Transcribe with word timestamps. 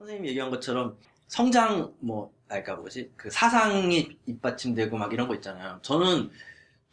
선생님이 0.00 0.30
얘기한 0.30 0.50
것처럼 0.50 0.96
성장 1.28 1.92
뭐 2.00 2.32
아까 2.48 2.74
뭐지 2.74 3.12
그 3.16 3.30
사상이 3.30 4.16
입받침되고 4.26 4.96
막 4.96 5.12
이런 5.12 5.28
거 5.28 5.34
있잖아요. 5.34 5.78
저는 5.82 6.30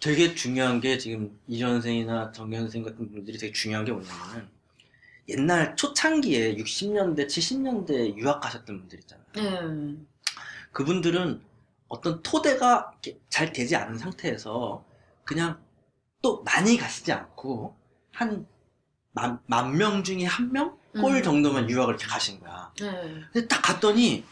되게 0.02 0.36
중요한 0.36 0.82
게 0.82 0.98
지금 0.98 1.40
이전 1.48 1.72
선생이나 1.76 2.34
정현 2.34 2.64
선생 2.64 2.84
같은 2.84 3.10
분들이 3.10 3.38
되게 3.38 3.54
중요한 3.54 3.86
게 3.86 3.94
뭐냐면은 3.94 4.50
옛날 5.30 5.76
초창기에 5.78 6.56
60년대, 6.56 7.28
70년대 7.28 8.18
유학 8.18 8.42
가셨던 8.42 8.78
분들 8.78 9.00
있잖아요. 9.00 9.26
네. 9.36 9.96
그분들은 10.74 11.42
어떤 11.88 12.22
토대가 12.22 12.92
잘 13.30 13.54
되지 13.54 13.78
않은 13.78 13.98
상태에서 13.98 14.84
그냥 15.24 15.60
또 16.22 16.44
많이 16.44 16.78
가시지 16.78 17.14
않고 17.14 17.74
한 18.12 18.46
만 19.46 19.78
명 19.78 20.04
중에 20.04 20.26
한 20.26 20.52
명? 20.52 20.78
꼴 20.94 21.16
음. 21.18 21.24
정도만 21.24 21.70
유학을 21.70 21.94
이렇게 21.96 22.08
가신 22.08 22.40
거야. 22.40 22.72
네. 22.80 22.92
근데 23.32 23.48
딱 23.48 23.62
갔더니 23.62 24.24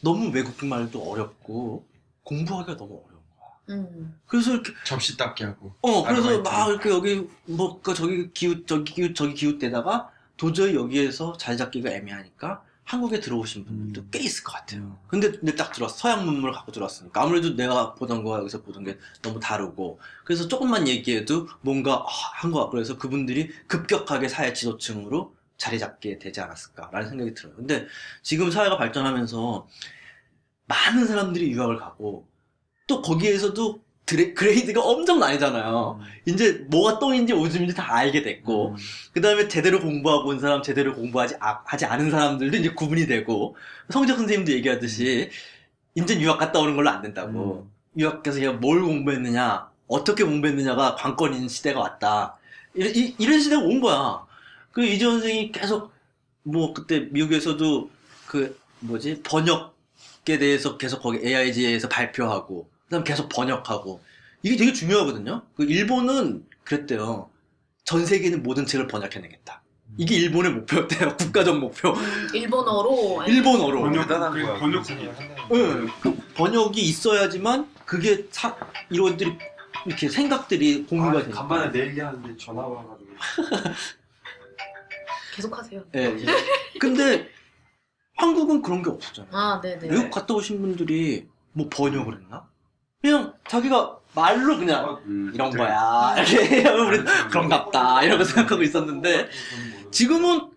너무 0.00 0.30
외국 0.30 0.64
말도 0.64 1.02
어렵고 1.02 1.84
공부하기가 2.22 2.76
너무 2.76 3.02
어려운 3.06 3.22
거야. 3.36 3.76
음. 3.76 4.18
그래서 4.26 4.52
이렇게 4.52 4.72
접시 4.84 5.16
닦기 5.16 5.44
하고. 5.44 5.74
어 5.80 6.04
그래서. 6.04 6.40
막 6.42 6.68
이렇게 6.68 6.90
여기 6.90 7.28
뭐 7.46 7.80
그 7.82 7.94
저기 7.94 8.30
기웃 8.32 8.66
저기 8.66 8.92
기웃 8.94 9.14
저기 9.14 9.34
기웃대다가 9.34 10.10
도저히 10.36 10.74
여기에서 10.76 11.36
자리 11.36 11.56
잡기가 11.56 11.90
애매하니까 11.90 12.62
한국에 12.88 13.20
들어오신 13.20 13.66
분들도 13.66 14.00
음. 14.00 14.08
꽤 14.10 14.18
있을 14.18 14.42
것 14.42 14.52
같아요. 14.52 14.80
음. 14.80 14.96
근데, 15.08 15.30
근데 15.30 15.54
딱 15.54 15.72
들어왔어. 15.72 15.94
서양 15.98 16.24
문물을 16.24 16.54
갖고 16.54 16.72
들어왔으니까. 16.72 17.22
아무래도 17.22 17.54
내가 17.54 17.94
보던 17.94 18.24
거와 18.24 18.38
여기서 18.38 18.62
보던 18.62 18.84
게 18.84 18.98
너무 19.20 19.38
다르고. 19.38 20.00
그래서 20.24 20.48
조금만 20.48 20.88
얘기해도 20.88 21.48
뭔가 21.60 21.96
아, 21.96 22.06
한것 22.06 22.58
같고. 22.58 22.70
그래서 22.70 22.96
그분들이 22.96 23.50
급격하게 23.66 24.28
사회 24.28 24.54
지도층으로 24.54 25.36
자리 25.58 25.78
잡게 25.78 26.18
되지 26.18 26.40
않았을까라는 26.40 27.10
생각이 27.10 27.34
들어요. 27.34 27.56
근데 27.56 27.86
지금 28.22 28.50
사회가 28.50 28.78
발전하면서 28.78 29.68
많은 30.64 31.06
사람들이 31.06 31.50
유학을 31.50 31.76
가고 31.76 32.26
또 32.86 33.02
거기에서도 33.02 33.82
드레- 34.08 34.32
그레이드가 34.34 34.80
엄청 34.82 35.18
나뉘잖아요. 35.18 36.00
이제 36.24 36.64
뭐가 36.70 36.98
똥인지 36.98 37.34
오줌인지 37.34 37.74
다 37.74 37.94
알게 37.94 38.22
됐고. 38.22 38.70
음. 38.70 38.76
그 39.12 39.20
다음에 39.20 39.48
제대로 39.48 39.80
공부하고 39.80 40.30
온 40.30 40.40
사람, 40.40 40.62
제대로 40.62 40.94
공부하지 40.94 41.36
아- 41.40 41.60
하지 41.66 41.84
않은 41.84 42.10
사람들도 42.10 42.56
이제 42.56 42.70
구분이 42.70 43.06
되고, 43.06 43.54
성적 43.90 44.16
선생님도 44.16 44.52
얘기하듯이, 44.52 45.28
이제 45.94 46.18
유학 46.20 46.38
갔다 46.38 46.58
오는 46.58 46.74
걸로 46.74 46.88
안 46.88 47.02
된다고. 47.02 47.68
유학 47.98 48.22
가서 48.22 48.38
그냥 48.38 48.60
뭘 48.60 48.80
공부했느냐, 48.82 49.68
어떻게 49.88 50.24
공부했느냐가 50.24 50.94
관건인 50.94 51.46
시대가 51.48 51.80
왔다. 51.80 52.38
이런, 52.74 52.94
이, 52.96 53.14
이런 53.18 53.40
시대가 53.40 53.60
온 53.62 53.80
거야. 53.80 54.24
그 54.72 54.82
이재원 54.84 55.20
선생이 55.20 55.52
계속, 55.52 55.92
뭐, 56.44 56.72
그때 56.72 57.00
미국에서도 57.10 57.90
그, 58.26 58.58
뭐지, 58.80 59.22
번역에 59.22 60.38
대해서 60.38 60.78
계속 60.78 61.02
거기 61.02 61.18
AIG에서 61.26 61.88
발표하고, 61.90 62.68
그 62.88 62.90
다음 62.90 63.04
계속 63.04 63.28
번역하고. 63.28 64.00
이게 64.42 64.56
되게 64.56 64.72
중요하거든요. 64.72 65.42
그 65.54 65.64
일본은 65.64 66.46
그랬대요. 66.64 67.28
전 67.84 68.06
세계 68.06 68.26
있는 68.26 68.42
모든 68.42 68.64
책을 68.66 68.86
번역해내겠다. 68.86 69.62
이게 69.98 70.14
일본의 70.16 70.52
목표였대요. 70.52 71.16
국가적 71.18 71.58
목표. 71.58 71.90
음, 71.90 72.28
일본어로 72.32 73.24
일본어로. 73.26 73.80
번역- 73.82 74.02
대단한 74.08 74.32
그 74.32 74.42
거야. 74.42 74.58
번역- 74.58 74.84
응. 75.52 75.88
그 76.00 76.16
번역이 76.34 76.80
있어야지만 76.80 77.68
그게 77.84 78.26
사, 78.30 78.56
이런들이 78.90 79.36
이렇게 79.86 80.08
생각들이 80.08 80.84
공유가 80.86 81.18
아, 81.18 81.22
되니까. 81.22 81.40
간만에 81.40 81.72
내 81.72 81.88
얘기하는데 81.88 82.36
전화 82.36 82.62
와가지고. 82.62 83.10
계속하세요. 85.36 85.84
예, 85.94 86.00
예. 86.04 86.26
근데 86.80 87.28
한국은 88.16 88.62
그런 88.62 88.82
게 88.82 88.90
없었잖아요. 88.90 89.30
아, 89.34 89.60
네네. 89.60 89.88
외국 89.88 90.10
갔다 90.10 90.34
오신 90.34 90.60
분들이 90.60 91.26
뭐 91.52 91.68
번역을 91.70 92.20
했나? 92.22 92.47
그냥 93.00 93.32
자기가 93.48 93.98
말로 94.14 94.56
그냥 94.58 95.00
음, 95.06 95.30
이런 95.32 95.50
네. 95.50 95.58
거야. 95.58 96.16
이렇게 96.18 96.62
하면 96.64 96.86
우리 96.88 96.98
그런갑다. 97.30 98.02
이러고 98.02 98.24
생각하고 98.24 98.62
있었는데 98.62 99.28
지금은 99.92 100.50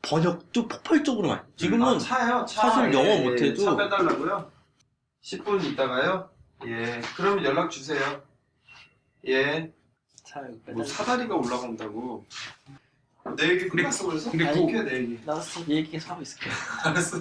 번역도 0.00 0.68
폭발적으로 0.68 1.28
많이. 1.28 1.40
지금은 1.56 1.86
아, 1.86 1.98
차요. 1.98 2.46
차. 2.48 2.70
사실 2.70 2.92
영어 2.94 3.04
예, 3.06 3.24
못해도- 3.24 3.64
차 3.64 3.76
빼달라고요? 3.76 4.50
10분 5.22 5.64
있다가요? 5.64 6.30
예. 6.66 7.00
그러면 7.16 7.44
연락 7.44 7.70
주세요. 7.70 8.22
예. 9.28 9.70
잘뭐 10.24 10.84
사다리가 10.84 11.36
올라간다고. 11.36 12.24
내 13.36 13.50
얘기 13.50 13.68
근데- 13.68 13.82
끝났어? 13.82 14.08
근데 14.30 14.46
아니, 14.48 14.72
그- 14.72 14.72
그... 14.82 14.88
내 14.88 14.96
얘기. 14.96 15.20
나왔어. 15.24 15.60
얘기해서 15.68 16.12
하고 16.12 16.22
있을게. 16.22 16.48
알았어. 16.84 17.20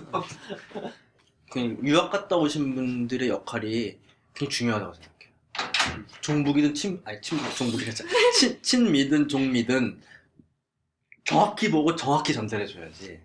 그 1.52 1.60
유학 1.84 2.10
갔다 2.10 2.38
오신 2.38 2.74
분들의 2.76 3.28
역할이 3.30 4.00
굉장히 4.34 4.50
중요하다고 4.50 4.94
생각해요. 4.94 6.06
종북이든 6.22 6.74
친, 6.74 7.02
아니 7.06 7.22
친, 7.22 7.38
종북이가 7.56 7.92
친, 8.38 8.62
친미든 8.62 9.28
종미든 9.28 10.02
정확히 11.24 11.70
보고 11.70 11.96
정확히 11.96 12.34
전달해 12.34 12.66
줘야지. 12.66 13.20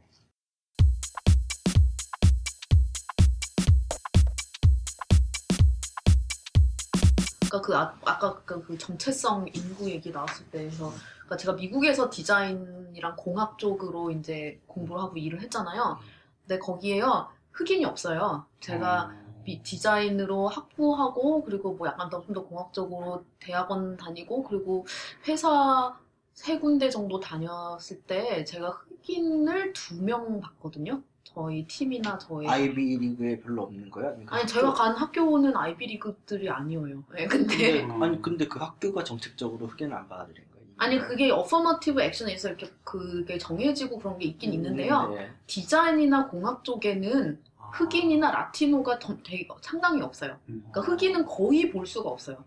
그러니까 7.48 7.60
그 7.62 7.76
아, 7.76 7.98
아까 8.04 8.42
그, 8.44 8.62
그 8.62 8.76
정체성 8.76 9.46
인구 9.52 9.88
얘기 9.90 10.10
나왔을 10.10 10.44
때에서 10.46 10.92
그러니까 11.16 11.36
제가 11.36 11.52
미국에서 11.54 12.10
디자인이랑 12.10 13.14
공학 13.16 13.58
쪽으로 13.58 14.10
이제 14.10 14.60
공부를 14.66 15.02
하고 15.02 15.16
일을 15.16 15.40
했잖아요. 15.42 15.98
근데 16.42 16.58
거기에요 16.58 17.28
흑인이 17.52 17.84
없어요. 17.84 18.46
제가 18.60 19.14
미- 19.46 19.62
디자인으로 19.62 20.48
학부하고 20.48 21.44
그리고 21.44 21.72
뭐 21.74 21.86
약간 21.86 22.10
더 22.10 22.20
좀 22.20 22.34
더 22.34 22.44
공학적으로 22.44 23.24
대학원 23.38 23.96
다니고 23.96 24.42
그리고 24.42 24.84
회사 25.28 25.96
세 26.34 26.58
군데 26.58 26.90
정도 26.90 27.18
다녔을 27.20 28.02
때 28.06 28.44
제가 28.44 28.68
흑인을 28.70 29.72
두 29.72 29.94
명 30.02 30.40
봤거든요. 30.40 31.00
저희 31.24 31.66
팀이나 31.66 32.18
저희 32.18 32.46
아이비 32.46 32.98
리그에 32.98 33.40
별로 33.40 33.62
없는 33.64 33.90
거야? 33.90 34.08
아니면 34.08 34.26
그 34.26 34.34
아니 34.34 34.42
학교- 34.42 34.52
제가 34.54 34.72
간 34.74 34.94
학교는 34.96 35.56
아이비 35.56 35.86
리그들이 35.86 36.48
아니에요. 36.50 37.04
네, 37.14 37.26
근데 37.26 37.82
근데, 37.86 38.04
아니 38.04 38.20
근데 38.22 38.46
그 38.48 38.58
학교가 38.58 39.04
정책적으로 39.04 39.66
흑인을 39.66 39.94
안 39.94 40.08
받아들인 40.08 40.44
거야. 40.50 40.62
아니 40.78 40.98
그게 40.98 41.30
affirmative 41.30 42.00
action에서 42.02 42.48
이렇게 42.48 42.70
그게 42.84 43.38
정해지고 43.38 43.98
그런 43.98 44.18
게 44.18 44.26
있긴 44.26 44.52
있는데요. 44.52 45.08
네. 45.14 45.30
디자인이나 45.46 46.28
공학 46.28 46.64
쪽에는 46.64 47.40
아. 47.42 47.45
흑인이나 47.72 48.30
라티노가 48.30 48.98
더- 48.98 49.16
되게 49.22 49.46
상당히 49.60 50.00
없어요. 50.02 50.38
그러니까 50.46 50.80
흑인은 50.80 51.26
거의 51.26 51.70
볼 51.70 51.86
수가 51.86 52.10
없어요. 52.10 52.42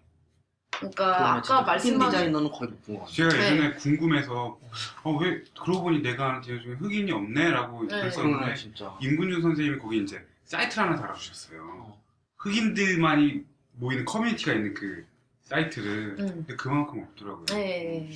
그러니까 0.72 1.34
아까 1.36 1.62
말씀하신 1.64 2.12
디자이너는 2.12 2.52
거의 2.52 2.70
못 2.72 2.82
본것 2.86 3.04
같아. 3.06 3.14
제가 3.14 3.30
네. 3.30 3.38
예전에 3.56 3.74
궁금해서 3.74 4.60
어 5.04 5.18
왜 5.18 5.44
그러고 5.62 5.84
보니 5.84 6.02
내가 6.02 6.30
아는 6.30 6.42
디자인 6.42 6.62
중에 6.62 6.74
흑인이 6.76 7.12
없네라고 7.12 7.82
네. 7.88 8.00
그랬었는데 8.00 8.38
그러네 8.38 8.56
진짜. 8.56 8.98
임근준 9.02 9.42
선생님이 9.42 9.80
거기 9.80 10.02
이제 10.04 10.26
사이트를 10.46 10.86
하나 10.86 10.96
달아주셨어요. 10.96 11.62
어. 11.62 12.02
흑인들만이 12.38 13.44
모이는 13.74 14.06
커뮤니티가 14.06 14.54
있는 14.54 14.74
그 14.74 15.06
사이트를 15.44 16.16
음. 16.20 16.28
근데 16.46 16.56
그만큼 16.56 17.02
없더라고요. 17.04 17.46
네. 17.48 18.10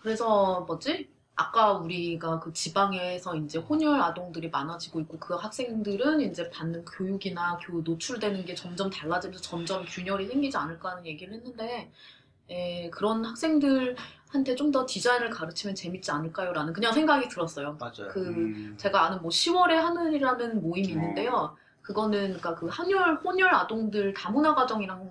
그래서 0.00 0.60
뭐지? 0.66 1.08
아까 1.40 1.72
우리가 1.72 2.38
그 2.38 2.52
지방에서 2.52 3.34
이제 3.36 3.58
혼혈 3.58 3.98
아동들이 4.02 4.50
많아지고 4.50 5.00
있고 5.00 5.18
그 5.18 5.34
학생들은 5.34 6.20
이제 6.20 6.50
받는 6.50 6.84
교육이나 6.84 7.58
교 7.58 7.80
노출되는 7.80 8.44
게 8.44 8.54
점점 8.54 8.90
달라지면서 8.90 9.42
점점 9.42 9.84
균열이 9.86 10.26
생기지 10.26 10.54
않을까 10.58 10.90
하는 10.90 11.06
얘기를 11.06 11.32
했는데 11.32 11.90
에, 12.50 12.90
그런 12.90 13.24
학생들한테 13.24 14.54
좀 14.56 14.70
더 14.70 14.84
디자인을 14.86 15.30
가르치면 15.30 15.74
재밌지 15.74 16.10
않을까요? 16.10 16.52
라는 16.52 16.74
그냥 16.74 16.92
생각이 16.92 17.28
들었어요. 17.28 17.76
맞아요. 17.80 18.08
그 18.12 18.20
음. 18.20 18.74
제가 18.76 19.06
아는 19.06 19.22
뭐 19.22 19.30
10월의 19.30 19.72
하늘이라는 19.72 20.60
모임이 20.60 20.88
있는데요. 20.88 21.56
그거는 21.80 22.20
그러니까 22.38 22.54
그 22.54 22.66
한열 22.68 23.16
혼혈 23.16 23.52
아동들 23.52 24.12
다문화 24.12 24.54
가정이랑은 24.54 25.10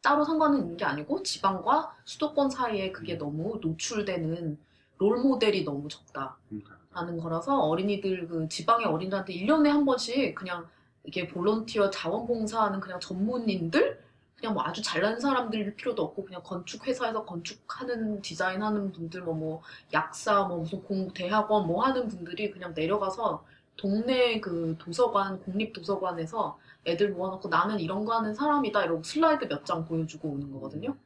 따로 0.00 0.24
상관은 0.24 0.60
있는 0.60 0.76
게 0.76 0.84
아니고 0.84 1.24
지방과 1.24 1.92
수도권 2.04 2.48
사이에 2.50 2.92
그게 2.92 3.18
너무 3.18 3.58
노출되는 3.60 4.58
롤 4.98 5.18
모델이 5.18 5.64
너무 5.64 5.88
적다. 5.88 6.36
그러니까. 6.48 6.76
라는 6.94 7.18
거라서 7.18 7.60
어린이들 7.60 8.28
그 8.28 8.48
지방의 8.48 8.86
어린이들한테 8.86 9.34
1년에 9.34 9.68
한 9.68 9.84
번씩 9.84 10.34
그냥 10.34 10.66
이렇게 11.04 11.28
볼런티어 11.28 11.90
자원봉사하는 11.90 12.80
그냥 12.80 12.98
전문인들 13.00 14.02
그냥 14.36 14.54
뭐 14.54 14.62
아주 14.64 14.82
잘난 14.82 15.18
사람들 15.20 15.74
필요도 15.76 16.02
없고 16.02 16.24
그냥 16.24 16.42
건축 16.44 16.86
회사에서 16.86 17.24
건축하는 17.24 18.20
디자인하는 18.22 18.92
분들 18.92 19.22
뭐 19.22 19.34
뭐 19.34 19.62
약사 19.92 20.44
뭐 20.44 20.58
무슨 20.58 20.82
공 20.82 21.08
대학원 21.12 21.66
뭐 21.66 21.84
하는 21.84 22.08
분들이 22.08 22.50
그냥 22.50 22.72
내려가서 22.74 23.44
동네 23.76 24.40
그 24.40 24.76
도서관 24.78 25.40
국립 25.42 25.72
도서관에서 25.74 26.58
애들 26.86 27.10
모아놓고 27.10 27.48
나는 27.48 27.78
이런 27.80 28.04
거 28.04 28.14
하는 28.16 28.34
사람이다 28.34 28.84
이러고 28.84 29.02
슬라이드 29.02 29.44
몇 29.46 29.64
장 29.64 29.84
보여주고 29.84 30.28
오는 30.30 30.50
거거든요. 30.52 30.96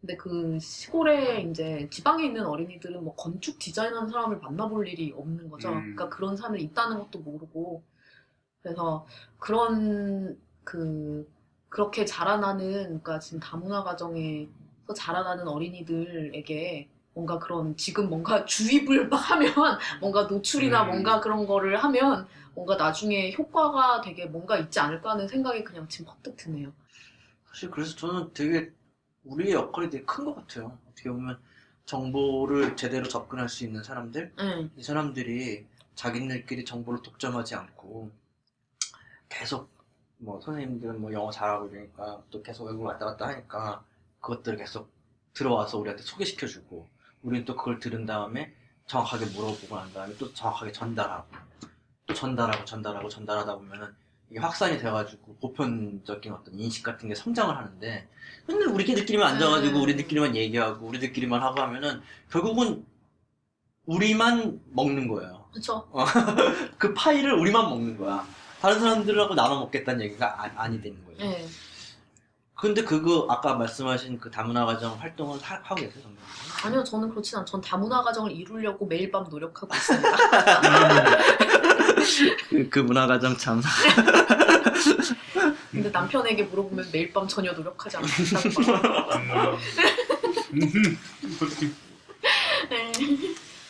근데 0.00 0.16
그 0.16 0.58
시골에 0.60 1.42
이제 1.42 1.88
지방에 1.90 2.24
있는 2.24 2.46
어린이들은 2.46 3.02
뭐 3.02 3.14
건축 3.16 3.58
디자인하는 3.58 4.08
사람을 4.08 4.38
만나볼 4.38 4.86
일이 4.88 5.12
없는 5.16 5.50
거죠. 5.50 5.70
음. 5.70 5.80
그러니까 5.80 6.08
그런 6.08 6.36
사람이 6.36 6.62
있다는 6.62 6.98
것도 6.98 7.18
모르고 7.18 7.82
그래서 8.62 9.06
그런 9.38 10.38
그 10.62 11.28
그렇게 11.68 12.04
자라나는 12.04 12.84
그러니까 12.84 13.18
지금 13.18 13.40
다문화 13.40 13.82
가정에서 13.82 14.94
자라나는 14.94 15.48
어린이들에게 15.48 16.88
뭔가 17.14 17.38
그런 17.40 17.76
지금 17.76 18.08
뭔가 18.08 18.44
주입을 18.46 19.08
막 19.08 19.16
하면 19.16 19.52
뭔가 20.00 20.24
노출이나 20.24 20.84
음. 20.84 20.88
뭔가 20.88 21.20
그런 21.20 21.46
거를 21.46 21.76
하면 21.76 22.28
뭔가 22.54 22.76
나중에 22.76 23.32
효과가 23.32 24.00
되게 24.00 24.26
뭔가 24.26 24.56
있지 24.58 24.78
않을까 24.78 25.10
하는 25.10 25.26
생각이 25.26 25.64
그냥 25.64 25.88
지금 25.88 26.12
퍼뜩 26.12 26.36
드네요. 26.36 26.72
사실 27.46 27.70
그래서 27.70 27.96
저는 27.96 28.32
되게 28.32 28.72
우리의 29.24 29.52
역할이 29.52 29.90
되게 29.90 30.04
큰 30.04 30.24
것 30.24 30.34
같아요. 30.34 30.76
어떻게 30.90 31.10
보면 31.10 31.38
정보를 31.84 32.76
제대로 32.76 33.08
접근할 33.08 33.48
수 33.48 33.64
있는 33.64 33.82
사람들, 33.82 34.32
응. 34.38 34.70
이 34.76 34.82
사람들이 34.82 35.66
자기들끼리 35.94 36.64
정보를 36.64 37.02
독점하지 37.02 37.54
않고 37.54 38.10
계속 39.28 39.70
뭐 40.18 40.40
선생님들은 40.40 41.00
뭐 41.00 41.12
영어 41.12 41.30
잘하고 41.30 41.68
이러니까 41.68 42.22
또 42.30 42.42
계속 42.42 42.66
외국 42.66 42.82
왔다 42.84 43.06
갔다 43.06 43.28
하니까 43.28 43.84
그것들을 44.20 44.58
계속 44.58 44.90
들어와서 45.32 45.78
우리한테 45.78 46.02
소개시켜주고 46.02 46.88
우리는 47.22 47.44
또 47.44 47.56
그걸 47.56 47.78
들은 47.78 48.04
다음에 48.06 48.52
정확하게 48.86 49.26
물어보고 49.26 49.76
난 49.76 49.92
다음에 49.92 50.14
또 50.18 50.32
정확하게 50.32 50.72
전달하고 50.72 51.26
또 52.06 52.14
전달하고 52.14 52.64
전달하고 52.64 53.08
전달하다 53.08 53.56
보면은 53.56 53.94
이게 54.30 54.40
확산이 54.40 54.78
돼가지고 54.78 55.36
보편적인 55.40 56.32
어떤 56.32 56.58
인식 56.58 56.82
같은 56.82 57.08
게 57.08 57.14
성장을 57.14 57.56
하는데 57.56 58.08
맨날 58.46 58.68
우리끼리만 58.68 59.34
앉아가지고 59.34 59.78
음. 59.78 59.82
우리들끼리만 59.82 60.36
얘기하고 60.36 60.86
우리들끼리만 60.86 61.42
하고 61.42 61.60
하면은 61.62 62.02
결국은 62.30 62.84
우리만 63.86 64.60
먹는 64.70 65.08
거예요. 65.08 65.46
그쵸? 65.52 65.88
그 66.76 66.92
파이를 66.92 67.32
우리만 67.32 67.70
먹는 67.70 67.96
거야. 67.96 68.26
다른 68.60 68.80
사람들하고 68.80 69.34
나눠 69.34 69.60
먹겠다는 69.60 70.02
얘기가 70.02 70.52
아, 70.56 70.68
니 70.68 70.80
되는 70.80 71.02
거예요. 71.06 71.18
네. 71.18 71.46
근데 72.54 72.82
그거 72.82 73.26
아까 73.30 73.54
말씀하신 73.54 74.18
그 74.18 74.30
다문화 74.30 74.66
가정 74.66 74.98
활동을 74.98 75.38
하, 75.40 75.62
고 75.62 75.76
계세요, 75.76 75.92
선생님? 76.02 76.18
아니요, 76.64 76.82
저는 76.82 77.08
그렇진 77.10 77.38
않. 77.38 77.46
전 77.46 77.60
다문화 77.60 78.02
가정을 78.02 78.32
이루려고 78.32 78.84
매일 78.84 79.12
밤 79.12 79.24
노력하고 79.30 79.72
있습니다. 79.72 80.08
그, 82.50 82.68
그 82.68 82.78
문화 82.80 83.06
가정 83.06 83.36
참. 83.36 83.60
근데 85.70 85.90
남편에게 85.90 86.44
물어보면 86.44 86.88
매일 86.92 87.12
밤 87.12 87.28
전혀 87.28 87.52
노력하지 87.52 87.96
않는다고. 87.98 88.48
음. 90.52 90.98
네. 92.70 92.92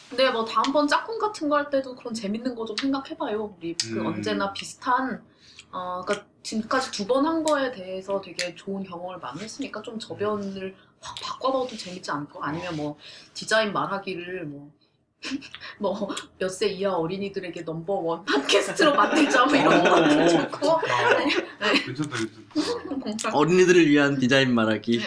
근데 0.08 0.30
뭐 0.30 0.44
다음번 0.44 0.88
짝꿍 0.88 1.18
같은 1.18 1.48
거 1.48 1.56
할 1.56 1.68
때도 1.70 1.94
그런 1.94 2.14
재밌는 2.14 2.54
거 2.54 2.64
좀 2.64 2.76
생각해봐요. 2.76 3.54
우리 3.58 3.74
그 3.76 3.98
음. 4.00 4.06
언제나 4.06 4.52
비슷한 4.52 5.22
어, 5.70 6.02
그러니까 6.06 6.26
지금까지 6.42 6.90
두 6.92 7.06
번 7.06 7.26
한 7.26 7.42
거에 7.44 7.70
대해서 7.72 8.20
되게 8.20 8.54
좋은 8.54 8.82
경험을 8.84 9.18
많이 9.18 9.40
했으니까 9.40 9.82
좀 9.82 9.98
저변을 9.98 10.74
확 11.00 11.14
바꿔봐도 11.20 11.76
재밌지 11.76 12.10
않을까? 12.10 12.38
아니면 12.40 12.74
뭐 12.76 12.96
디자인 13.34 13.72
말하기를 13.72 14.46
뭐. 14.46 14.72
뭐 15.78 16.14
몇 16.38 16.48
세 16.50 16.68
이하 16.68 16.92
어린이들에게 16.96 17.62
넘버원 17.62 18.24
팟캐스트로 18.24 18.94
만들자 18.94 19.44
뭐 19.46 19.56
이런 19.56 19.86
어. 19.86 19.90
것도 19.90 20.28
좋고 20.28 20.70
아, 20.70 21.72
괜찮다, 21.84 22.16
괜찮다. 22.16 22.94
뭔가 22.96 23.30
어린이들을 23.32 23.88
위한 23.88 24.18
디자인 24.18 24.54
말하기. 24.54 25.00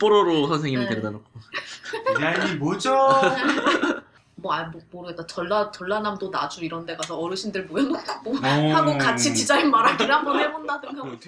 뽀로로 0.00 0.48
선생님 0.48 0.80
네. 0.80 0.88
데려다 0.88 1.10
놓고. 1.10 1.30
디자인이 2.14 2.54
뭐죠? 2.56 2.90
뭐, 4.36 4.52
아, 4.52 4.64
뭐 4.64 4.80
모르겠다 4.90 5.26
전라 5.26 5.70
전라남도 5.70 6.28
나주 6.30 6.64
이런 6.64 6.84
데 6.84 6.94
가서 6.96 7.16
어르신들 7.18 7.64
모여놓고 7.66 8.22
뭐 8.24 8.36
어. 8.38 8.74
하고 8.74 8.98
같이 8.98 9.32
디자인 9.32 9.70
말하기를 9.70 10.12
한번 10.14 10.38
해본다든가 10.40 11.02
그 11.02 11.18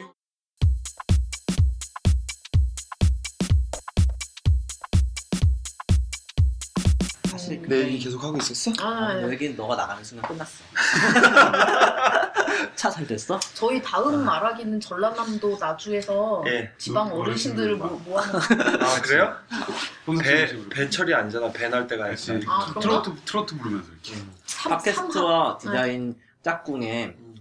사실 7.47 7.63
내 7.63 7.85
얘기 7.85 7.99
계속 8.01 8.23
하고 8.25 8.37
있었어? 8.39 8.73
아, 8.85 9.13
어, 9.13 9.15
네. 9.15 9.33
여긴 9.33 9.55
너가 9.57 9.77
나가는 9.77 10.03
순간 10.03 10.29
끝났어. 10.29 10.65
차 12.75 12.91
잘 12.91 13.07
됐어? 13.07 13.39
저희 13.55 13.81
다음 13.83 14.25
말하기는 14.25 14.81
전라남도 14.81 15.57
나주에서 15.59 16.43
예. 16.47 16.73
지방 16.79 17.11
어- 17.13 17.21
어르신들을 17.21 17.75
어르신들 17.75 17.77
모- 17.77 17.99
모아놓은 18.11 18.83
아 18.83 19.01
그래요? 19.01 19.37
배 19.49 20.05
콘서트 20.47 20.69
배철이 20.69 21.15
아니잖아. 21.15 21.51
배 21.53 21.69
날 21.69 21.87
때가 21.87 22.05
그렇지. 22.05 22.37
있어. 22.39 22.51
아, 22.53 22.67
그런가? 22.67 22.81
트로트 22.81 23.15
트로트 23.25 23.57
부르면서 23.59 23.91
이렇게. 23.93 24.15
삼- 24.47 24.73
팟캐스트와 24.73 25.59
삼- 25.61 25.73
디자인 25.73 26.19
짝꿍의 26.43 27.07
음. 27.19 27.35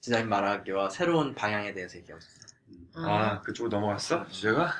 디자인 0.00 0.28
말하기와 0.28 0.90
새로운 0.90 1.34
방향에 1.34 1.72
대해서 1.72 1.96
얘기하고 1.98 2.20
있어요. 2.22 2.42
삼- 2.94 3.04
아 3.08 3.40
그쪽으로 3.40 3.70
넘어갔어? 3.76 4.26
주제가? 4.28 4.72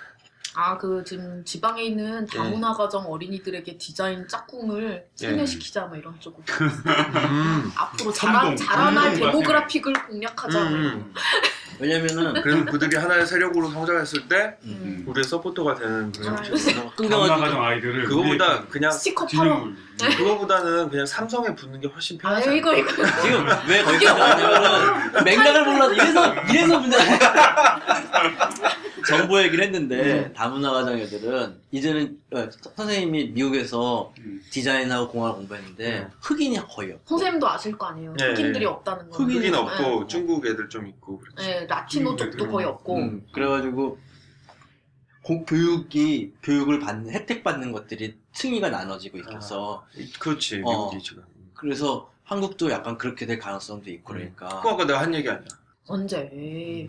아, 0.54 0.76
그 0.76 1.02
지금 1.06 1.43
지방에 1.44 1.82
있는 1.82 2.26
예. 2.32 2.37
다문화 2.37 2.75
가정 2.75 3.06
어린이들에게 3.10 3.78
디자인 3.78 4.26
짝꿍을 4.28 5.06
세뇌시키자 5.14 5.87
뭐 5.87 5.96
이런 5.96 6.14
쪽으로. 6.20 6.44
음. 6.60 7.72
앞으로 7.76 8.12
자라, 8.12 8.40
선동, 8.43 8.56
자라날 8.56 9.10
선동과 9.12 9.31
데모그래픽을 9.32 9.93
공략하자 10.08 10.60
뭐 10.60 10.69
이런 10.70 10.84
음. 10.84 11.14
왜냐면은 11.81 12.43
그래서 12.43 12.64
그들이 12.66 12.96
하나의 12.96 13.26
세력으로 13.26 13.70
성장했을 13.70 14.28
때 14.28 14.56
음. 14.64 15.04
우리의 15.06 15.25
서포터가 15.25 15.75
되는 15.75 16.12
그런 16.12 16.38
아, 16.38 16.43
식으로. 16.43 16.93
다문화 17.08 17.37
가정 17.38 17.64
아이들을 17.64 18.05
그거보다 18.05 18.66
그냥 18.66 18.93
스티커 18.93 19.26
팔아. 19.26 19.43
진영을 19.44 19.76
그거보다는 20.16 20.90
그냥 20.90 21.06
삼성에 21.06 21.55
붙는 21.55 21.81
게 21.81 21.88
훨씬 21.88 22.19
아 22.19 22.28
편하잖아. 22.28 22.55
이거 22.55 22.76
이거. 22.76 22.90
지금 23.22 23.46
왜 23.69 23.82
거기까지 23.82 24.20
왔냐면은 24.20 25.25
맥락을 25.25 25.64
몰라서 25.64 25.93
이래서 25.94 26.34
이래서 26.44 26.78
문제가 26.78 27.81
정보 29.06 29.40
얘기를 29.43 29.64
했는데 29.64 30.32
다문화 30.32 30.72
가정 30.72 30.99
애들은 30.99 31.60
이제는 31.70 32.19
어, 32.32 32.49
선생님이 32.76 33.28
미국에서 33.31 34.12
음. 34.19 34.43
디자인하고 34.50 35.08
공학을 35.08 35.37
공부했는데 35.38 36.08
흑인이 36.20 36.56
거의 36.69 36.93
없고 36.93 37.04
선생님도 37.06 37.49
아실 37.49 37.76
거 37.78 37.87
아니에요 37.87 38.14
네. 38.14 38.31
흑인들이 38.31 38.64
없다는 38.66 39.10
거 39.10 39.19
흑인- 39.19 39.54
없고 39.54 40.00
네. 40.00 40.06
중국 40.08 40.46
애들 40.46 40.69
좀 40.69 40.87
있고 40.87 41.19
그렇지. 41.19 41.37
네, 41.46 41.66
라티노 41.66 42.16
쪽도 42.16 42.49
거의 42.50 42.66
없고 42.66 42.96
음, 42.96 43.26
그래가지고 43.32 43.99
공- 45.22 45.44
교육이 45.44 46.32
교육을 46.43 46.81
받는 46.81 47.12
혜택 47.12 47.44
받는 47.44 47.72
것들이 47.72 48.16
층위가 48.32 48.70
나눠지고 48.70 49.19
있어서 49.19 49.87
그렇지 50.19 50.62
어. 50.64 50.70
미국이 50.90 51.02
지금. 51.02 51.22
그래서 51.55 52.10
한국도 52.25 52.70
약간 52.70 52.98
그렇게 52.98 53.26
될 53.26 53.38
가능성도 53.38 53.90
있고 53.90 54.14
그러니까 54.14 54.48
그거 54.48 54.70
아까 54.70 54.84
내가 54.87 55.00
한 55.00 55.14
얘기 55.14 55.28
아니야. 55.28 55.44
언제 55.88 56.89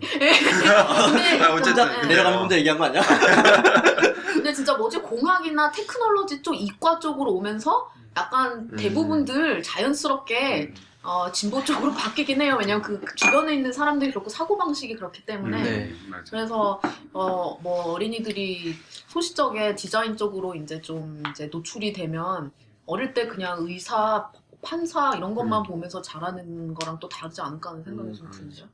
아, 1.42 1.52
어쨌든 1.54 1.84
네. 1.86 1.92
근데 2.00 2.08
내려가면 2.08 2.38
어. 2.38 2.42
혼자 2.42 2.56
얘기한 2.56 2.78
거 2.78 2.84
아니야? 2.84 3.02
근데 4.32 4.52
진짜 4.52 4.74
뭐지 4.74 4.98
공학이나 4.98 5.70
테크놀로지 5.70 6.42
쪽 6.42 6.54
이과 6.54 6.98
쪽으로 7.00 7.32
오면서 7.32 7.90
약간 8.16 8.68
음. 8.72 8.76
대부분들 8.76 9.62
자연스럽게 9.62 10.62
음. 10.70 10.74
어, 11.02 11.30
진보 11.32 11.62
쪽으로 11.64 11.92
바뀌긴 11.94 12.40
해요. 12.40 12.56
왜냐면 12.58 12.82
그 12.82 13.00
주변에 13.14 13.54
있는 13.54 13.72
사람들이 13.72 14.10
그렇고 14.10 14.30
사고 14.30 14.56
방식이 14.56 14.94
그렇기 14.94 15.26
때문에. 15.26 15.62
네. 15.62 15.70
음, 15.90 16.06
맞아. 16.10 16.24
그래서 16.30 16.80
어 17.12 17.58
뭐 17.62 17.92
어린이들이 17.92 18.74
소시적에 19.08 19.74
디자인 19.74 20.16
쪽으로 20.16 20.54
이제 20.54 20.80
좀 20.80 21.22
이제 21.30 21.48
노출이 21.52 21.92
되면 21.92 22.52
어릴 22.86 23.12
때 23.14 23.26
그냥 23.26 23.58
의사, 23.60 24.30
판사 24.64 25.14
이런 25.16 25.34
것만 25.34 25.60
음. 25.60 25.62
보면서 25.64 26.02
자라는 26.02 26.74
거랑 26.74 26.98
또 26.98 27.08
다르지 27.08 27.40
않을까 27.40 27.70
하는 27.70 27.84
생각이 27.84 28.08
음, 28.08 28.14
좀 28.14 28.30
드네요. 28.30 28.68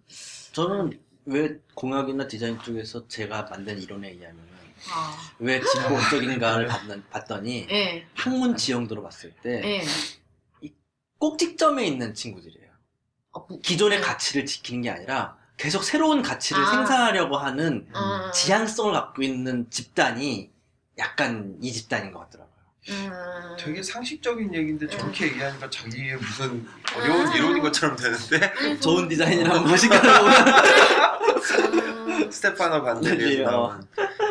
저는 0.53 1.01
왜 1.27 1.59
공학이나 1.75 2.27
디자인 2.27 2.59
쪽에서 2.61 3.07
제가 3.09 3.43
만든 3.51 3.79
이론에 3.81 4.11
의하면 4.11 4.49
아, 4.91 5.15
왜 5.39 5.61
진보적인가를 5.61 6.69
봤더니 7.11 7.67
예, 7.71 8.07
학문 8.15 8.57
지형도로 8.57 9.03
봤을 9.03 9.33
때 9.43 9.61
예. 9.63 10.71
꼭지점에 11.19 11.87
있는 11.87 12.15
친구들이에요. 12.15 12.71
어, 13.33 13.47
뭐- 13.47 13.61
기존의 13.61 13.99
네. 13.99 14.05
가치를 14.05 14.47
지키는 14.47 14.83
게 14.83 14.91
아니라 14.91 15.37
계속 15.59 15.85
새로운 15.85 16.23
가치를 16.23 16.63
아. 16.63 16.71
생산하려고 16.71 17.37
하는 17.37 17.87
음, 17.95 18.33
지향성을 18.33 18.93
갖고 18.95 19.23
있는 19.23 19.69
집단이 19.69 20.51
약간 20.99 21.59
이 21.61 21.71
집단인 21.73 22.13
것 22.13 22.21
같더라고요. 22.21 22.50
음. 22.89 23.57
되게 23.59 23.83
상식적인 23.83 24.55
얘기인데 24.55 24.87
음. 24.87 24.91
저렇게 24.91 25.27
얘기하니까 25.27 25.69
자기의 25.69 26.17
무슨 26.17 26.67
어려운 26.97 27.27
음. 27.27 27.33
이론인 27.35 27.63
것처럼 27.63 27.97
되는데 27.97 28.53
음, 28.63 28.81
좋은 28.81 29.09
보면 29.09 30.35
음, 32.23 32.31
스테파노 32.31 32.83
반델리에서 32.83 33.39
네, 33.39 33.45
나온 33.45 33.87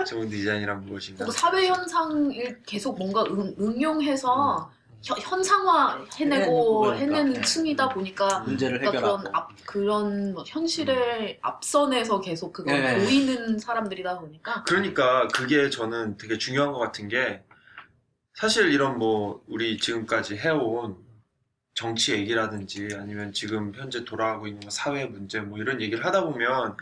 좋은 0.08 0.30
디자인이란 0.30 0.86
무엇인가 0.86 1.20
그리고 1.26 1.32
사회 1.32 1.68
현상을 1.68 2.62
계속 2.66 2.98
뭔가 2.98 3.24
응, 3.30 3.56
응용해서 3.60 4.72
현- 5.02 5.18
현상화 5.20 6.06
해내고. 6.18 6.94
해내는 6.96 7.34
네. 7.34 7.42
층이다 7.42 7.90
보니까 7.90 8.40
문제를 8.40 8.80
그러니까 8.80 8.98
해결하고 8.98 9.18
그런 9.24 9.36
앞 9.36 9.50
그런 9.66 10.34
뭐 10.34 10.44
현실의 10.46 11.40
앞선에서 11.42 12.20
계속 12.20 12.52
그걸 12.52 12.82
네. 12.82 12.98
보이는 13.00 13.58
사람들이다 13.60 14.20
보니까 14.20 14.64
그러니까 14.68 15.28
그게 15.30 15.70
저는 15.70 16.18
되게 16.18 16.38
중요한 16.38 16.74
것 16.74 16.80
같은 16.80 17.08
게 17.08 17.42
사실 18.34 18.72
이런 18.72 18.98
뭐 18.98 19.44
우리 19.48 19.78
지금까지 19.78 20.38
해온 20.38 20.98
정치 21.74 22.14
얘기라든지 22.14 22.90
아니면 22.96 23.32
지금 23.34 23.74
현재 23.76 24.04
돌아가고 24.04 24.48
있는 24.48 24.62
뭐 24.62 24.70
사회 24.70 25.06
문제 25.06 25.40
뭐 25.40 25.60
이런 25.60 25.82
얘기를 25.82 26.06
하다 26.06 26.24
보면 26.26 26.76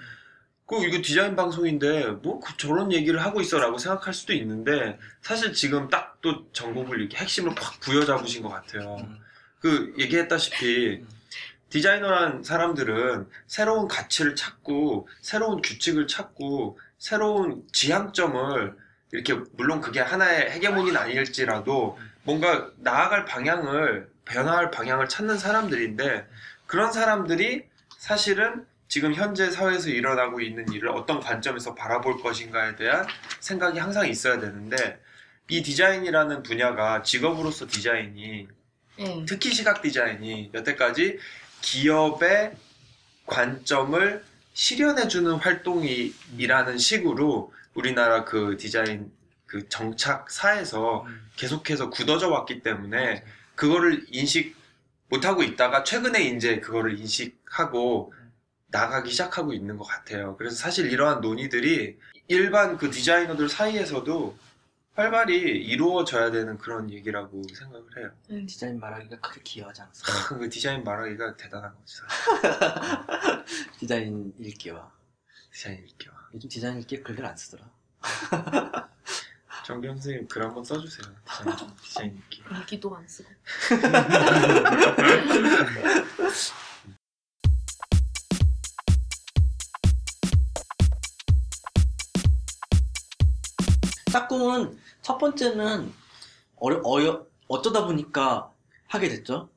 그 0.66 0.84
이거 0.86 1.02
디자인 1.02 1.36
방송인데 1.36 2.08
뭐 2.24 2.40
그 2.40 2.58
저런 2.58 2.92
얘기를 2.92 3.24
하고 3.24 3.42
있어라고 3.42 3.78
생각할 3.78 4.14
수도 4.14 4.34
있는데 4.34 5.00
사실 5.22 5.54
지금 5.54 5.90
딱또 5.90 6.52
전곡을 6.52 7.00
이렇게 7.00 7.18
핵심을 7.18 7.56
팍 7.56 7.80
부여잡으신 7.80 8.44
것 8.44 8.50
같아요. 8.50 8.98
음. 9.00 9.20
그 9.60 9.94
얘기했다시피 9.98 11.02
음. 11.02 11.08
디자이너란 11.70 12.44
사람들은 12.44 13.28
새로운 13.46 13.88
가치를 13.88 14.36
찾고 14.36 15.08
새로운 15.22 15.62
규칙을 15.62 16.08
찾고 16.08 16.80
새로운 16.98 17.64
지향점을 17.72 18.76
이렇게 19.12 19.34
물론 19.54 19.82
그게 19.82 20.00
하나의 20.00 20.52
헤게모니는 20.52 21.00
아닐지라도 21.00 21.98
뭔가 22.24 22.70
나아갈 22.78 23.26
방향을 23.26 24.10
변화할 24.26 24.70
방향을 24.72 25.08
찾는 25.08 25.38
사람들인데 25.38 26.28
그런 26.66 26.92
사람들이 26.92 27.64
사실은 27.98 28.66
지금 28.90 29.14
현재 29.14 29.50
사회에서 29.50 29.90
일어나고 29.90 30.42
있는 30.42 30.72
일을 30.72 30.90
어떤 30.90 31.20
관점에서 31.20 31.76
바라볼 31.76 32.22
것인가에 32.22 32.76
대한 32.76 33.06
생각이 33.40 33.80
항상 33.80 34.08
있어야 34.08 34.40
되는데 34.40 35.00
이 35.50 35.62
디자인이라는 35.62 36.44
분야가 36.44 37.04
직업으로서 37.04 37.68
디자인이 37.68 38.48
예. 39.00 39.26
특히 39.28 39.54
시각 39.54 39.82
디자인이 39.82 40.52
여태까지 40.54 41.20
기업의 41.62 42.54
관점을 43.26 44.24
실현해주는 44.54 45.32
활동이라는 45.34 46.78
식으로 46.78 47.54
우리나라 47.78 48.26
그 48.26 48.58
디자인 48.58 49.12
그 49.46 49.70
정착사에서 49.70 51.06
계속해서 51.36 51.92
굳어져 51.92 52.30
왔기 52.30 52.64
때문에 52.64 53.24
그거를 53.56 54.06
인식 54.10 54.58
못하고 55.10 55.44
있다가 55.44 55.84
최근에 55.84 56.24
이제 56.24 56.60
그거를 56.60 57.00
인식하고 57.00 58.14
나가기 58.70 59.12
시작하고 59.12 59.54
있는 59.54 59.78
것 59.78 59.86
같아요. 59.86 60.36
그래서 60.38 60.56
사실 60.56 60.92
이러한 60.92 61.22
논의들이 61.22 61.98
일반 62.28 62.78
그 62.78 62.90
디자이너들 62.90 63.48
사이에서도 63.48 64.36
활발히 64.96 65.36
이루어져야 65.36 66.32
되는 66.32 66.58
그런 66.58 66.90
얘기라고 66.90 67.44
생각을 67.54 67.86
해요. 67.98 68.12
예. 68.32 68.46
디자인 68.48 68.80
말하기가 68.80 69.20
그렇게 69.20 69.42
기여하지 69.44 69.82
않았어. 69.84 70.04
그 70.40 70.50
디자인 70.50 70.84
말하기가 70.84 71.38
대단한 71.38 71.74
거지. 71.76 71.96
사실. 71.96 73.44
디자인 73.80 74.34
읽기와 74.40 74.92
디자인 75.54 75.78
읽기와. 75.86 76.17
요즘 76.34 76.50
디자인 76.50 76.80
읽기 76.80 77.04
글들 77.04 77.24
안 77.26 77.36
쓰더라. 77.38 77.64
정경 79.66 79.96
선생님 79.96 80.28
글 80.28 80.44
한번 80.44 80.64
써주세요. 80.64 81.12
디자인, 81.26 81.58
디자인 81.82 82.16
읽기. 82.18 82.44
일기도 82.52 82.96
안 82.96 83.08
쓰고. 83.08 83.28
짝꿍은 94.12 94.78
첫 95.02 95.18
번째는 95.18 95.92
어려, 96.58 96.82
어여, 96.84 97.26
어쩌다 97.48 97.86
보니까 97.86 98.52
하게 98.88 99.08
됐죠. 99.10 99.50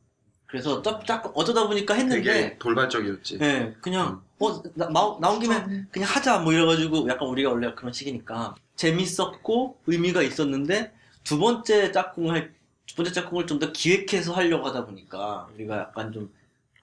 그래서 0.50 0.82
짝, 0.82 1.06
짝꿍 1.06 1.32
어쩌다 1.34 1.66
보니까 1.66 1.94
했는데 1.94 2.22
되게 2.22 2.58
돌발적이었지. 2.58 3.38
예, 3.40 3.74
그냥 3.80 4.22
어 4.40 4.62
나, 4.74 4.88
나- 4.88 5.16
나온 5.20 5.38
김에 5.40 5.54
그냥 5.90 6.08
하자 6.08 6.38
뭐 6.40 6.52
이래가지고 6.52 7.08
약간 7.08 7.28
우리가 7.28 7.50
원래 7.50 7.72
그런 7.74 7.92
식이니까 7.92 8.54
재밌었고 8.76 9.78
의미가 9.86 10.22
있었는데 10.22 10.92
두 11.24 11.38
번째 11.38 11.92
짝꿍을 11.92 12.30
할, 12.34 12.54
두 12.86 12.96
번째 12.96 13.12
짝꿍을 13.12 13.46
좀 13.46 13.58
더 13.60 13.70
기획해서 13.72 14.32
하려고 14.34 14.66
하다 14.66 14.86
보니까 14.86 15.48
우리가 15.54 15.78
약간 15.78 16.12
좀, 16.12 16.32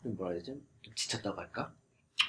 좀 0.04 0.16
뭐라 0.16 0.32
해야 0.34 0.40
되지? 0.40 0.54
좀 0.84 0.94
지쳤다고 0.96 1.40
할까? 1.42 1.72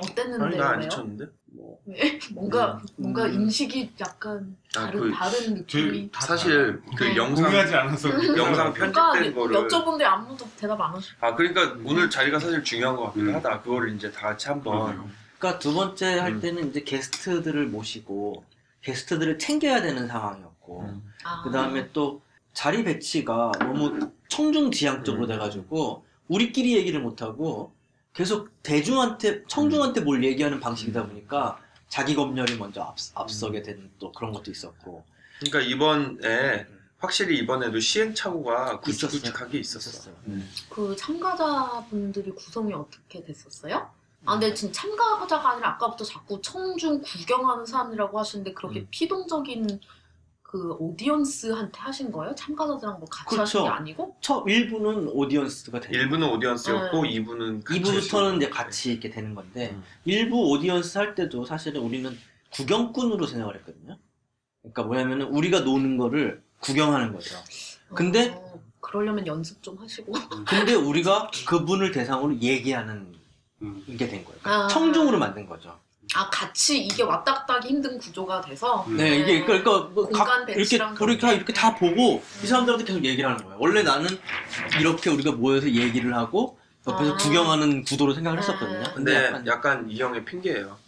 어땠는데요? 0.00 0.46
아니 0.46 0.56
나 0.56 0.70
안? 0.70 0.80
지쳤는데? 0.82 1.26
뭐 1.46 1.78
네? 1.84 2.18
뭔가 2.32 2.74
음. 2.74 2.86
뭔가 2.96 3.24
음. 3.26 3.34
인식이 3.34 3.92
약간 4.00 4.56
아, 4.76 4.86
다른 4.86 5.00
그- 5.00 5.12
다른 5.12 5.54
느낌이. 5.54 6.10
다 6.12 6.20
사실 6.26 6.80
그 6.96 7.04
네. 7.04 7.16
영상 7.16 7.44
공유하지 7.46 7.74
않아서 7.74 8.08
영상 8.36 8.72
그러니까 8.72 9.12
편집된 9.12 9.34
거를 9.34 9.56
여쭤본데 9.68 10.02
아무도 10.02 10.46
대답 10.56 10.80
안 10.80 10.94
하셔. 10.94 11.12
아 11.20 11.34
그러니까 11.34 11.76
오늘 11.84 12.08
자리가 12.10 12.38
사실 12.38 12.62
중요한 12.62 12.96
것 12.96 13.04
같기도 13.06 13.30
음. 13.30 13.34
하다. 13.34 13.62
그거를 13.62 13.94
이제 13.94 14.10
다 14.10 14.28
같이 14.28 14.48
한번 14.48 15.10
그러니까 15.38 15.58
두 15.58 15.74
번째 15.74 16.18
할 16.18 16.32
음. 16.34 16.40
때는 16.40 16.70
이제 16.70 16.82
게스트들을 16.82 17.66
모시고 17.66 18.44
게스트들을 18.82 19.38
챙겨야 19.38 19.82
되는 19.82 20.06
상황이었고 20.06 20.82
음. 20.82 21.02
아. 21.24 21.42
그 21.42 21.50
다음에 21.50 21.88
또 21.92 22.20
자리 22.52 22.84
배치가 22.84 23.52
너무 23.58 24.10
청중지향적으로 24.28 25.24
음. 25.24 25.28
돼가지고 25.28 26.04
우리끼리 26.28 26.76
얘기를 26.76 27.00
못하고 27.00 27.72
계속 28.18 28.50
대중한테 28.64 29.44
청중한테 29.46 30.00
뭘 30.00 30.24
얘기하는 30.24 30.58
방식이다 30.58 31.06
보니까 31.06 31.56
자기 31.88 32.16
검열이 32.16 32.56
먼저 32.56 32.82
앞, 32.82 32.96
앞서게 33.14 33.62
된 33.62 33.92
또 34.00 34.10
그런 34.10 34.32
것도 34.32 34.50
있었고 34.50 35.04
그러니까 35.38 35.60
이번에 35.60 36.66
확실히 36.98 37.38
이번에도 37.38 37.78
시행착오가. 37.78 38.80
굵직굵직하게 38.80 39.58
있었어. 39.60 39.90
있었어요. 39.90 40.14
음. 40.26 40.50
그 40.68 40.96
참가자분들이 40.96 42.32
구성이 42.32 42.74
어떻게 42.74 43.22
됐었어요? 43.24 43.88
아, 44.24 44.32
근데 44.32 44.52
지금 44.52 44.72
참가자가 44.72 45.50
아니라 45.50 45.74
아까부터 45.74 46.04
자꾸 46.04 46.42
청중 46.42 47.00
구경하는 47.02 47.64
사람이라고 47.64 48.18
하시는데 48.18 48.52
그렇게 48.52 48.80
음. 48.80 48.88
피동적인 48.90 49.78
그 50.48 50.72
오디언스한테 50.78 51.78
하신 51.78 52.10
거예요? 52.10 52.34
참가자들랑 52.34 53.00
뭐 53.00 53.06
같이 53.10 53.36
그렇죠. 53.36 53.58
하신 53.58 53.62
게 53.64 53.68
아니고? 53.68 54.16
첫 54.22 54.44
1부는 54.44 55.10
오디언스가 55.12 55.78
되는 55.78 56.08
1부는 56.08 56.32
오디언스였고 56.32 57.02
네. 57.02 57.10
2부는 57.20 57.64
2부부터는 57.64 58.36
이제 58.38 58.48
같이 58.48 58.92
이렇게 58.92 59.10
되는 59.10 59.34
건데 59.34 59.72
음. 59.74 59.84
일부 60.06 60.48
오디언스 60.50 60.96
할 60.96 61.14
때도 61.14 61.44
사실은 61.44 61.82
우리는 61.82 62.16
구경꾼으로 62.52 63.26
생각을 63.26 63.56
했거든요. 63.56 63.98
그러니까 64.62 64.82
뭐냐면은 64.84 65.26
우리가 65.26 65.60
노는 65.60 65.98
거를 65.98 66.42
구경하는 66.60 67.12
거죠. 67.12 67.36
근데- 67.94 68.30
어, 68.30 68.58
그러려면 68.80 69.26
연습 69.26 69.62
좀 69.62 69.76
하시고. 69.76 70.12
근데 70.46 70.72
우리가 70.72 71.30
그분을 71.46 71.92
대상으로 71.92 72.38
얘기하는 72.40 73.14
음. 73.60 73.84
게 73.98 74.08
된 74.08 74.24
거예요. 74.24 74.38
그러니까 74.40 74.64
아. 74.64 74.68
청중으로 74.68 75.18
만든 75.18 75.46
거죠. 75.46 75.78
아 76.14 76.30
같이 76.30 76.78
이게 76.78 77.02
왔다 77.02 77.34
갔다 77.34 77.54
하기 77.54 77.68
힘든 77.68 77.98
구조가 77.98 78.40
돼서 78.40 78.84
음. 78.88 78.96
네, 78.96 79.18
이게 79.18 79.44
그러니까 79.44 79.70
뭐 79.92 80.06
공간 80.06 80.26
각 80.26 80.36
이렇게 80.48 80.54
배치랑 80.54 80.96
우리 81.00 81.18
다 81.18 81.26
그런 81.26 81.36
이렇게 81.36 81.52
다 81.52 81.74
보고 81.74 82.22
이 82.42 82.46
사람들한테 82.46 82.84
계속 82.84 83.04
얘기를 83.04 83.28
하는 83.28 83.44
거예요. 83.44 83.58
원래 83.60 83.82
나는 83.82 84.08
이렇게 84.80 85.10
우리가 85.10 85.32
모여서 85.32 85.68
얘기를 85.70 86.14
하고 86.14 86.58
옆에서 86.86 87.12
아. 87.12 87.16
구경하는 87.16 87.84
구도로 87.84 88.14
생각을 88.14 88.38
했었거든요. 88.38 88.84
아. 88.86 88.94
근데 88.94 89.26
약간 89.26 89.46
약간, 89.46 89.90
이 89.90 90.00
형의 90.00 90.24
핑계예요. 90.24 90.78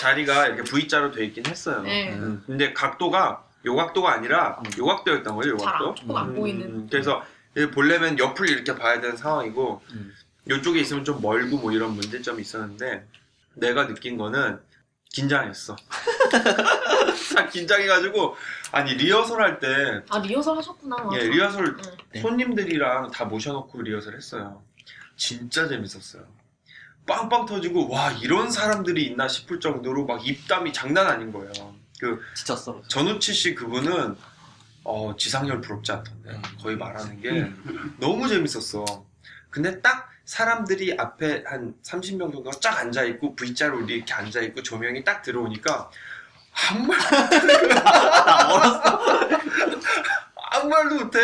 자리가 0.00 0.48
이렇게 0.48 0.62
V자로 0.64 1.12
돼 1.12 1.24
있긴 1.26 1.46
했어요. 1.46 1.82
네. 1.82 2.12
음. 2.12 2.42
근데 2.46 2.72
각도가 2.72 3.44
요 3.66 3.76
각도가 3.76 4.12
아니라 4.12 4.60
음. 4.64 4.70
요 4.78 4.86
각도였던 4.86 5.36
거예요. 5.36 5.54
요잘 5.54 5.72
각도. 5.72 5.88
안, 5.88 5.94
조금 5.94 6.16
안 6.16 6.28
음, 6.30 6.34
보이는. 6.34 6.66
음, 6.66 6.88
그래서 6.90 7.22
보려면 7.72 8.18
옆을 8.18 8.50
이렇게 8.50 8.74
봐야 8.74 9.00
되는 9.00 9.16
상황이고 9.16 9.82
음. 9.92 10.12
이쪽에 10.50 10.80
있으면 10.80 11.04
좀 11.04 11.20
멀고 11.22 11.58
뭐 11.58 11.72
이런 11.72 11.92
문제점이 11.92 12.42
있었는데 12.42 13.06
내가 13.54 13.86
느낀 13.86 14.16
거는 14.16 14.58
긴장했어. 15.12 15.76
딱 17.36 17.50
긴장해가지고 17.50 18.36
아니 18.72 18.94
리허설 18.94 19.40
할 19.42 19.58
때 19.60 20.02
아 20.10 20.18
리허설 20.18 20.56
하셨구나. 20.58 20.96
맞아. 20.96 21.16
예, 21.18 21.28
리허설 21.28 21.76
네. 21.76 21.82
네. 22.12 22.20
손님들이랑 22.20 23.10
다 23.10 23.24
모셔놓고 23.24 23.82
리허설 23.82 24.16
했어요. 24.16 24.62
진짜 25.16 25.68
재밌었어요. 25.68 26.24
빵빵 27.06 27.46
터지고 27.46 27.88
와 27.90 28.10
이런 28.12 28.50
사람들이 28.50 29.04
있나 29.06 29.28
싶을 29.28 29.60
정도로 29.60 30.06
막 30.06 30.26
입담이 30.26 30.72
장난 30.72 31.06
아닌 31.06 31.32
거예요. 31.32 31.52
그 32.00 32.20
지쳤어. 32.34 32.82
전우치 32.88 33.32
씨 33.34 33.54
그분은 33.54 34.16
어, 34.84 35.14
지상렬 35.16 35.60
부럽지 35.60 35.92
않던데 35.92 36.30
음. 36.30 36.42
거의 36.60 36.76
말하는 36.76 37.20
게 37.20 37.52
너무 38.00 38.26
재밌었어. 38.28 38.84
근데 39.50 39.80
딱 39.80 40.10
사람들이 40.24 40.96
앞에 40.98 41.44
한 41.46 41.74
30명 41.82 42.32
정도가 42.32 42.52
쫙 42.60 42.78
앉아 42.78 43.04
있고 43.04 43.34
V자로 43.36 43.82
우리 43.82 43.96
이렇게 43.96 44.12
앉아 44.14 44.40
있고 44.42 44.62
조명이 44.62 45.04
딱 45.04 45.22
들어오니까 45.22 45.90
아무 46.70 46.86
말나 46.86 48.54
얼었어. 48.54 49.00
아무 50.52 50.68
말도 50.68 50.94
못해. 51.04 51.18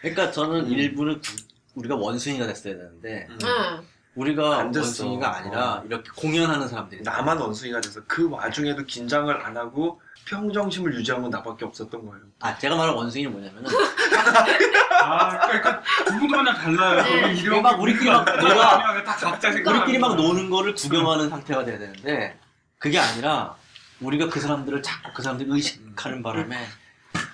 그러니까 0.00 0.30
저는 0.30 0.66
음. 0.66 0.72
일부는 0.72 1.20
구- 1.20 1.36
우리가 1.76 1.94
원숭이가 1.94 2.46
됐어야 2.46 2.74
되는데 2.74 3.26
음. 3.30 3.38
응. 3.44 3.86
우리가 4.14 4.58
안 4.58 4.72
됐어. 4.72 5.04
원숭이가 5.06 5.36
아니라 5.36 5.74
어. 5.76 5.84
이렇게 5.86 6.10
공연하는 6.14 6.68
사람들이 6.68 7.02
나만 7.02 7.38
원숭이가 7.38 7.80
돼서 7.80 8.00
그 8.06 8.28
와중에도 8.28 8.84
긴장을 8.84 9.34
안 9.44 9.56
하고 9.56 10.02
평정심을 10.26 10.94
유지한 10.94 11.22
건 11.22 11.30
나밖에 11.30 11.64
없었던 11.64 12.06
거예요. 12.06 12.20
아 12.40 12.56
제가 12.58 12.76
말한 12.76 12.94
원숭이는 12.94 13.32
뭐냐면은 13.32 13.70
아, 15.02 15.46
그러니까 15.46 15.82
두 16.06 16.18
분도 16.18 16.38
그냥 16.38 16.54
달라요. 16.54 17.02
네. 17.02 17.34
이런 17.34 17.62
막 17.62 17.80
우리끼리 17.80 18.08
막 18.10 18.24
놀아. 18.40 19.02
다 19.04 19.16
각자 19.16 19.52
생각. 19.52 19.70
우리끼리 19.72 19.98
막 19.98 20.16
노는 20.16 20.48
거를 20.48 20.74
구경하는 20.74 21.28
상태가 21.28 21.64
돼야 21.64 21.78
되는데 21.78 22.38
그게 22.78 22.98
아니라 22.98 23.54
우리가 24.00 24.28
그 24.28 24.40
사람들을 24.40 24.82
자꾸 24.82 25.10
그 25.14 25.22
사람들 25.22 25.46
의식하는 25.50 26.22
바람에 26.22 26.66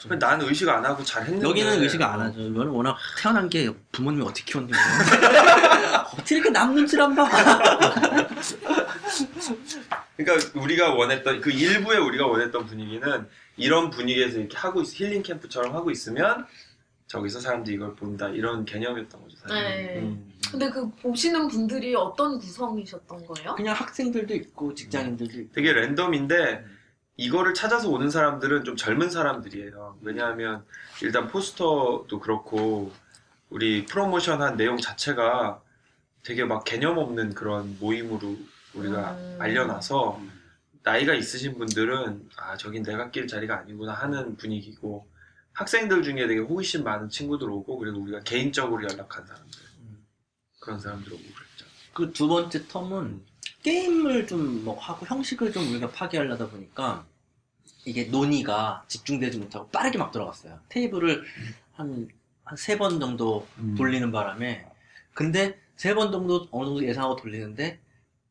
좀 0.01 0.19
난 0.19 0.41
의식 0.41 0.69
안 0.69 0.85
하고 0.85 1.05
잘 1.05 1.23
했는데 1.25 1.47
여기는 1.49 1.83
의식 1.83 2.03
안 2.03 2.21
하죠. 2.21 2.41
이거는 2.41 2.73
워낙 2.73 2.97
태어난 3.21 3.49
게 3.49 3.71
부모님이 3.93 4.25
어떻게 4.25 4.45
키웠는지 4.45 4.79
어떻게 6.15 6.37
이렇게 6.37 6.51
남 6.51 6.75
눈치를 6.75 7.05
안 7.05 7.15
봐. 7.15 7.29
그러니까 10.19 10.61
우리가 10.61 10.95
원했던 10.95 11.41
그 11.41 11.51
일부에 11.51 11.97
우리가 11.97 12.27
원했던 12.27 12.67
분위기는 12.67 13.29
이런 13.57 13.91
분위기에서 13.91 14.39
이렇게 14.41 14.57
하고 14.59 14.83
있, 14.83 15.01
힐링 15.01 15.23
캠프처럼 15.23 15.75
하고 15.75 15.93
있으면 15.93 16.45
저기서 17.07 17.41
사람들이 17.41 17.77
이걸 17.77 17.95
본다 17.95 18.29
이런 18.29 18.65
개념이었던 18.65 19.23
거죠 19.23 19.37
사실. 19.39 19.57
네. 19.57 20.01
음. 20.01 20.33
근데 20.51 20.69
그 20.71 20.91
보시는 20.91 21.47
분들이 21.47 21.95
어떤 21.95 22.39
구성이셨던 22.39 23.27
거예요? 23.27 23.55
그냥 23.55 23.77
학생들도 23.77 24.35
있고 24.35 24.75
직장인들도 24.75 25.41
있고. 25.41 25.53
되게 25.55 25.73
랜덤인데 25.73 26.65
이거를 27.17 27.55
찾아서 27.55 27.89
오는 27.89 28.11
사람들은 28.11 28.65
좀 28.65 28.77
젊은 28.77 29.11
사람들이에요. 29.11 29.99
왜냐하면 30.03 30.65
일단 31.01 31.29
포스터도 31.29 32.19
그렇고 32.21 32.93
우리 33.51 33.87
프로모션 33.87 34.43
한 34.43 34.57
내용 34.57 34.79
자체가 34.79 35.63
되게 36.25 36.45
막 36.45 36.65
개념 36.65 36.99
없는 36.99 37.35
그런 37.35 37.77
모임으로 37.79 38.37
우리가 38.75 39.13
음. 39.13 39.37
알려놔서 39.41 40.21
나이가 40.83 41.15
있으신 41.15 41.59
분들은 41.59 42.29
아 42.37 42.57
저긴 42.57 42.83
내가 42.83 43.11
낄 43.11 43.27
자리가 43.27 43.59
아니구나 43.59 43.93
하는 43.95 44.37
분위기고 44.37 45.07
학생들 45.53 46.03
중에 46.03 46.27
되게 46.27 46.39
호기심 46.41 46.85
많은 46.85 47.09
친구들 47.09 47.51
오고 47.51 47.79
그리고 47.79 48.01
우리가 48.01 48.21
개인적으로 48.21 48.83
연락한 48.85 49.27
사람들 49.27 49.61
음. 49.81 50.07
그런 50.61 50.79
사람들 50.81 51.13
오고 51.13 51.23
그랬죠. 51.23 51.67
그 51.95 52.13
두 52.13 52.29
번째 52.29 52.65
텀은 52.67 53.21
게임을 53.63 54.27
좀 54.27 54.65
뭐 54.65 54.79
하고 54.79 55.05
형식을 55.07 55.53
좀 55.53 55.69
우리가 55.71 55.91
파괴하려다 55.91 56.49
보니까 56.49 57.07
이게 57.85 58.05
논의가 58.05 58.85
집중되지 58.89 59.39
못하고 59.39 59.69
빠르게 59.71 59.99
막 59.99 60.11
들어갔어요. 60.13 60.61
테이블을 60.69 61.25
한, 61.75 62.09
한 62.45 62.57
세 62.57 62.79
번 62.79 63.01
정도 63.01 63.47
음. 63.59 63.75
돌리는 63.77 64.11
바람에 64.13 64.65
근데 65.15 65.59
세 65.77 65.95
번 65.95 66.13
정도 66.13 66.47
어느 66.53 66.67
정도 66.67 66.85
예상하고 66.85 67.17
돌리는데 67.17 67.81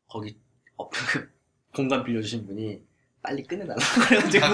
거기 0.08 0.36
어, 0.76 0.88
그 0.88 1.28
공간 1.74 2.02
빌려주신 2.04 2.46
분이 2.46 2.80
빨리 3.22 3.42
끝내달라고 3.42 3.80
그래가지고 4.08 4.44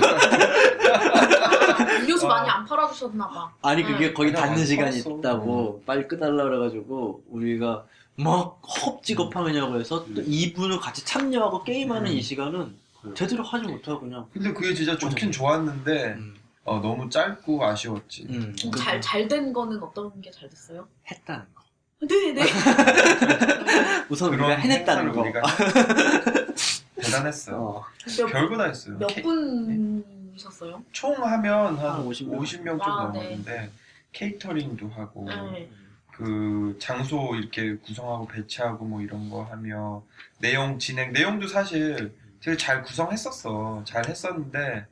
음료수 2.00 2.26
아. 2.26 2.28
많이 2.28 2.50
안 2.50 2.64
팔아주셨나 2.64 3.28
봐. 3.28 3.52
아니 3.62 3.82
그게 3.82 4.08
네. 4.08 4.12
거의 4.12 4.30
그냥 4.32 4.46
닫는 4.46 4.61
안 4.61 4.66
시간이 4.66 5.02
풀었어. 5.02 5.18
있다고 5.18 5.82
빨리 5.87 6.08
끝달라 6.08 6.44
그래가지고 6.44 7.25
우리가 7.28 7.87
막 8.16 8.61
헛직업하느냐고 8.62 9.78
해서 9.78 10.04
또 10.14 10.20
음. 10.20 10.26
2분을 10.26 10.80
같이 10.80 11.04
참여하고 11.04 11.64
게임하는 11.64 12.11
음. 12.11 12.16
이 12.16 12.23
시간은 12.23 12.75
그래요. 13.00 13.14
제대로 13.14 13.42
하지 13.42 13.66
못하고 13.66 14.00
그냥 14.00 14.26
근데 14.32 14.52
그게 14.52 14.73
진짜 14.75 14.96
좋긴 14.96 15.30
좋았는데 15.32 16.14
음, 16.14 16.34
어, 16.64 16.80
너무 16.80 17.08
짧고 17.11 17.64
아쉬웠지. 17.64 18.26
음, 18.30 18.54
그- 18.73 18.78
잘잘 18.78 19.28
된 19.28 19.52
거는 19.52 19.82
어떤 19.82 20.20
게 20.20 20.30
잘 20.30 20.49
됐어요? 20.49 20.87
했다는 21.11 21.44
거 21.54 21.62
네, 22.06 22.32
네. 22.32 22.42
우선 24.14 24.28
우리가 24.30 24.47
그런 24.47 24.61
해냈다는 24.61 25.12
거 25.12 25.21
우리가 25.23 25.42
대단했어요. 27.02 27.56
어, 27.56 27.85
별거 28.30 28.56
다 28.56 28.64
했어요. 28.66 28.97
몇 28.99 29.09
분이셨어요? 29.09 30.85
총 30.92 31.14
하면 31.25 31.76
한한50 31.76 32.28
명. 32.28 32.40
50명 32.40 32.64
좀 32.64 32.80
아, 32.83 33.11
네. 33.12 33.18
넘었는데 33.18 33.71
케이터링도 34.12 34.88
하고 34.90 35.25
네. 35.28 35.68
그 36.12 36.76
장소 36.80 37.35
이렇게 37.35 37.75
구성하고 37.78 38.28
배치하고 38.28 38.85
뭐 38.85 39.02
이런 39.02 39.28
거 39.28 39.42
하며 39.42 40.04
내용 40.38 40.78
진행 40.78 41.12
내용도 41.12 41.49
사실 41.49 42.12
되게 42.40 42.56
잘 42.56 42.83
구성했었어. 42.83 43.83
잘 43.85 44.09
했었는데 44.09 44.87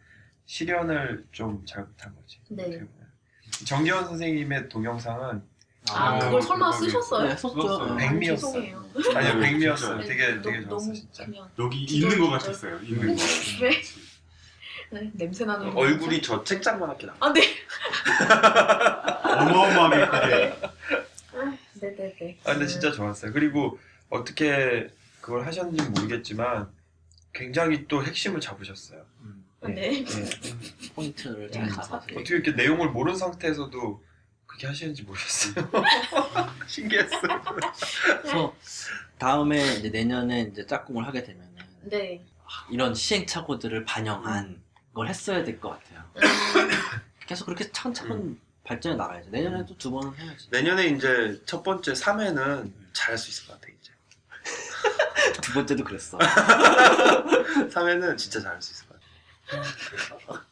실현을 0.46 1.26
좀 1.30 1.64
잘 1.64 1.84
못한 1.84 2.12
거지. 2.16 2.40
네. 2.50 2.80
정기현 3.66 4.04
선생님의 4.06 4.68
동영상은 4.68 5.42
아, 5.90 6.14
아, 6.14 6.18
그걸 6.18 6.40
설마 6.42 6.70
그거를- 6.70 6.78
쓰셨어요? 6.84 7.28
네, 7.28 7.36
썼죠. 7.36 7.62
썼어요. 7.62 7.92
아, 7.92 7.96
백미였어요. 7.96 8.52
죄송해요. 8.52 8.84
아니요 9.16 9.34
네, 9.34 9.40
백미였어요. 9.50 9.96
네, 9.98 10.06
되게 10.06 10.34
너- 10.36 10.42
되게 10.42 10.56
좋았어 10.62 10.68
너무 10.86 10.94
진짜. 10.94 11.24
그냥 11.24 11.50
여기 11.58 11.86
기절, 11.86 12.12
있는 12.12 12.24
것. 12.24 12.30
같았어요. 12.38 12.78
있는 12.82 13.16
거. 13.16 13.22
왜? 13.62 13.82
네, 14.90 15.10
냄새 15.14 15.44
나는 15.44 15.72
얼굴이 15.76 16.20
저 16.22 16.44
책장만하게 16.44 17.06
나. 17.06 17.16
아, 17.20 17.32
네. 17.32 17.42
어마어마하게 19.24 20.06
크게. 20.06 20.68
아, 21.34 21.56
네, 21.80 21.96
네, 21.96 22.14
네. 22.20 22.38
아 22.44 22.52
근데 22.52 22.66
진짜 22.66 22.92
좋았어요. 22.92 23.32
그리고 23.32 23.78
어떻게 24.10 24.88
그걸 25.20 25.46
하셨는지 25.46 25.82
모르겠지만 25.90 26.68
굉장히 27.32 27.86
또 27.88 28.04
핵심을 28.04 28.40
잡으셨어요. 28.40 29.02
음, 29.22 29.44
아, 29.62 29.68
네. 29.68 30.04
네. 30.04 30.90
포인트를 30.94 31.46
네, 31.46 31.50
잘 31.50 31.64
음. 31.64 31.68
잡아서 31.70 31.96
어떻게 31.96 32.34
이렇게 32.34 32.52
내용을 32.52 32.90
모르는 32.90 33.18
상태에서도 33.18 34.04
그렇게 34.52 34.66
하시는지 34.66 35.02
모르겠어요. 35.02 35.54
신기했어요. 36.66 37.42
그래서 38.22 38.54
다음에 39.18 39.76
이제 39.76 39.88
내년에 39.88 40.42
이제 40.42 40.66
짝꿍을 40.66 41.06
하게 41.06 41.24
되면은 41.24 41.52
네. 41.84 42.24
이런 42.70 42.94
시행착오들을 42.94 43.84
반영한 43.84 44.60
걸 44.94 45.08
했어야 45.08 45.42
될 45.42 45.58
것 45.58 45.70
같아요. 45.70 46.04
음, 46.16 46.22
계속 47.26 47.46
그렇게 47.46 47.70
차근차근 47.72 48.12
음. 48.12 48.40
발전해 48.64 48.96
나가야죠. 48.96 49.30
내년에도 49.30 49.76
두 49.78 49.90
번은 49.90 50.14
해야지. 50.16 50.48
내년에 50.50 50.86
이제 50.88 51.40
첫 51.46 51.62
번째 51.62 51.92
3회는 51.92 52.70
잘할 52.92 53.16
수 53.18 53.30
있을 53.30 53.46
것 53.46 53.58
같아 53.60 53.72
이제. 53.72 53.90
두 55.40 55.52
번째도 55.54 55.82
그랬어. 55.82 56.18
3회는 56.18 58.18
진짜 58.18 58.40
잘할 58.40 58.60
수 58.60 58.72
있을 58.72 58.86
것 58.88 59.00
같아. 60.26 60.44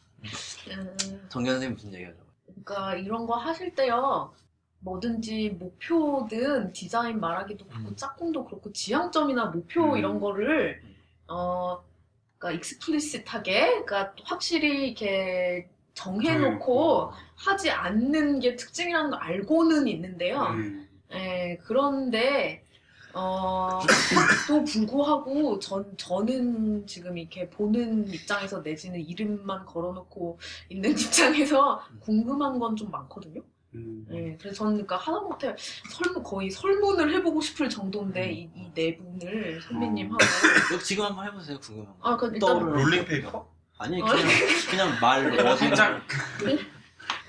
음, 0.71 1.27
정현 1.29 1.53
선생님 1.55 1.75
무슨 1.75 1.93
얘기하죠? 1.93 2.17
그러니까 2.63 2.95
이런 2.95 3.25
거 3.25 3.35
하실 3.35 3.75
때요. 3.75 4.33
뭐든지 4.79 5.57
목표든 5.59 6.73
디자인 6.73 7.19
말하기도 7.19 7.67
그렇고 7.67 7.89
음. 7.89 7.95
짝꿍도 7.95 8.45
그렇고 8.45 8.73
지향점이나 8.73 9.45
목표 9.45 9.93
음. 9.93 9.97
이런 9.97 10.19
거를 10.19 10.81
음. 10.83 10.95
어 11.27 11.83
그러니까 12.37 12.57
explicit하게 12.57 13.83
그러니까 13.85 14.13
확실히 14.23 14.87
이렇게 14.87 15.69
정해놓고. 15.93 17.11
하지 17.45 17.71
않는 17.71 18.39
게 18.39 18.55
특징이라는 18.55 19.09
걸 19.11 19.19
알고는 19.19 19.87
있는데요. 19.87 20.41
음. 20.41 20.87
예, 21.11 21.57
그런데 21.63 22.60
어, 23.13 23.79
또 24.47 24.63
불구하고 24.63 25.59
전 25.59 25.85
저는 25.97 26.85
지금 26.87 27.17
이렇게 27.17 27.49
보는 27.49 28.07
입장에서 28.13 28.59
내지는 28.59 28.99
이름만 28.99 29.65
걸어놓고 29.65 30.39
있는 30.69 30.91
입장에서 30.97 31.81
궁금한 31.99 32.57
건 32.59 32.75
좀 32.75 32.89
많거든요. 32.91 33.41
음. 33.75 34.05
예, 34.11 34.35
그래서 34.39 34.57
저는 34.57 34.73
그러니까 34.73 34.97
하다못해 34.97 35.55
설문 35.91 36.23
거의 36.23 36.49
설문을 36.51 37.13
해보고 37.15 37.39
싶을 37.41 37.69
정도인데 37.69 38.31
이, 38.33 38.49
이네 38.53 38.97
분을 38.97 39.61
선배님하고 39.61 40.17
여기 40.73 40.83
지금 40.83 41.05
한번 41.05 41.25
해보세요. 41.27 41.57
궁금한 41.59 41.85
거. 41.85 41.95
아, 42.01 42.17
그 42.17 42.25
일단 42.27 42.39
떠오르는 42.39 42.73
롤링 42.73 42.99
거. 43.01 43.05
페이퍼? 43.07 43.47
아니 43.77 44.01
어? 44.01 44.05
그냥 44.05 44.27
그냥 44.69 44.89
말 45.01 45.39
어디 45.39 45.59
살짝 45.69 46.01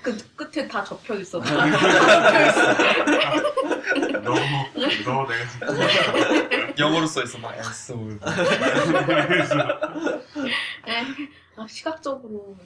그 0.01 0.17
끝에 0.35 0.67
다 0.67 0.83
접혀 0.83 1.15
있어. 1.15 1.41
너, 4.23 4.33
너 5.05 5.27
내가 5.27 5.47
진짜 5.49 5.67
영어로 6.79 7.05
써 7.05 7.23
있어 7.23 7.37
막 7.37 7.55
앤솔. 7.55 8.19
예, 10.87 11.05
아, 11.55 11.67
시각적으로 11.67 12.57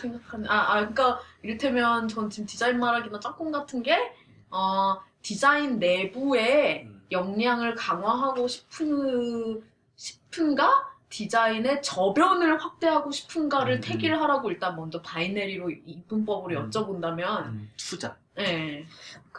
생각하는 0.00 0.48
아, 0.48 0.72
아 0.72 0.74
그러니까 0.80 1.20
이를테면 1.42 2.08
전 2.08 2.28
지금 2.28 2.46
디자인 2.46 2.78
말하기나 2.78 3.20
짝꿍 3.20 3.52
같은 3.52 3.82
게 3.82 4.14
어, 4.50 5.00
디자인 5.22 5.78
내부에 5.78 6.84
음. 6.84 7.02
역량을 7.10 7.74
강화하고 7.74 8.48
싶은 8.48 9.62
싶은가 9.96 10.92
디자인의 11.08 11.82
저변을 11.82 12.62
확대하고 12.62 13.10
싶은가를 13.10 13.76
음. 13.76 13.80
택일을 13.82 14.20
하라고 14.22 14.50
일단 14.50 14.76
먼저 14.76 15.00
binary로 15.02 15.70
이분법으로 15.70 16.58
음. 16.58 16.70
여쭤본다면 16.70 17.68
후자 17.76 18.16
예. 18.38 18.86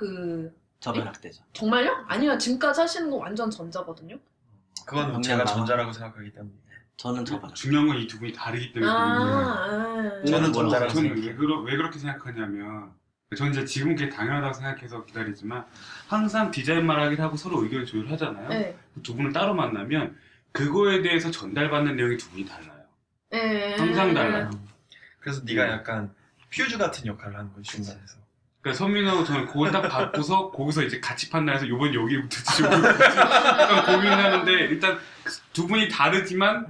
그 0.03 0.53
저변 0.79 1.07
학대죠. 1.07 1.43
정말요? 1.53 2.05
아니요 2.07 2.37
지금까지 2.37 2.81
하시는 2.81 3.09
거 3.09 3.17
완전 3.17 3.49
전자거든요. 3.49 4.17
그건 4.85 5.05
역량 5.05 5.21
제가. 5.21 5.45
전자라고 5.45 5.91
생각하기 5.93 6.31
때문에. 6.33 6.53
저는 6.97 7.25
저변. 7.25 7.53
중요한 7.53 7.87
건 7.87 7.97
이 7.97 8.07
두 8.07 8.19
분이 8.19 8.33
다르기 8.33 8.73
때문에 8.73 8.91
아. 8.91 8.95
아. 8.95 10.25
저는 10.25 10.51
전자라고 10.53 10.91
저는 10.91 11.09
생각해요. 11.09 11.25
왜, 11.31 11.35
그러, 11.35 11.59
왜 11.61 11.75
그렇게 11.77 11.97
생각하냐면 11.99 12.91
저는 13.35 13.51
이제 13.53 13.65
지금 13.65 13.95
그게 13.95 14.09
당연하다고 14.09 14.53
생각해서 14.53 15.05
기다리지만 15.05 15.65
항상 16.07 16.51
디자인 16.51 16.85
말하기를 16.85 17.23
하고 17.23 17.35
서로 17.37 17.63
의견 17.63 17.85
조율하잖아요. 17.85 18.49
네. 18.49 18.77
두 19.01 19.15
분을 19.15 19.31
따로 19.33 19.53
만나면 19.55 20.15
그거에 20.51 21.01
대해서 21.01 21.31
전달받는 21.31 21.95
내용이 21.95 22.17
두 22.17 22.29
분이 22.29 22.45
달라요. 22.45 22.83
네. 23.31 23.75
항상 23.75 24.13
달라요. 24.13 24.51
그래서 25.19 25.41
네가 25.45 25.67
약간 25.69 26.13
퓨즈 26.51 26.77
같은 26.77 27.07
역할을 27.07 27.35
하는 27.37 27.51
거지 27.53 27.71
중간에서. 27.71 28.17
그러니까 28.63 28.77
선민하고 28.77 29.23
저는 29.25 29.45
그걸 29.45 29.71
딱 29.71 29.81
받고서 29.81 30.49
거기서 30.55 30.83
이제 30.83 30.99
같이 30.99 31.29
판단해서 31.29 31.67
요번 31.67 31.93
여기부터 31.93 32.37
지금 32.55 32.71
약간 32.71 33.85
고민하는데 33.85 34.51
일단 34.53 34.97
두 35.51 35.67
분이 35.67 35.89
다르지만 35.89 36.65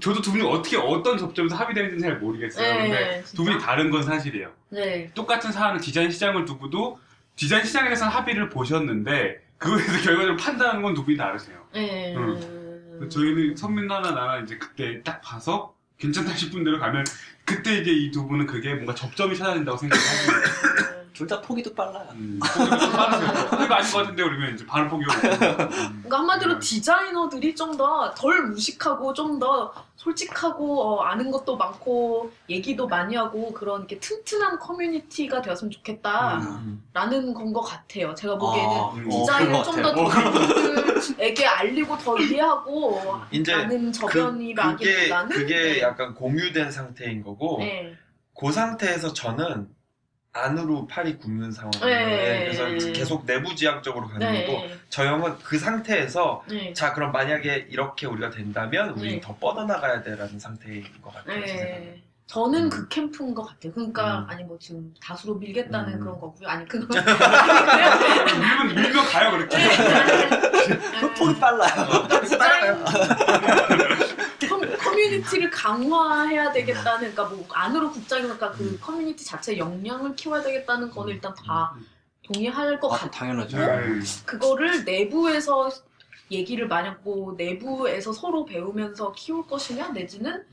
저도 0.00 0.22
두 0.22 0.32
분이 0.32 0.42
어떻게 0.44 0.76
어떤 0.78 1.18
접점에서 1.18 1.56
합의되는지는 1.56 2.00
잘 2.02 2.18
모르겠어요. 2.18 2.64
네, 2.74 2.78
근데 2.88 3.22
진짜. 3.24 3.36
두 3.36 3.44
분이 3.44 3.60
다른 3.60 3.90
건 3.90 4.02
사실이에요. 4.02 4.50
네. 4.70 5.10
똑같은 5.14 5.52
사안을 5.52 5.80
디자인 5.80 6.10
시장을 6.10 6.46
두고도 6.46 6.98
디자인 7.36 7.64
시장에 7.64 7.84
대해서는 7.88 8.10
합의를 8.12 8.48
보셨는데 8.48 9.42
그거에 9.58 9.82
대해서 9.84 10.02
결과적으로 10.04 10.36
판단하는 10.38 10.80
건 10.82 10.94
두 10.94 11.04
분이 11.04 11.18
다르세요. 11.18 11.58
네. 11.74 12.14
저희는 13.10 13.56
선민나나 13.56 14.12
나나 14.12 14.38
이제 14.40 14.56
그때 14.58 15.02
딱 15.02 15.20
봐서 15.20 15.74
괜찮다 15.98 16.34
싶은 16.34 16.64
대로 16.64 16.78
가면 16.78 17.04
그때 17.44 17.78
이제 17.78 17.90
이 17.90 18.10
두 18.10 18.26
분은 18.26 18.46
그게 18.46 18.72
뭔가 18.74 18.94
접점이 18.94 19.36
찾아진다고 19.36 19.76
생각하고 19.76 20.06
둘 21.12 21.26
다 21.26 21.40
포기도 21.40 21.74
빨라요. 21.74 22.08
음, 22.12 22.38
포기가 22.40 22.78
좀 22.78 22.92
빠르세요. 22.92 23.50
포기가 23.50 23.76
아닌 23.76 23.90
것 23.92 23.98
같은데 23.98 24.22
그러면 24.22 24.54
이제 24.54 24.66
바로 24.66 24.88
포기하고 24.88 25.20
그러니까 25.38 26.18
한마디로 26.18 26.54
네. 26.54 26.58
디자이너들이 26.60 27.54
좀 27.54 27.76
더 27.76 28.14
덜 28.14 28.42
무식하고 28.48 29.12
좀 29.14 29.38
더 29.38 29.72
솔직하고 29.96 30.80
어, 30.82 31.02
아는 31.02 31.30
것도 31.30 31.56
많고 31.58 32.32
얘기도 32.48 32.88
많이 32.88 33.14
하고 33.16 33.52
그런 33.52 33.80
이렇게 33.80 33.98
튼튼한 33.98 34.58
커뮤니티가 34.58 35.42
되었으면 35.42 35.70
좋겠다라는 35.70 36.42
음. 36.94 37.34
건 37.34 37.52
것 37.52 37.60
같아요. 37.60 38.14
제가 38.14 38.38
보기에는 38.38 38.70
아, 38.76 38.90
음. 38.94 39.06
어, 39.06 39.10
디자인을 39.10 39.46
그런 39.52 39.62
것좀더 39.62 40.04
같아요. 40.04 40.32
도민들에게 40.32 41.46
알리고 41.46 41.98
더 41.98 42.18
이해하고 42.18 43.20
이제 43.30 43.52
라는 43.52 43.86
그, 43.92 43.98
저변이라기보다는 43.98 45.28
그게 45.28 45.44
그게 45.54 45.72
네. 45.74 45.80
약간 45.82 46.14
공유된 46.14 46.70
상태인 46.70 47.22
거고 47.22 47.58
네. 47.60 47.94
그 48.38 48.50
상태에서 48.52 49.12
저는 49.12 49.68
안으로 50.32 50.86
팔이 50.86 51.18
굽는 51.18 51.50
상황이에요. 51.50 52.06
네. 52.06 52.44
그래서 52.44 52.92
계속 52.92 53.26
내부 53.26 53.54
지향적으로 53.54 54.06
가는 54.06 54.32
네. 54.32 54.46
거고 54.46 54.64
저 54.88 55.04
형은 55.04 55.38
그 55.38 55.58
상태에서 55.58 56.44
네. 56.48 56.72
자 56.72 56.92
그럼 56.92 57.10
만약에 57.10 57.66
이렇게 57.68 58.06
우리가 58.06 58.30
된다면 58.30 58.90
우리 58.90 59.08
네. 59.08 59.14
는더 59.14 59.36
뻗어나가야 59.36 60.02
돼라는 60.02 60.38
상태인 60.38 60.84
것 61.02 61.12
같아요. 61.12 61.40
제 61.40 61.46
생각에. 61.48 61.70
네. 61.70 62.02
저는 62.30 62.66
음. 62.66 62.70
그 62.70 62.86
캠프인 62.86 63.34
것 63.34 63.42
같아요. 63.42 63.72
그러니까 63.72 64.20
음. 64.20 64.26
아니 64.28 64.44
뭐 64.44 64.56
지금 64.60 64.94
다수로 65.02 65.34
밀겠다는 65.34 65.94
음. 65.94 65.98
그런 65.98 66.20
거고요. 66.20 66.48
아니 66.48 66.64
그건 66.68 67.02
밀면 67.02 68.68
밀면 68.84 69.04
가요 69.06 69.30
그렇게. 69.32 69.58
그 71.00 71.14
포기 71.14 71.40
빨라요. 71.40 71.86
그러니까 72.06 72.20
디자인 72.20 72.84
커- 75.00 75.08
커뮤니티를 75.08 75.50
강화해야 75.50 76.52
되겠다는 76.52 77.12
그러니까 77.14 77.24
뭐 77.24 77.46
안으로 77.52 77.90
국장이니까 77.90 78.52
그 78.52 78.78
커뮤니티 78.80 79.24
자체 79.24 79.56
역량을 79.56 80.14
키워야 80.16 80.42
되겠다는 80.42 80.90
거는 80.90 81.14
일단 81.14 81.34
다 81.34 81.74
동의할 82.22 82.78
것 82.78 82.88
아, 82.92 82.96
같아요. 82.96 83.10
당연하죠. 83.10 83.58
네. 83.58 84.00
그거를 84.26 84.84
내부에서 84.84 85.70
얘기를 86.30 86.68
만약 86.68 87.00
뭐 87.02 87.34
내부에서 87.36 88.12
서로 88.12 88.44
배우면서 88.44 89.12
키울 89.12 89.46
것이냐 89.46 89.88
내지는 89.88 90.44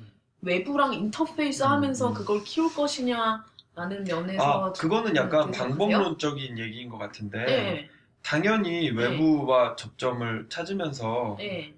외부랑 0.41 0.93
인터페이스 0.93 1.63
하면서 1.63 2.09
음. 2.09 2.13
그걸 2.13 2.43
키울 2.43 2.73
것이냐 2.73 3.45
라는 3.75 4.03
면에서 4.03 4.43
아 4.43 4.71
그거는 4.71 5.15
약간? 5.15 5.51
방법론적인 5.51 6.57
얘기인 6.57 6.89
것 6.89 6.97
같은데 6.97 7.45
네, 7.45 7.89
당연히 8.23 8.89
외부와 8.89 9.75
접점을 9.75 10.47
찾으면서 10.49 11.35
네, 11.37 11.75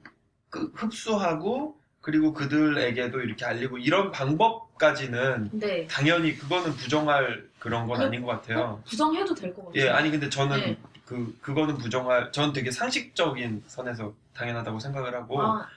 그 0.49 0.71
흡수하고 0.75 1.77
그리고 2.09 2.33
그들에게도 2.33 3.21
이렇게 3.21 3.45
알리고 3.45 3.77
이런 3.77 4.11
방법까지는 4.11 5.51
네. 5.53 5.85
당연히 5.85 6.35
그거는 6.35 6.73
부정할 6.75 7.47
그런 7.59 7.85
건 7.85 7.99
그- 7.99 8.03
아닌 8.05 8.23
것 8.23 8.31
같아요. 8.31 8.81
부정해도 8.87 9.35
될 9.35 9.53
것 9.53 9.65
같아요. 9.67 9.83
예, 9.83 9.89
아니 9.89 10.09
근데 10.09 10.27
저는 10.27 10.59
네. 10.59 10.77
그 11.05 11.37
그거는 11.39 11.77
부정할 11.77 12.31
전 12.31 12.51
되게 12.51 12.71
상식적인 12.71 13.63
선에서 13.67 14.11
당연하다고 14.33 14.79
생각을 14.79 15.13
하고 15.13 15.39
아, 15.39 15.67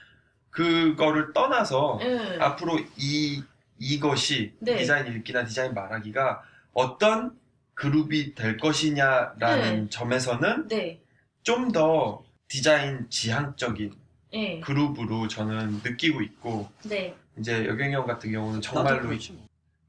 그거를 0.49 1.33
떠나서 1.33 1.97
네. 2.01 2.37
앞으로 2.39 2.79
이 2.97 3.43
이것이 3.77 4.53
네. 4.59 4.77
디자인 4.77 5.05
읽기나 5.13 5.45
디자인 5.45 5.75
말하기가 5.75 6.41
어떤 6.73 7.37
그룹이 7.75 8.33
될 8.33 8.57
것이냐라는 8.57 9.83
네. 9.83 9.89
점에서는 9.91 10.67
네, 10.67 10.99
좀더 11.43 12.23
디자인 12.47 13.07
지향적인 13.11 13.93
네, 14.33 14.59
그룹으로 14.61 15.27
저는 15.27 15.81
느끼고 15.83 16.21
있고 16.23 16.67
네. 16.83 17.15
이제 17.37 17.65
여경이 17.67 17.93
형 17.93 18.07
같은 18.07 18.31
경우는 18.31 18.61
정말로 18.61 19.07
뭐. 19.07 19.17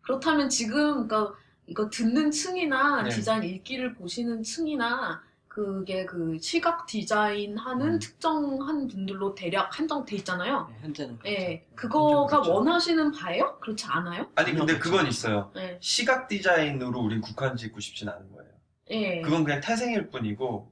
그렇다면 0.02 0.50
지금 0.50 1.08
그러니까 1.08 1.34
이거 1.66 1.88
듣는 1.88 2.30
층이나 2.30 3.02
네. 3.02 3.08
디자인 3.08 3.42
읽기를 3.42 3.94
보시는 3.94 4.42
층이나 4.42 5.22
그게 5.48 6.04
그 6.04 6.36
시각 6.40 6.84
디자인 6.84 7.56
하는 7.56 7.94
음. 7.94 7.98
특정한 7.98 8.86
분들로 8.86 9.34
대략 9.34 9.78
한정돼 9.78 10.16
있잖아요. 10.16 10.68
네, 10.68 10.78
현재는 10.82 11.18
그렇죠. 11.20 11.36
예, 11.36 11.66
그거가 11.74 12.42
그렇죠. 12.42 12.52
원하시는 12.52 13.12
바예요? 13.12 13.58
그렇지 13.60 13.86
않아요? 13.88 14.26
아니 14.34 14.52
근데 14.52 14.74
그렇죠. 14.74 14.80
그건 14.80 15.06
있어요. 15.06 15.52
네, 15.54 15.78
시각 15.80 16.28
디자인으로 16.28 17.00
우린 17.00 17.22
국한 17.22 17.56
짓고 17.56 17.80
싶진 17.80 18.10
않은 18.10 18.30
거예요. 18.32 18.50
예, 18.90 19.20
그건 19.22 19.44
그냥 19.44 19.62
태생일 19.62 20.10
뿐이고 20.10 20.70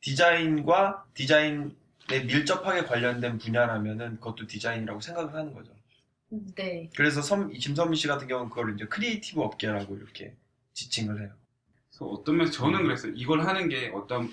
디자인과 0.00 1.04
디자인에 1.12 1.70
밀접하게 2.08 2.84
관련된 2.84 3.38
분야라면은 3.38 4.16
그것도 4.16 4.46
디자인이라고 4.46 5.00
생각을 5.00 5.34
하는 5.34 5.54
거죠. 5.54 5.72
네, 6.56 6.90
그래서 6.96 7.22
섬, 7.22 7.52
김선미 7.52 7.96
씨 7.96 8.08
같은 8.08 8.26
경우는 8.26 8.50
그걸 8.50 8.74
이제 8.74 8.86
creative 8.86 9.40
업계라고 9.40 9.96
이렇게 9.96 10.34
지칭을 10.72 11.20
해요. 11.20 11.30
그래서 11.90 12.06
어떤 12.06 12.36
면에서 12.36 12.52
저는 12.52 12.82
그랬어요. 12.82 13.12
이걸 13.14 13.46
하는 13.46 13.68
게 13.68 13.90
어떤 13.94 14.32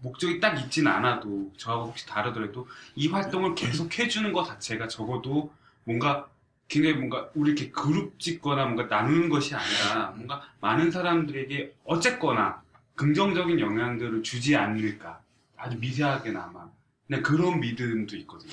목적이 0.00 0.40
딱 0.40 0.58
있진 0.58 0.86
않아도 0.86 1.52
저하고 1.56 1.86
혹시 1.86 2.06
다르더라도 2.06 2.68
이 2.94 3.08
활동을 3.08 3.54
계속 3.54 3.98
해주는 3.98 4.32
것 4.32 4.44
자체가 4.44 4.88
적어도 4.88 5.52
뭔가 5.84 6.28
굉장히 6.68 6.96
뭔가 6.96 7.30
우리 7.34 7.52
이렇게 7.52 7.70
그룹 7.70 8.18
짓거나 8.18 8.64
뭔가 8.64 8.84
나누는 8.84 9.28
것이 9.28 9.54
아니라 9.54 10.10
뭔가 10.10 10.42
많은 10.60 10.90
사람들에게 10.90 11.74
어쨌거나 11.84 12.62
긍정적인 12.96 13.60
영향들을 13.60 14.22
주지 14.22 14.56
않을까 14.56 15.20
아주 15.56 15.78
미세하게나마 15.78 16.68
그냥 17.06 17.22
그런 17.22 17.60
믿음도 17.60 18.16
있거든요. 18.18 18.52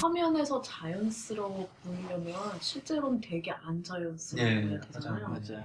화면에서 0.00 0.60
자연스러워 0.60 1.68
보이려면 1.82 2.36
실제로는 2.60 3.20
되게 3.20 3.50
안 3.50 3.82
자연스러워야 3.82 4.52
예, 4.52 4.80
되잖아요. 4.80 5.28
맞아요. 5.28 5.30
맞아요. 5.30 5.64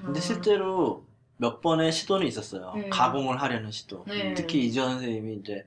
음. 0.00 0.04
근데 0.04 0.20
실제로 0.20 1.06
몇 1.38 1.60
번의 1.60 1.90
시도는 1.90 2.26
있었어요. 2.26 2.72
네. 2.76 2.88
가공을 2.90 3.40
하려는 3.40 3.70
시도. 3.70 4.04
네. 4.06 4.34
특히 4.34 4.66
이지원 4.66 4.92
선생님이 4.92 5.36
이제 5.36 5.66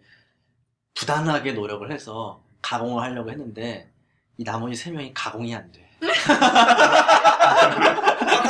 부단하게 0.94 1.54
노력을 1.54 1.92
해서 1.92 2.42
가공을 2.62 3.02
하려고 3.02 3.32
했는데 3.32 3.92
이 4.38 4.44
나머지 4.44 4.76
세 4.76 4.92
명이 4.92 5.14
가공이 5.14 5.54
안 5.56 5.72
돼. 5.72 5.90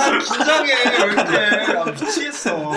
아, 0.05 0.19
긴장해 0.19 0.73
왜 0.73 1.05
이렇게 1.05 1.77
아, 1.77 1.85
미치겠어. 1.85 2.73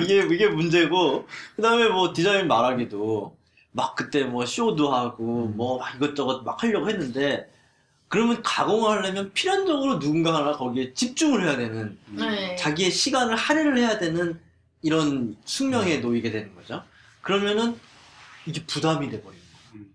이게 0.00 0.26
이게 0.30 0.48
문제고 0.48 1.26
그 1.56 1.62
다음에 1.62 1.88
뭐 1.88 2.12
디자인 2.12 2.48
말하기도 2.48 3.36
막 3.72 3.94
그때 3.94 4.24
뭐 4.24 4.44
쇼도 4.44 4.92
하고 4.92 5.46
음. 5.46 5.56
뭐막 5.56 5.96
이것저것 5.96 6.42
막 6.42 6.62
하려고 6.62 6.88
했는데 6.88 7.50
그러면 8.08 8.42
가공을 8.42 8.98
하려면 8.98 9.32
필연적으로 9.32 9.98
누군가 9.98 10.34
하나 10.34 10.52
거기에 10.52 10.92
집중을 10.92 11.44
해야 11.44 11.56
되는 11.56 11.98
네. 12.10 12.56
자기의 12.56 12.90
시간을 12.90 13.36
할애를 13.36 13.78
해야 13.78 13.98
되는 13.98 14.38
이런 14.82 15.36
숙명에 15.46 15.96
음. 15.96 16.02
놓이게 16.02 16.30
되는 16.30 16.54
거죠. 16.54 16.82
그러면은 17.22 17.78
이게 18.44 18.62
부담이 18.66 19.08
돼버리는 19.08 19.44
거예요. 19.72 19.76
음. 19.76 19.94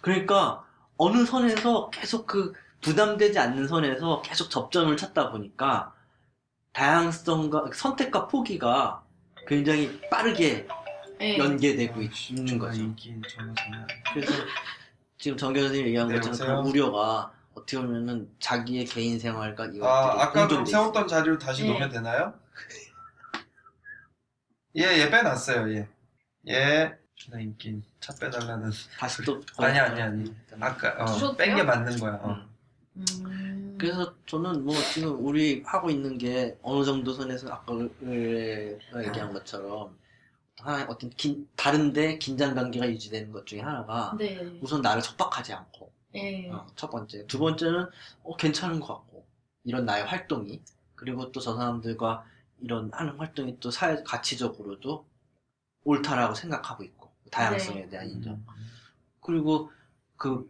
그러니까 0.00 0.64
어느 0.96 1.24
선에서 1.26 1.90
계속 1.90 2.26
그 2.26 2.52
부담되지 2.82 3.38
않는 3.38 3.66
선에서 3.68 4.20
계속 4.22 4.50
접점을 4.50 4.94
찾다 4.96 5.30
보니까 5.30 5.94
다양성과 6.72 7.70
선택과 7.72 8.26
포기가 8.28 9.04
굉장히 9.46 10.00
빠르게 10.10 10.66
네. 11.18 11.38
연계되고 11.38 12.00
있는 12.02 12.58
거죠. 12.58 12.80
인기 12.82 13.14
저는 13.28 13.54
장난. 13.54 13.86
그래서 14.12 14.32
지금 15.18 15.36
정교 15.36 15.60
선생님이 15.60 15.88
얘기한 15.88 16.08
네, 16.08 16.14
것처럼 16.16 16.32
여보세요? 16.34 16.48
그런 16.48 16.66
우려가 16.66 17.32
어떻게 17.54 17.76
보면은 17.78 18.28
자기의 18.40 18.84
개인 18.86 19.18
생활과 19.18 19.66
이것들이 19.66 19.84
아 19.84 20.22
아까 20.22 20.32
그럼 20.32 20.48
공존돼 20.48 20.70
세웠던 20.72 21.06
자리로 21.06 21.38
다시 21.38 21.62
네. 21.62 21.68
놓으면 21.68 21.90
되나요? 21.90 22.34
예예 24.74 25.08
빼놨어요 25.10 25.70
예. 25.74 25.88
예. 26.48 26.98
나 27.30 27.38
인기 27.38 27.80
차 28.00 28.12
빼달라는. 28.20 28.72
다시 28.98 29.22
또 29.22 29.40
아니, 29.58 29.78
아니, 29.78 30.00
아니. 30.02 30.24
음. 30.24 30.44
아까 30.58 31.04
주셔도 31.04 31.36
뺀게 31.36 31.54
돼요? 31.56 31.64
맞는 31.64 31.98
거야. 32.00 32.14
어. 32.14 32.30
음. 32.30 32.51
음. 32.96 33.76
그래서 33.78 34.14
저는 34.26 34.64
뭐 34.64 34.74
지금 34.92 35.24
우리 35.24 35.62
하고 35.64 35.90
있는 35.90 36.18
게 36.18 36.56
어느 36.62 36.84
정도 36.84 37.12
선에서 37.12 37.52
아까 37.52 37.74
얘기한 38.02 39.32
것처럼 39.32 39.96
하나 40.58 40.84
어떤 40.88 41.10
긴, 41.10 41.48
다른데 41.56 42.18
긴장 42.18 42.54
관계가 42.54 42.88
유지되는 42.88 43.32
것 43.32 43.46
중에 43.46 43.60
하나가 43.60 44.14
네. 44.18 44.58
우선 44.62 44.82
나를 44.82 45.02
척박하지 45.02 45.52
않고 45.52 45.92
네. 46.12 46.50
어, 46.50 46.66
첫 46.76 46.90
번째 46.90 47.26
두 47.26 47.38
번째는 47.38 47.86
어, 48.22 48.36
괜찮은 48.36 48.80
것 48.80 48.88
같고 48.88 49.26
이런 49.64 49.84
나의 49.86 50.04
활동이 50.04 50.62
그리고 50.94 51.32
또 51.32 51.40
저 51.40 51.56
사람들과 51.56 52.24
이런 52.60 52.90
하는 52.92 53.16
활동이 53.18 53.58
또 53.58 53.70
사회 53.70 54.02
가치적으로도 54.04 55.04
옳다라고 55.84 56.34
생각하고 56.34 56.84
있고 56.84 57.10
다양성에 57.32 57.82
네. 57.82 57.88
대한 57.88 58.08
인정 58.08 58.44
그리고 59.20 59.72
그 60.16 60.48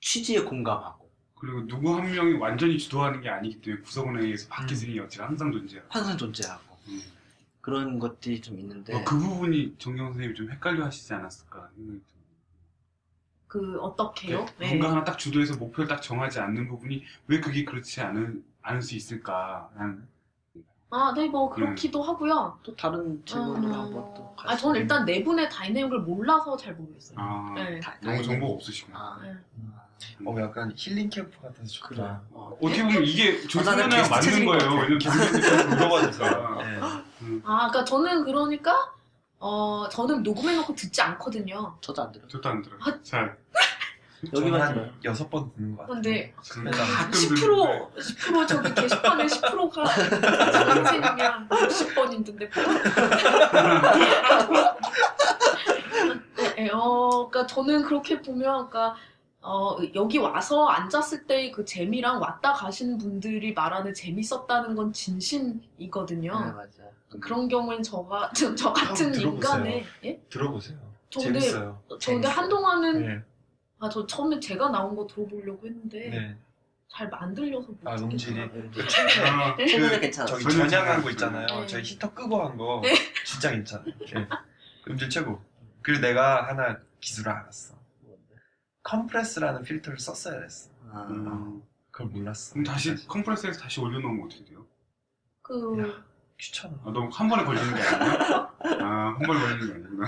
취지에 0.00 0.42
공감하고 0.42 1.09
그리고 1.40 1.66
누구 1.66 1.96
한 1.96 2.10
명이 2.12 2.34
완전히 2.34 2.78
주도하는 2.78 3.22
게 3.22 3.30
아니기 3.30 3.60
때문에 3.62 3.82
구성원에 3.82 4.24
의해서 4.24 4.46
바뀌는 4.50 4.94
여지가 4.94 5.26
항상 5.26 5.50
존재하고 5.50 5.88
항상 5.90 6.18
존재하고 6.18 6.76
음. 6.88 7.00
그런 7.62 7.98
것들이 7.98 8.42
좀 8.42 8.58
있는데 8.58 8.94
어, 8.94 9.04
그 9.04 9.18
부분이 9.18 9.76
정경 9.78 10.06
선생님이 10.08 10.34
좀 10.34 10.50
헷갈려 10.50 10.84
하시지 10.84 11.12
않았을까 11.14 11.70
생각이 11.74 11.76
듭니다. 11.76 12.10
그 13.48 13.80
어떻게요? 13.80 14.46
네. 14.58 14.68
뭔가 14.68 14.90
하나 14.90 15.02
딱 15.02 15.18
주도해서 15.18 15.56
목표를 15.56 15.88
딱 15.88 16.02
정하지 16.02 16.40
않는 16.40 16.68
부분이 16.68 17.04
왜 17.26 17.40
그게 17.40 17.64
그렇지 17.64 18.02
않은, 18.02 18.44
않을 18.60 18.82
수 18.82 18.94
있을까 18.94 19.70
라는 19.76 20.06
아, 20.90 21.12
네, 21.14 21.28
뭐 21.28 21.48
그렇기도 21.48 22.02
하고요. 22.02 22.58
또 22.62 22.74
다른 22.76 23.24
질문을 23.24 23.68
음, 23.68 23.72
한번 23.72 24.14
또 24.14 24.34
아, 24.38 24.56
저는 24.56 24.80
일단 24.82 25.04
내분의 25.04 25.48
다이내믹을 25.48 26.00
몰라서 26.00 26.56
잘 26.56 26.74
모르겠어요. 26.74 27.18
아, 27.18 27.54
네. 27.56 27.80
다- 27.80 27.96
너무 28.02 28.22
정보가 28.22 28.54
없으시구나. 28.54 28.98
아, 28.98 29.20
네. 29.22 29.36
어 30.24 30.34
약간 30.40 30.72
힐링 30.76 31.08
캠프 31.10 31.40
같아서 31.40 31.64
좋다. 31.66 31.88
그래 31.88 32.02
어. 32.32 32.56
어떻게 32.60 32.82
보면 32.82 33.04
이게 33.04 33.32
나는 33.32 33.48
조선이랑 33.48 33.90
게스트 33.90 34.10
맞는 34.10 34.44
거예요. 34.46 34.58
같아. 34.58 34.74
왜냐면 34.74 34.98
기본적으로 34.98 35.68
물어봐줘서. 35.68 36.24
네. 36.62 36.80
음, 37.22 37.42
아, 37.44 37.68
그러니까 37.68 37.84
저는 37.84 38.24
그러니까 38.24 38.92
어, 39.38 39.88
저는 39.90 40.22
녹음해놓고 40.22 40.74
듣지 40.74 41.00
않거든요. 41.02 41.76
저도 41.80 42.02
안 42.02 42.12
들어 42.12 42.26
저도 42.28 42.48
안 42.48 42.62
들어요. 42.62 42.78
아. 42.82 42.98
잘. 43.02 43.36
여기만 44.34 44.60
한 44.60 44.74
들어요 44.74 44.92
여섯 45.02 45.30
번 45.30 45.50
듣는 45.54 45.74
것 45.74 45.82
같아요. 45.82 45.94
근데 45.94 46.34
그러면 46.50 46.72
가끔 46.72 47.10
10% 47.10 47.96
10% 47.96 48.48
저기 48.48 48.74
게시판에 48.74 49.24
10%가 49.24 49.84
장생님이랑 50.52 51.48
60번 51.48 52.12
있는데 52.12 52.50
네, 56.36 56.54
네, 56.54 56.70
어, 56.70 57.28
그러니까 57.30 57.46
저는 57.46 57.82
그렇게 57.82 58.20
보면, 58.20 58.68
그러니까 58.68 58.96
어, 59.42 59.76
여기 59.94 60.18
와서 60.18 60.66
앉았을 60.68 61.26
때의 61.26 61.50
그 61.52 61.64
재미랑 61.64 62.20
왔다 62.20 62.52
가시는 62.52 62.98
분들이 62.98 63.54
말하는 63.54 63.94
재밌었다는 63.94 64.74
건 64.74 64.92
진심이거든요. 64.92 66.32
네 66.44 66.52
맞아 66.52 66.82
그런 67.20 67.48
경우엔 67.48 67.82
저가 67.82 68.30
저, 68.34 68.54
저 68.54 68.72
같은 68.72 69.10
들어보세요. 69.12 69.32
인간의 69.54 69.86
예? 70.04 70.20
들어보세요. 70.28 70.78
저 71.08 71.20
근데 71.20 71.40
재밌어요. 71.40 71.82
저 71.88 71.94
근데 71.96 72.04
재밌어요. 72.28 72.32
한동안은 72.32 73.06
네. 73.06 73.22
아 73.82 73.88
저 73.88 74.06
처음에 74.06 74.38
제가 74.38 74.68
나온 74.68 74.94
거 74.94 75.06
들어보려고 75.06 75.66
했는데 75.66 76.10
네. 76.10 76.36
잘 76.88 77.08
만들려서 77.08 77.68
못 77.68 77.78
아, 77.88 77.94
음질이? 77.94 78.34
듣겠더라고요. 78.34 78.82
아, 78.82 79.56
최근에 79.56 80.00
괜찮았어 80.00 80.32
저기 80.38 80.44
전혀 80.44 80.68
전향한 80.68 80.86
잘안 80.88 81.02
거 81.02 81.10
있잖아요. 81.12 81.46
네. 81.46 81.66
저희 81.66 81.82
히터 81.82 82.12
끄고 82.12 82.42
한거 82.46 82.80
네. 82.84 82.92
진짜 83.24 83.50
괜찮아. 83.50 83.82
네. 83.84 84.28
음질 84.86 85.08
최고. 85.08 85.40
그리고 85.82 86.00
내가 86.02 86.46
하나 86.46 86.76
기술을 87.00 87.32
알았어. 87.32 87.74
컴프레스라는 88.82 89.62
필터를 89.62 89.98
썼어야 89.98 90.40
했어. 90.40 90.70
아, 90.92 91.06
음, 91.10 91.62
그걸 91.90 92.08
몰랐어. 92.08 92.52
그럼 92.54 92.64
다시 92.64 93.06
컴프레서에서 93.06 93.60
다시 93.60 93.80
올려놓으면 93.80 94.24
어떻게 94.26 94.44
돼요? 94.44 94.64
그 95.42 96.02
귀찮아. 96.38 96.74
아, 96.84 96.90
너무 96.90 97.08
한 97.12 97.28
번에 97.28 97.44
걸리는 97.44 97.74
게 97.74 97.82
아니야? 97.82 98.52
아, 98.80 99.14
한 99.18 99.18
번에 99.18 99.40
걸리는 99.40 99.66
게 99.66 99.74
아니구나. 99.74 100.06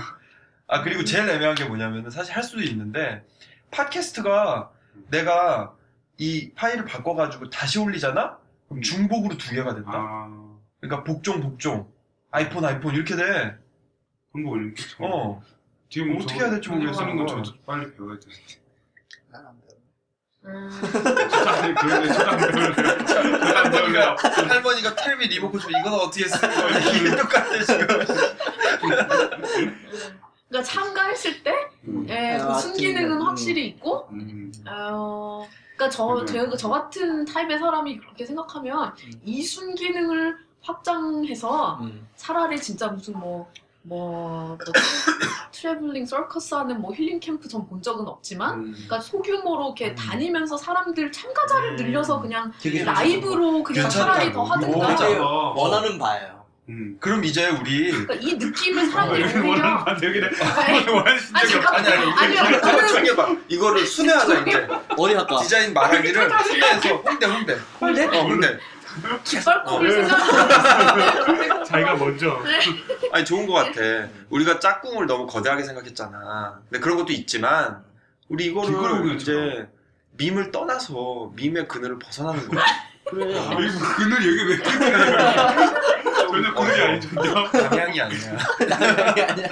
아 0.67 0.81
그리고 0.81 1.03
제일 1.03 1.29
애매한 1.29 1.55
게 1.55 1.65
뭐냐면은 1.65 2.09
사실 2.09 2.35
할 2.35 2.41
수도 2.43 2.61
있는데 2.63 3.25
팟캐스트가 3.71 4.71
내가 5.09 5.75
이 6.17 6.51
파일을 6.55 6.85
바꿔가지고 6.85 7.49
다시 7.49 7.79
올리잖아? 7.79 8.39
그럼 8.69 8.81
중복으로 8.81 9.37
두 9.37 9.51
개가 9.51 9.75
된다. 9.75 9.91
아, 9.93 10.57
그러니까 10.79 11.03
복종 11.03 11.41
복종 11.41 11.91
아이폰 12.31 12.65
아이폰 12.65 12.95
이렇게 12.95 13.15
돼. 13.15 13.57
한번 14.31 14.53
올리면. 14.53 14.75
어. 15.01 15.43
지금 15.89 16.13
뭐 16.13 16.23
어떻게 16.23 16.39
해야 16.39 16.49
될지 16.49 16.69
모르겠어, 16.69 17.03
하는 17.03 17.17
건 17.17 17.27
그거. 17.27 17.43
저도 17.43 17.61
빨리 17.65 17.93
배워야 17.95 18.17
되는데. 18.19 18.62
음, 20.45 20.69
안 21.47 21.75
배울래, 21.75 22.09
안 22.11 22.37
배울래. 22.37 23.57
안 23.57 23.71
배울래요. 23.71 24.15
할머니가 24.49 24.95
텔미 24.95 25.27
리모컨 25.27 25.59
좀 25.61 25.71
이거는 25.71 25.93
어떻게 25.99 26.27
쓰는 26.27 26.53
거야? 26.53 26.79
이게 26.79 27.15
똑같아 27.15 27.63
지금. 27.63 27.87
그러니까 30.49 30.71
참가했을 30.71 31.43
때 31.43 31.53
음, 31.87 32.05
예, 32.09 32.37
아, 32.37 32.53
그 32.53 32.59
순기능은 32.59 33.09
맞습니다. 33.09 33.29
확실히 33.29 33.67
있고 33.69 34.07
음, 34.11 34.51
어, 34.67 35.47
그러니까 35.75 35.89
저, 35.89 36.19
음. 36.19 36.25
제가 36.25 36.55
저 36.57 36.69
같은 36.69 37.25
타입의 37.25 37.57
사람이 37.59 37.97
그렇게 37.99 38.25
생각하면 38.25 38.93
음. 39.03 39.11
이 39.23 39.41
순기능을 39.41 40.37
확장해서 40.61 41.79
음. 41.81 42.07
차라리 42.15 42.61
진짜 42.61 42.87
무슨 42.89 43.17
뭐, 43.17 43.49
뭐, 43.85 44.47
뭐 44.47 44.57
traveling 45.51 46.05
circus 46.05 46.53
하는 46.55 46.79
뭐 46.81 46.93
힐링 46.93 47.19
캠프 47.19 47.47
전 47.49 47.67
본 47.67 47.81
적은 47.81 48.07
없지만 48.07 48.55
음. 48.59 48.71
그러니까 48.73 48.99
소규모로 49.01 49.65
이렇게 49.77 49.89
음. 49.91 49.95
다니면서 49.95 50.57
사람들 50.57 51.11
참가자를 51.11 51.71
음. 51.71 51.75
늘려서 51.75 52.21
그냥 52.21 52.51
되게 52.61 52.83
라이브로 52.83 53.61
그냥 53.63 53.83
괜찮다, 53.83 53.89
차라리 54.13 54.31
더. 54.33 54.43
하든가 54.43 54.77
맞아요. 54.77 55.21
어, 55.23 55.53
원하는 55.55 55.97
바예요 55.99 56.43
음. 56.69 56.95
그럼 56.99 57.25
이제 57.25 57.49
우리 57.49 57.91
그러니까 57.91 58.13
이 58.15 58.33
느낌을 58.35 58.83
아, 58.83 58.85
사람들이 58.89 59.23
원하는 59.23 59.49
오히려 59.49 59.83
거 59.83 59.91
여기는 60.07 60.29
아니, 60.57 60.89
원하는 60.89 61.21
아니, 61.33 61.49
적이 61.49 61.51
잠깐만. 61.51 61.79
없잖아요. 61.81 62.09
아니요, 62.15 62.57
이거 62.57 62.61
저는- 62.61 62.87
정해봐. 62.89 63.35
이거를 63.49 63.85
순회하자 63.85 64.39
이제. 64.41 64.67
어디 64.97 65.13
할까? 65.13 65.39
디자인 65.41 65.73
말하기를 65.73 66.29
순회해서 66.43 66.89
홍대 66.95 67.25
홍대. 67.25 67.57
홍대? 67.81 68.05
어 68.05 68.21
홍대. 68.23 68.57
뒷발꿈을 69.23 69.89
어. 69.89 69.93
생각하는 70.07 71.65
자기가 71.65 71.95
먼저. 71.95 72.39
아니 73.11 73.25
좋은 73.25 73.47
것 73.47 73.53
같아. 73.53 73.81
우리가 74.29 74.59
짝꿍을 74.59 75.05
너무 75.07 75.27
거대하게 75.27 75.63
생각했잖아. 75.63 76.59
근데 76.69 76.79
그런 76.81 76.97
것도 76.97 77.11
있지만 77.13 77.83
우리 78.29 78.45
이거를. 78.45 79.15
이제 79.15 79.67
밈을 80.17 80.51
떠나서 80.51 81.31
밈의 81.35 81.67
그늘을 81.67 81.97
벗어나는 81.99 82.47
거야. 82.49 82.63
그래 83.09 83.37
아, 83.37 83.51
이거 83.59 83.95
그늘 83.97 84.17
여기 84.17 84.49
왜 84.49 84.57
그늘? 84.57 85.17
전혀 86.15 86.53
그늘이 86.53 86.81
어, 86.81 86.85
아니던데요? 86.85 87.33
방향이 87.69 88.01
아니야. 88.01 88.37
남양이 88.69 89.21
아니야 89.21 89.47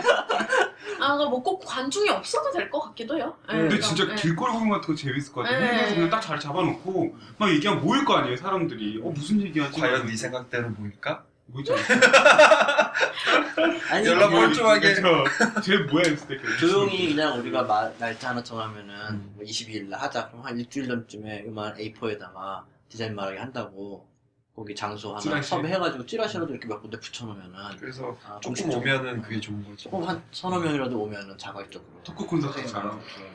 아, 1.02 1.14
그러니까 1.14 1.30
뭐꼭 1.32 1.64
관중이 1.66 2.10
없어도 2.10 2.52
될 2.52 2.70
것 2.70 2.80
같기도 2.82 3.18
해요. 3.18 3.36
예, 3.50 3.54
근데 3.54 3.68
그러니까, 3.78 3.88
진짜 3.88 4.12
예. 4.12 4.16
길거리 4.16 4.52
공연 4.54 4.70
같은 4.80 4.94
거 4.94 4.96
재밌을 5.02 5.34
것 5.34 5.42
같아요. 5.42 5.60
네. 5.60 5.68
홍대에서 5.68 5.96
그냥 5.96 6.10
딱 6.10 6.20
자리 6.22 6.40
잡아놓고 6.40 7.16
막 7.38 7.50
얘기하면 7.50 7.84
모일 7.84 8.06
거 8.06 8.16
아니에요, 8.18 8.36
사람들이. 8.38 9.02
어, 9.04 9.10
무슨 9.10 9.42
얘기하지? 9.42 9.80
과연 9.80 10.06
네 10.06 10.16
생각대로 10.16 10.72
보일까? 10.74 11.24
뭐있잖아 11.48 11.82
아니 13.90 14.08
연락 14.08 14.30
그냥 14.30 14.42
멀쩡하게. 14.46 14.94
쟤 15.64 15.78
뭐야 15.80 16.04
했을 16.08 16.28
때 16.28 16.38
그냥 16.38 16.58
조용히 16.58 17.14
그냥 17.14 17.40
우리가 17.40 17.64
마- 17.64 17.92
날짜 17.98 18.30
하나 18.30 18.42
정하면은 18.42 18.96
음. 19.10 19.34
뭐 19.36 19.44
22일 19.46 19.90
날 19.90 20.00
하자 20.00 20.30
그럼 20.30 20.46
한 20.46 20.58
일주일 20.58 20.88
전쯤에 20.88 21.44
음악 21.48 21.76
A4에다가 21.78 22.64
디자인 22.90 23.16
말하기 23.16 23.38
한다고 23.38 24.08
거기 24.56 24.76
장소 24.76 25.12
하나 25.12 25.20
찌라시. 25.20 25.50
섭외해가지고 25.50 26.06
찌라시라도 26.06 26.52
이렇게 26.52 26.68
몇 26.68 26.82
군데 26.82 27.00
붙여놓으면은 27.00 27.54
그래서 27.80 28.18
아, 28.26 28.38
조금 28.42 28.54
공식적으로. 28.54 28.80
오면은 28.80 29.22
그게 29.22 29.40
좋은 29.40 29.64
거지. 29.64 29.84
조금 29.86 30.04
한 30.04 30.22
서너 30.32 30.60
명이라도 30.60 31.02
오면은 31.02 31.38
자발적으로 31.38 31.90
토크 32.04 32.26
콘서트 32.26 32.66
잘 32.68 32.84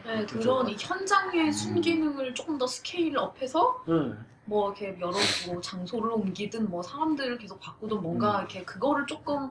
네, 0.05 0.27
그런 0.27 0.69
이 0.69 0.77
현장의 0.79 1.47
음. 1.47 1.53
순기능을 1.53 2.35
조금 2.35 2.59
더 2.59 2.67
scale 2.67 3.17
up해서 3.17 3.83
응. 3.89 4.25
뭐 4.45 4.71
이렇게 4.71 4.97
여러 5.01 5.17
뭐 5.47 5.61
장소를 5.61 6.11
옮기든 6.13 6.69
뭐 6.71 6.83
사람들을 6.83 7.39
계속 7.39 7.59
바꾸든 7.61 8.01
뭔가 8.03 8.37
음. 8.37 8.41
이렇게 8.41 8.65
그거를 8.65 9.07
조금 9.07 9.51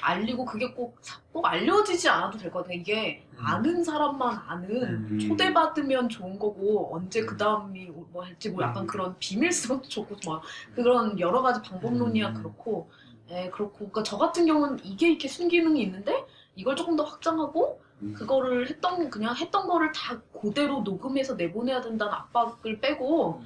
알리고 0.00 0.44
그게 0.44 0.72
꼭, 0.72 0.96
사- 1.00 1.20
꼭 1.32 1.46
알려지지 1.46 2.08
않아도 2.08 2.38
될 2.38 2.50
것 2.50 2.60
같아요. 2.60 2.78
이게 2.78 3.26
음. 3.32 3.38
아는 3.40 3.84
사람만 3.84 4.42
아는 4.46 4.82
음. 5.12 5.18
초대받으면 5.18 6.08
좋은 6.08 6.38
거고 6.38 6.94
언제 6.94 7.22
그 7.24 7.36
다음이 7.36 7.90
뭐 8.12 8.24
할지 8.24 8.50
뭐 8.50 8.62
약간 8.62 8.84
음. 8.84 8.86
그런 8.86 9.16
비밀성도 9.18 9.88
좋고 9.88 10.16
뭐 10.24 10.42
그런 10.74 11.18
여러 11.20 11.42
가지 11.42 11.60
방법론이야 11.62 12.28
음. 12.30 12.34
그렇고 12.34 12.90
예 13.30 13.50
그렇고 13.50 13.76
그러니까 13.78 14.02
저 14.04 14.16
같은 14.18 14.46
경우는 14.46 14.78
이게 14.84 15.08
이렇게 15.10 15.28
순기능이 15.28 15.82
있는데 15.82 16.24
이걸 16.56 16.76
조금 16.76 16.96
더 16.96 17.04
확장하고 17.04 17.80
음. 18.02 18.14
그거를 18.16 18.68
했던 18.68 19.10
그냥 19.10 19.34
했던 19.36 19.66
거를 19.66 19.92
다 19.92 20.20
그대로 20.40 20.80
녹음해서 20.80 21.34
내보내야 21.34 21.80
된다는 21.80 22.12
압박을 22.12 22.80
빼고 22.80 23.42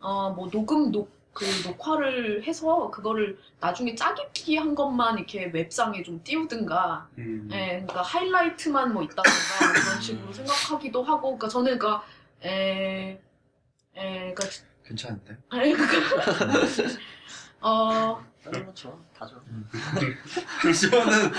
어 0.00 0.30
뭐 0.36 0.48
녹음 0.50 0.92
녹 0.92 1.10
그 1.36 1.44
녹화를 1.66 2.44
해서 2.44 2.90
그거를 2.90 3.38
나중에 3.60 3.94
짜깁기 3.94 4.56
한 4.56 4.74
것만 4.74 5.18
이렇게 5.18 5.50
웹상에 5.52 6.02
좀 6.02 6.24
띄우든가 6.24 7.08
음. 7.18 7.46
예, 7.52 7.82
그러니까 7.84 8.00
하이라이트만 8.00 8.94
뭐 8.94 9.02
있다든가 9.02 9.72
그런 9.74 10.00
식으로 10.00 10.32
생각하기도 10.32 11.02
하고, 11.02 11.36
그러니까 11.36 11.48
저는 11.48 11.78
그러니까 11.78 12.06
에, 12.42 13.20
에, 13.96 14.32
그러니까 14.34 14.44
괜찮은데? 14.86 15.36
아니 15.50 15.74
그러니까 15.76 16.72
어, 17.60 18.24
다른 18.42 18.64
거 18.64 18.72
좋아 18.72 18.92
다 19.18 19.26
좋아 19.26 19.38
저는 20.90 21.32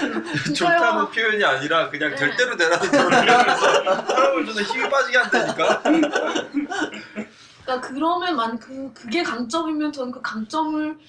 진짜요? 0.44 0.54
좋다는 0.54 1.10
표현이 1.10 1.44
아니라 1.44 1.90
그냥 1.90 2.14
될 2.16 2.30
네. 2.30 2.38
대로 2.38 2.56
되라는 2.56 2.92
표현이라서 2.92 4.06
사람을 4.06 4.46
저는 4.46 4.64
힘이 4.64 4.90
빠지게 4.90 5.18
한다니까. 5.18 5.82
그러니까 7.98 8.20
그러면 8.20 8.36
만 8.36 8.60
그 8.60 8.94
그게 8.94 9.24
강점이면 9.24 9.92
저는 9.92 10.12
그 10.12 10.22
강점을 10.22 11.00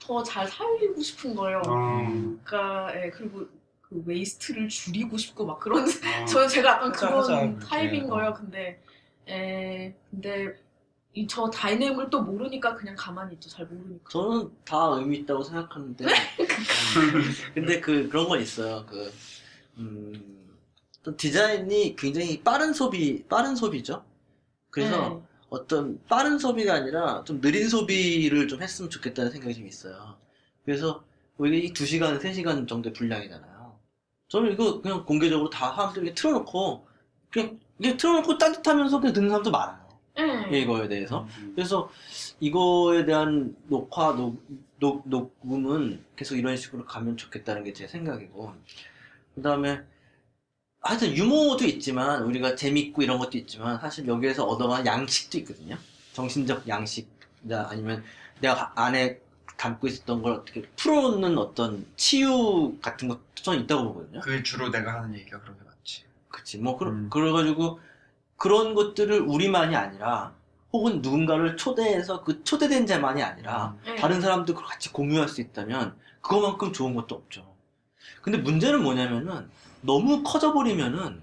더 0.00 0.22
잘 0.24 0.48
살리고 0.48 1.00
싶은 1.02 1.34
거예요. 1.36 1.62
어, 1.66 2.04
그러니까 2.44 2.90
예, 2.96 3.10
그리고 3.10 3.46
그 3.82 4.02
waste를 4.06 4.68
줄이고 4.68 5.16
싶고 5.16 5.46
막 5.46 5.60
그런 5.60 5.84
어. 6.24 6.24
저 6.26 6.46
제가 6.48 6.70
약간 6.72 6.92
하자, 6.92 7.06
그런 7.08 7.18
하자, 7.20 7.40
그렇게. 7.58 7.66
타입인 7.66 8.08
거예요. 8.08 8.34
근데 8.34 8.82
에 9.28 9.94
근데 10.10 10.56
이 11.14 11.26
저 11.28 11.50
dynamic을 11.50 12.10
또 12.10 12.22
모르니까 12.22 12.74
그냥 12.74 12.94
가만히 12.96 13.34
있죠. 13.34 13.48
잘 13.50 13.66
모르니까. 13.66 14.10
저는 14.10 14.50
다 14.64 14.78
의미 14.96 15.18
있다고 15.18 15.42
생각하는데 15.42 16.06
근데 17.54 17.80
그 17.80 18.08
그런 18.08 18.28
건 18.28 18.40
있어요. 18.40 18.84
그 18.88 19.12
음, 19.78 20.56
또 21.02 21.16
디자인이 21.16 21.96
굉장히 21.96 22.42
빠른 22.42 22.72
소비 22.72 23.24
빠른 23.28 23.56
소비죠. 23.56 24.04
그래서 24.70 25.08
네. 25.10 25.22
어떤 25.52 26.02
빠른 26.08 26.38
소비가 26.38 26.72
아니라 26.72 27.22
좀 27.24 27.42
느린 27.42 27.68
소비를 27.68 28.48
좀 28.48 28.62
했으면 28.62 28.88
좋겠다는 28.88 29.30
생각이 29.30 29.54
좀 29.54 29.66
있어요. 29.66 30.16
그래서 30.64 31.04
우리 31.36 31.66
이 31.66 31.72
2시간, 31.74 32.18
3시간 32.18 32.66
정도의 32.66 32.94
분량이잖아요. 32.94 33.78
저는 34.28 34.52
이거 34.52 34.80
그냥 34.80 35.04
공개적으로 35.04 35.50
다 35.50 35.74
사람들에게 35.74 36.14
틀어놓고 36.14 36.86
그냥 37.30 37.60
이게 37.78 37.98
틀어놓고 37.98 38.38
딴짓하면서 38.38 39.00
그냥 39.00 39.12
듣는 39.12 39.28
사람도 39.28 39.50
많아요. 39.50 39.88
네. 40.50 40.60
이거에 40.60 40.88
대해서. 40.88 41.26
음. 41.38 41.52
그래서 41.54 41.90
이거에 42.40 43.04
대한 43.04 43.54
녹화, 43.68 44.14
녹, 44.14 44.42
녹, 44.78 45.02
녹음은 45.06 46.02
계속 46.16 46.36
이런 46.36 46.56
식으로 46.56 46.86
가면 46.86 47.18
좋겠다는 47.18 47.62
게 47.64 47.74
제 47.74 47.86
생각이고. 47.86 48.54
그 49.34 49.42
다음에, 49.42 49.82
하여튼 50.82 51.16
유머도 51.16 51.64
있지만, 51.64 52.24
우리가 52.24 52.56
재밌고 52.56 53.02
이런 53.02 53.18
것도 53.18 53.38
있지만, 53.38 53.78
사실 53.80 54.06
여기에서 54.06 54.44
얻어가는 54.44 54.84
양식도 54.84 55.38
있거든요. 55.38 55.78
정신적 56.12 56.66
양식, 56.68 57.08
아니면 57.50 58.02
내가 58.40 58.54
가- 58.54 58.72
안에 58.74 59.20
담고 59.56 59.86
있었던 59.86 60.22
걸 60.22 60.32
어떻게 60.32 60.62
풀어놓는 60.76 61.38
어떤 61.38 61.86
치유 61.96 62.76
같은 62.82 63.06
것도 63.08 63.20
저는 63.36 63.60
있다고 63.62 63.84
보거든요. 63.94 64.20
그게 64.20 64.42
주로 64.42 64.70
내가 64.70 64.94
하는 64.94 65.14
얘기가 65.14 65.40
그런 65.40 65.56
게 65.56 65.64
많지. 65.64 66.04
그치. 66.28 66.58
뭐, 66.58 66.76
그러, 66.76 66.90
음. 66.90 67.08
그래가지고, 67.10 67.78
그런 68.36 68.74
것들을 68.74 69.20
우리만이 69.20 69.76
아니라, 69.76 70.34
혹은 70.72 71.00
누군가를 71.00 71.56
초대해서 71.56 72.24
그 72.24 72.42
초대된 72.42 72.86
자만이 72.86 73.22
아니라, 73.22 73.76
네. 73.84 73.94
다른 73.94 74.20
사람도 74.20 74.54
같이 74.54 74.92
공유할 74.92 75.28
수 75.28 75.40
있다면, 75.40 75.94
그거만큼 76.20 76.72
좋은 76.72 76.94
것도 76.94 77.14
없죠. 77.14 77.54
근데 78.20 78.38
문제는 78.38 78.82
뭐냐면은, 78.82 79.48
너무 79.82 80.22
커져버리면은, 80.22 81.22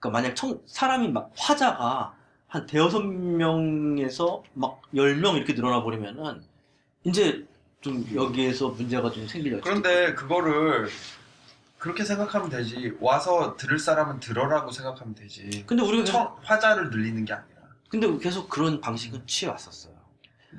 그러니까 0.00 0.10
만약 0.10 0.34
청, 0.34 0.60
사람이 0.66 1.08
막, 1.08 1.30
화자가 1.36 2.14
한 2.48 2.66
대여섯 2.66 3.04
명에서 3.06 4.42
막 4.54 4.80
열 4.94 5.16
명 5.16 5.36
이렇게 5.36 5.54
늘어나 5.54 5.82
버리면은, 5.82 6.42
이제 7.04 7.46
좀 7.80 8.06
여기에서 8.14 8.70
문제가 8.70 9.10
좀 9.10 9.24
여지도 9.24 9.60
그런데 9.62 10.14
그거를 10.14 10.88
그렇게 11.78 12.04
생각하면 12.04 12.48
되지. 12.48 12.96
와서 13.00 13.56
들을 13.56 13.78
사람은 13.78 14.20
들어라고 14.20 14.70
생각하면 14.70 15.14
되지. 15.14 15.64
근데 15.66 15.82
우리가 15.82 16.04
계속, 16.04 16.12
청, 16.12 16.36
화자를 16.42 16.88
늘리는 16.90 17.24
게 17.26 17.34
아니라. 17.34 17.60
근데 17.90 18.18
계속 18.18 18.48
그런 18.48 18.80
방식은 18.80 19.26
취해왔었어요. 19.26 19.93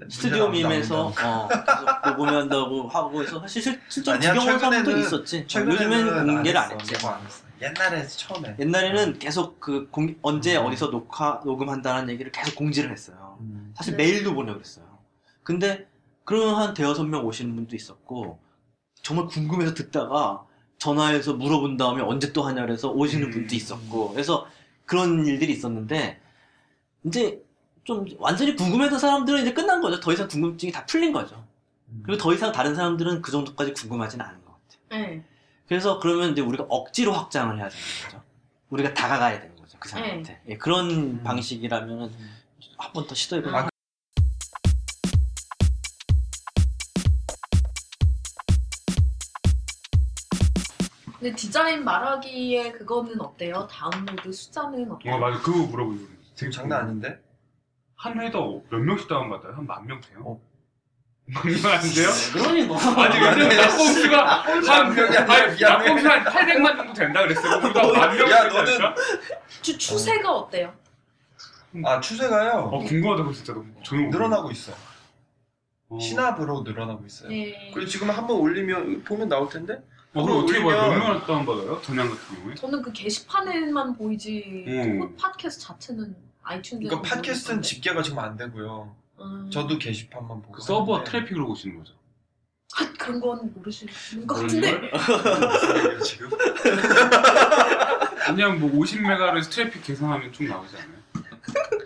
스튜디오 0.09 0.49
밈에서. 0.49 1.07
어, 1.23 1.47
계속 1.47 2.17
녹음한다고 2.17 2.87
하고 2.87 3.21
해서 3.23 3.39
사실 3.39 3.61
실- 3.61 3.81
실제로 3.89 4.17
아니야, 4.17 4.33
구경한 4.33 4.59
사람도 4.59 4.91
최근에는- 4.91 4.99
있었지. 4.99 5.45
최근에는 5.47 5.75
요즘에는 6.01 6.27
공개를 6.35 6.59
안. 6.59 6.71
했지. 6.71 6.93
그거 6.93 7.09
안 7.09 7.25
했어. 7.25 7.45
옛날에 7.61 8.05
처음에. 8.07 8.55
옛날에는 8.59 9.19
계속 9.19 9.59
그 9.59 9.87
공- 9.89 10.15
언제 10.21 10.57
음. 10.57 10.65
어디서 10.65 10.89
녹화 10.91 11.41
녹음한다는 11.45 12.09
얘기를 12.09 12.31
계속 12.31 12.55
공지를 12.55 12.91
했어요. 12.91 13.37
음. 13.41 13.73
사실 13.75 13.95
네. 13.95 14.03
메일도 14.03 14.33
보내고 14.33 14.57
그랬어요. 14.59 14.85
근데 15.43 15.87
그런 16.25 16.55
한 16.55 16.73
대여섯 16.73 17.07
명 17.07 17.25
오시는 17.25 17.55
분도 17.55 17.75
있었고 17.75 18.39
정말 19.01 19.27
궁금해서 19.27 19.73
듣다가 19.73 20.43
전화해서 20.79 21.33
물어본 21.35 21.77
다음에 21.77 22.01
언제 22.01 22.33
또 22.33 22.43
하냐 22.43 22.61
그래서 22.65 22.89
오시는 22.91 23.27
음. 23.27 23.31
분도 23.31 23.55
있었고 23.55 24.11
그래서 24.11 24.47
그런 24.85 25.25
일들이 25.25 25.53
있었는데 25.53 26.19
이제 27.05 27.41
좀 27.85 28.03
완전히 28.17 28.55
궁금했던 28.55 28.97
사람들은 28.99 29.41
이제 29.43 29.53
끝난 29.53 29.79
거죠. 29.79 29.99
더 29.99 30.11
이상 30.11 30.27
궁금증이 30.27 30.71
다 30.71 30.85
풀린 30.87 31.13
거죠. 31.13 31.45
음. 31.89 32.01
그리고 32.03 32.21
더 32.21 32.33
이상 32.33 32.51
다른 32.51 32.73
사람들은 32.75 33.21
그 33.21 33.31
정도까지 33.31 33.73
궁금하지는 33.73 34.25
않은 34.25 34.43
것 34.43 34.51
같아요. 34.53 35.03
네. 35.07 35.23
그래서 35.67 35.99
그러면 35.99 36.31
이제 36.31 36.41
우리가 36.41 36.65
억지로 36.67 37.13
확장을 37.13 37.55
해야 37.57 37.69
되는 37.69 37.83
거죠. 38.03 38.23
우리가 38.71 38.93
다가가야 38.95 39.39
되는 39.39 39.55
거죠. 39.55 39.77
그 39.79 39.87
사람한테. 39.87 40.41
예, 40.49 40.57
그런 40.57 40.89
음. 40.89 41.23
방식이라면 41.23 42.11
한 42.77 42.91
번 42.93 43.05
더 43.07 43.13
시도해보면 43.15 43.55
아, 43.65 43.69
근데 51.19 51.35
디자인 51.35 51.83
말하기에 51.83 52.71
그거는 52.73 53.19
어때요? 53.21 53.67
다운로드 53.71 54.31
숫자는 54.31 54.91
어때요? 54.91 55.13
어 55.13 55.17
맞아 55.17 55.39
그거 55.39 55.59
물어보려고. 55.65 56.07
지금 56.35 56.51
장난 56.51 56.81
아닌데? 56.85 57.19
한 58.05 58.19
회도 58.21 58.63
몇 58.69 58.77
명씩 58.79 59.07
다운받아요? 59.07 59.53
한 59.55 59.65
만 59.65 59.85
명 59.87 59.99
돼요? 60.01 60.19
어. 60.23 60.41
만명 61.27 61.71
안 61.71 61.81
돼요? 61.81 62.09
그러니 62.33 62.63
뭐. 62.65 62.77
아니 62.77 63.15
왜냐면 63.19 63.57
낙범수가 63.57 64.25
한 64.43 64.95
명이 64.95 65.17
아니라 65.17 65.33
아니 65.33 65.55
미안해. 65.55 65.85
낙범수가 65.85 66.13
한 66.13 66.23
800만 66.23 66.77
정도 66.77 66.93
된다 66.93 67.21
그랬어요. 67.23 67.57
우리가 67.65 67.91
만 67.93 68.19
야, 68.29 68.43
된다니까? 68.43 68.95
추, 69.61 69.75
추세가 69.77 70.31
어때요? 70.31 70.71
아 71.83 71.99
추세가요. 71.99 72.69
어 72.71 72.77
궁금하다고 72.83 73.33
진짜 73.33 73.53
너무 73.53 73.65
저는 73.83 74.09
늘어나고 74.11 74.51
있어. 74.51 74.71
어. 75.89 75.99
신압으로 75.99 76.61
늘어나고 76.61 77.03
있어요. 77.07 77.29
네. 77.29 77.71
그리고 77.73 77.89
지금 77.89 78.09
한번 78.11 78.37
올리면 78.37 79.03
보면 79.03 79.27
나올 79.27 79.49
텐데. 79.49 79.81
어, 80.13 80.23
그럼 80.23 80.43
어떻게 80.43 80.63
봐요? 80.63 80.77
올리면- 80.77 80.89
몇 80.89 80.97
명을 80.99 81.21
다운받아요? 81.25 81.81
전향 81.81 82.09
같은 82.09 82.35
경우에? 82.37 82.55
저는 82.55 82.81
그 82.83 82.91
게시판에만 82.93 83.97
보이지 83.97 84.63
음. 84.67 84.99
그 84.99 85.15
팟캐스트 85.15 85.65
자체는 85.65 86.15
iTunes에 86.45 86.87
그러니까 86.87 87.01
팟캐스트는 87.01 87.61
집계가 87.61 88.01
지금 88.01 88.19
안 88.19 88.37
되고요. 88.37 88.95
음. 89.19 89.49
저도 89.51 89.77
게시판만 89.77 90.41
보고. 90.41 90.53
그 90.53 90.61
서버 90.61 90.95
하는데. 90.95 91.11
트래픽으로 91.11 91.47
보시는 91.47 91.77
거죠? 91.77 91.93
아, 92.77 92.91
그런 92.99 93.21
건 93.21 93.53
모르시는 93.55 94.27
것 94.27 94.35
같은데 94.35 94.91
지금? 96.03 96.29
그냥 98.25 98.59
뭐 98.59 98.71
50메가를 98.71 99.49
트래픽 99.49 99.83
계산하면 99.83 100.33
좀 100.33 100.47
나오지 100.47 100.75
않아요? 100.75 101.04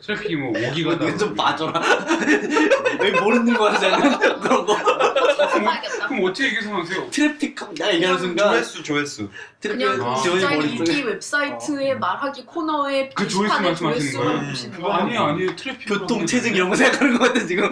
트래픽이 0.01 0.35
뭐 0.37 0.51
5기가 0.53 0.73
이거 0.95 1.17
좀 1.17 1.35
봐줘라. 1.35 1.79
왜 3.01 3.11
모르는 3.19 3.53
거야, 3.55 3.77
쟤는? 3.77 4.19
그런 4.39 4.65
거. 4.65 4.75
봐야겠다 4.75 6.07
그럼 6.07 6.23
어떻게 6.25 6.49
계산하세요? 6.51 7.09
트래픽, 7.11 7.55
내가 7.75 7.93
얘기하는 7.93 8.19
순간, 8.19 8.49
조회수 8.53 8.83
조회수. 8.83 9.29
트래픽, 9.59 9.85
그냥 9.85 10.15
지원이 10.21 10.39
디자인 10.41 10.59
머릿속에. 10.59 10.91
일기 10.91 11.03
웹사이트의 11.07 11.99
말하기 11.99 12.45
코너에 12.45 13.09
그 13.09 13.27
조회수 13.27 13.61
말씀하시는 13.61 13.93
조회수만 14.11 14.25
거예요? 14.37 14.49
보시는 14.49 14.75
그거 14.75 14.87
거예요. 14.89 15.03
아니 15.03 15.17
아니 15.17 15.55
트래픽 15.55 15.87
교통체증 15.87 16.55
이런 16.55 16.69
거 16.69 16.75
생각하는 16.75 17.17
것 17.17 17.33
같아, 17.33 17.45
지금. 17.45 17.69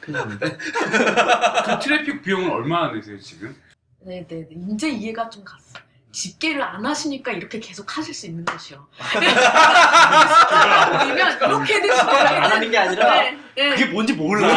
그 0.00 1.78
트래픽 1.82 2.22
비용은 2.22 2.50
얼마나 2.50 2.92
내세요 2.92 3.18
지금? 3.20 3.54
네네 4.00 4.26
네 4.28 4.48
이제 4.72 4.88
이해가 4.88 5.28
좀 5.28 5.44
갔어 5.44 5.78
집계를 6.10 6.62
안 6.62 6.84
하시니까 6.84 7.30
이렇게 7.32 7.60
계속 7.60 7.96
하실 7.96 8.14
수 8.14 8.26
있는 8.26 8.44
것이요 8.44 8.86
보이면 10.98 11.36
이렇게도 11.36 11.92
안 11.94 12.50
하는 12.50 12.70
게 12.70 12.78
아니라, 12.78 13.14
네, 13.20 13.38
네. 13.54 13.70
그게 13.70 13.84
뭔지 13.86 14.14
몰라. 14.14 14.48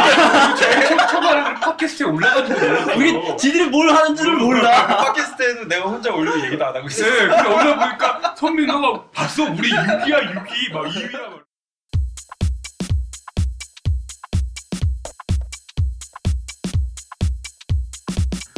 초- 0.56 1.08
초반에 1.08 1.54
팟캐스트에 1.60 2.08
올라가지고. 2.08 2.96
우리, 2.98 3.38
지들이 3.38 3.66
뭘 3.70 3.90
하는지를 3.94 4.38
몰라. 4.38 4.88
팟캐스트에도 4.88 5.66
내가 5.66 5.90
혼자 5.90 6.12
올리고 6.12 6.40
얘기도 6.46 6.66
안 6.66 6.76
하고 6.76 6.88
있어. 6.88 7.04
네, 7.04 7.28
근데 7.28 7.50
어느 7.50 7.76
보니까 7.76 8.36
선민호가 8.38 9.12
봤어 9.12 9.44
우리 9.44 9.70
6위야 9.70 10.46
6위 10.46 10.74
막 10.74 10.86
2위야 10.88 11.30
막. 11.30 11.42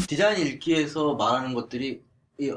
디자인 0.07 0.45
읽기에서 0.45 1.15
말하는 1.15 1.53
것들이 1.53 2.03
이, 2.39 2.53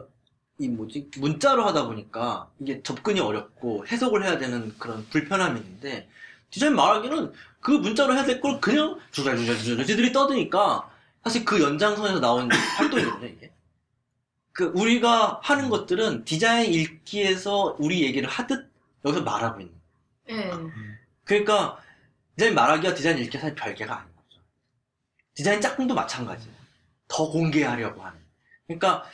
이 0.58 0.68
뭐지 0.68 1.10
문자로 1.18 1.64
하다 1.66 1.86
보니까 1.86 2.48
이게 2.60 2.82
접근이 2.82 3.20
어렵고 3.20 3.86
해석을 3.86 4.24
해야 4.24 4.38
되는 4.38 4.74
그런 4.78 5.06
불편함이 5.10 5.60
있는데 5.60 6.08
디자인 6.50 6.74
말하기는 6.74 7.32
그 7.60 7.72
문자로 7.72 8.14
해야 8.14 8.24
될 8.24 8.40
걸 8.40 8.60
그냥 8.60 8.98
주저주저주저들이 9.10 10.12
떠드니까 10.12 10.90
사실 11.24 11.44
그 11.44 11.60
연장선에서 11.60 12.20
나온 12.20 12.50
활동이거든요 12.52 13.26
이게 13.28 13.50
그 14.52 14.72
우리가 14.74 15.40
하는 15.42 15.68
것들은 15.68 16.24
디자인 16.24 16.72
읽기에서 16.72 17.76
우리 17.78 18.02
얘기를 18.04 18.28
하듯 18.28 18.70
여기서 19.04 19.22
말하고 19.22 19.60
있는 19.60 19.74
네. 20.28 20.50
그러니까 21.24 21.78
디자인 22.36 22.54
말하기와 22.54 22.94
디자인 22.94 23.18
읽기가 23.18 23.40
사실 23.40 23.54
별개가 23.54 23.94
아닌 23.98 24.08
거죠. 24.16 24.40
디자인 25.34 25.60
짝꿍도 25.60 25.94
마찬가지예요. 25.94 26.54
더 27.08 27.28
공개하려고 27.30 28.02
하는. 28.02 28.18
그러니까 28.66 29.04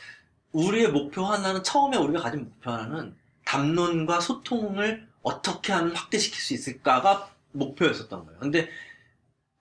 우리의 0.53 0.89
목표 0.89 1.25
하나는 1.25 1.63
처음에 1.63 1.97
우리가 1.97 2.21
가진 2.21 2.45
목표 2.45 2.71
하나는 2.71 3.15
담론과 3.45 4.21
소통을 4.21 5.07
어떻게 5.21 5.73
하면 5.73 5.95
확대시킬 5.95 6.39
수 6.41 6.53
있을까가 6.53 7.29
목표였었던 7.51 8.25
거예요. 8.25 8.39
근데 8.39 8.69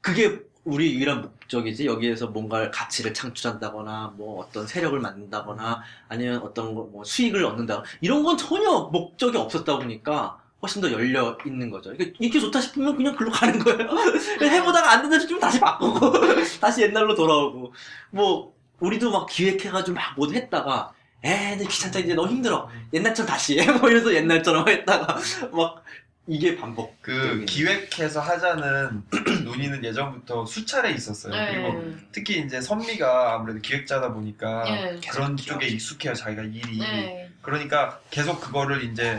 그게 0.00 0.40
우리 0.64 0.94
유일한 0.94 1.22
목적이지 1.22 1.86
여기에서 1.86 2.28
뭔가를 2.28 2.70
가치를 2.70 3.12
창출한다거나 3.14 4.14
뭐 4.16 4.40
어떤 4.40 4.66
세력을 4.66 4.98
만든다거나 5.00 5.82
아니면 6.08 6.40
어떤 6.42 6.74
거뭐 6.74 7.04
수익을 7.04 7.44
얻는다 7.44 7.82
이런 8.00 8.22
건 8.22 8.36
전혀 8.36 8.88
목적이 8.92 9.38
없었다 9.38 9.78
보니까 9.78 10.38
훨씬 10.62 10.80
더 10.80 10.92
열려 10.92 11.36
있는 11.44 11.70
거죠. 11.70 11.92
이게 11.92 12.12
이게 12.20 12.38
좋다 12.38 12.60
싶으면 12.60 12.96
그냥 12.96 13.16
글로 13.16 13.32
가는 13.32 13.58
거예요. 13.58 13.88
해보다가 14.40 14.92
안 14.92 15.02
된다 15.02 15.18
싶으면 15.18 15.40
다시 15.40 15.58
바꾸고 15.58 16.12
다시 16.60 16.82
옛날로 16.82 17.16
돌아오고 17.16 17.72
뭐 18.10 18.51
우리도 18.82 19.12
막 19.12 19.28
기획해가지고 19.28 19.94
막 19.94 20.14
뭐도 20.16 20.34
했다가 20.34 20.92
에내 21.22 21.64
귀찮다 21.64 22.00
이제 22.00 22.14
너무 22.14 22.28
힘들어 22.28 22.68
옛날처럼 22.92 23.28
다시 23.28 23.58
해 23.60 23.70
뭐 23.78 23.88
이래서 23.88 24.12
옛날처럼 24.12 24.68
했다가 24.68 25.18
막 25.52 25.84
이게 26.26 26.56
반복. 26.56 27.00
그 27.02 27.44
기획해서 27.46 28.20
하자는 28.20 29.02
논의는 29.44 29.84
예전부터 29.84 30.46
수차례 30.46 30.92
있었어요. 30.92 31.32
그리고 31.32 31.72
네. 31.80 31.96
특히 32.12 32.38
이제 32.40 32.60
선미가 32.60 33.34
아무래도 33.34 33.60
기획자다 33.60 34.12
보니까 34.12 34.62
네. 34.64 35.00
그런 35.10 35.36
쪽에 35.36 35.66
익숙해요 35.66 36.14
자기가 36.14 36.42
일이. 36.42 36.78
네. 36.78 37.28
그러니까 37.40 38.00
계속 38.10 38.40
그거를 38.40 38.84
이제 38.84 39.18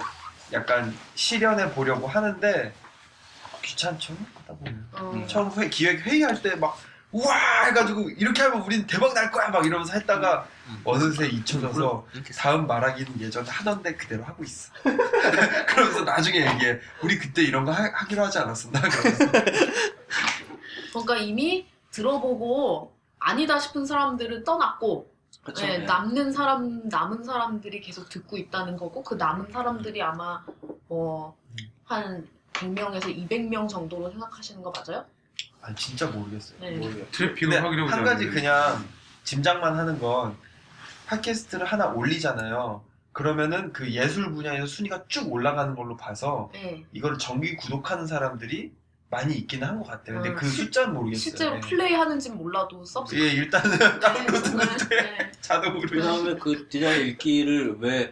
약간 0.53 0.93
실현해 1.15 1.71
보려고 1.73 2.07
하는데 2.07 2.73
귀찮죠 3.61 4.15
하다 4.35 4.59
보면. 4.59 4.87
어. 4.93 5.11
음. 5.13 5.27
처음 5.27 5.51
회, 5.57 5.69
기획 5.69 6.01
회의할 6.05 6.41
때 6.41 6.55
막 6.55 6.77
우와 7.13 7.65
해가지고 7.65 8.09
이렇게 8.09 8.41
하면 8.41 8.61
우린 8.61 8.85
대박 8.87 9.13
날 9.13 9.31
거야 9.31 9.49
막 9.49 9.65
이러면서 9.65 9.93
했다가 9.93 10.47
음. 10.67 10.81
어느새 10.83 11.27
잊혀져서 11.27 12.07
다음 12.37 12.65
말하기는 12.65 13.21
예전에 13.21 13.47
하던데 13.49 13.95
그대로 13.95 14.23
하고 14.23 14.43
있어. 14.43 14.73
그러면서 15.67 16.01
나중에 16.03 16.37
얘기해. 16.37 16.79
우리 17.03 17.19
그때 17.19 17.43
이런 17.43 17.65
거 17.65 17.71
하, 17.71 18.05
기로 18.07 18.23
하지 18.25 18.39
않았었나? 18.39 18.81
그러면서. 18.81 19.31
그러니까 20.91 21.17
이미 21.17 21.67
들어보고 21.91 22.93
아니다 23.19 23.59
싶은 23.59 23.85
사람들은 23.85 24.43
떠났고 24.43 25.13
그렇죠. 25.43 25.65
네, 25.65 25.79
남는 25.79 26.31
사람 26.31 26.87
남은 26.87 27.23
사람들이 27.23 27.81
계속 27.81 28.09
듣고 28.09 28.37
있다는 28.37 28.77
거고 28.77 29.03
그 29.03 29.15
남은 29.15 29.51
사람들이 29.51 30.01
아마 30.01 30.43
뭐한 30.87 32.27
100명에서 32.53 33.03
200명 33.03 33.67
정도로 33.67 34.09
생각하시는 34.09 34.61
거 34.63 34.71
맞아요? 34.71 35.05
아 35.65 35.73
진짜 35.75 36.07
모르겠어요. 36.07 36.59
네. 36.59 36.71
모르겠어요. 36.71 37.05
트래픽을 37.11 37.49
근데 37.49 37.57
확인하고 37.57 37.89
한 37.89 38.03
가지. 38.03 38.27
그냥 38.27 38.83
짐작만 39.23 39.77
하는 39.77 39.97
건 39.99 40.35
팟캐스트를 41.07 41.65
하나 41.65 41.87
올리잖아요. 41.87 42.83
그러면은 43.13 43.71
그 43.71 43.89
예술 43.91 44.31
분야에서 44.33 44.65
순위가 44.65 45.05
쭉 45.07 45.31
올라가는 45.31 45.73
걸로 45.75 45.95
봐서 45.95 46.49
네. 46.53 46.83
이거를 46.91 47.17
정기 47.17 47.55
구독하는 47.55 48.07
사람들이 48.07 48.71
많이 49.09 49.35
있기는 49.35 49.67
한 49.67 49.77
것 49.77 49.85
같아요. 49.87 50.15
근데 50.17 50.29
음, 50.29 50.35
그 50.35 50.47
실- 50.47 50.65
숫자는 50.65 50.93
모르겠어요. 50.95 51.21
실제로 51.21 51.53
네. 51.53 51.59
플레이 51.61 51.93
하는지는 51.93 52.35
몰라도 52.37 52.83
서브 52.83 53.15
예, 53.15 53.29
일단은 53.29 53.99
다운로드는 53.99 54.65
돼. 54.89 54.95
네. 55.01 55.31
자동으로. 55.39 55.87
그 55.87 56.01
다음에 56.01 56.35
그 56.35 56.67
디자인 56.67 57.07
읽기를 57.07 57.77
왜 57.79 58.11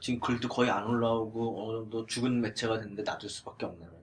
지금 0.00 0.20
글도 0.20 0.48
거의 0.48 0.70
안 0.70 0.84
올라오고 0.84 1.70
어느 1.70 1.78
정도 1.80 2.04
죽은 2.06 2.42
매체가 2.42 2.78
됐는데 2.78 3.02
놔둘 3.04 3.30
수밖에 3.30 3.64
없냐면은 3.64 3.93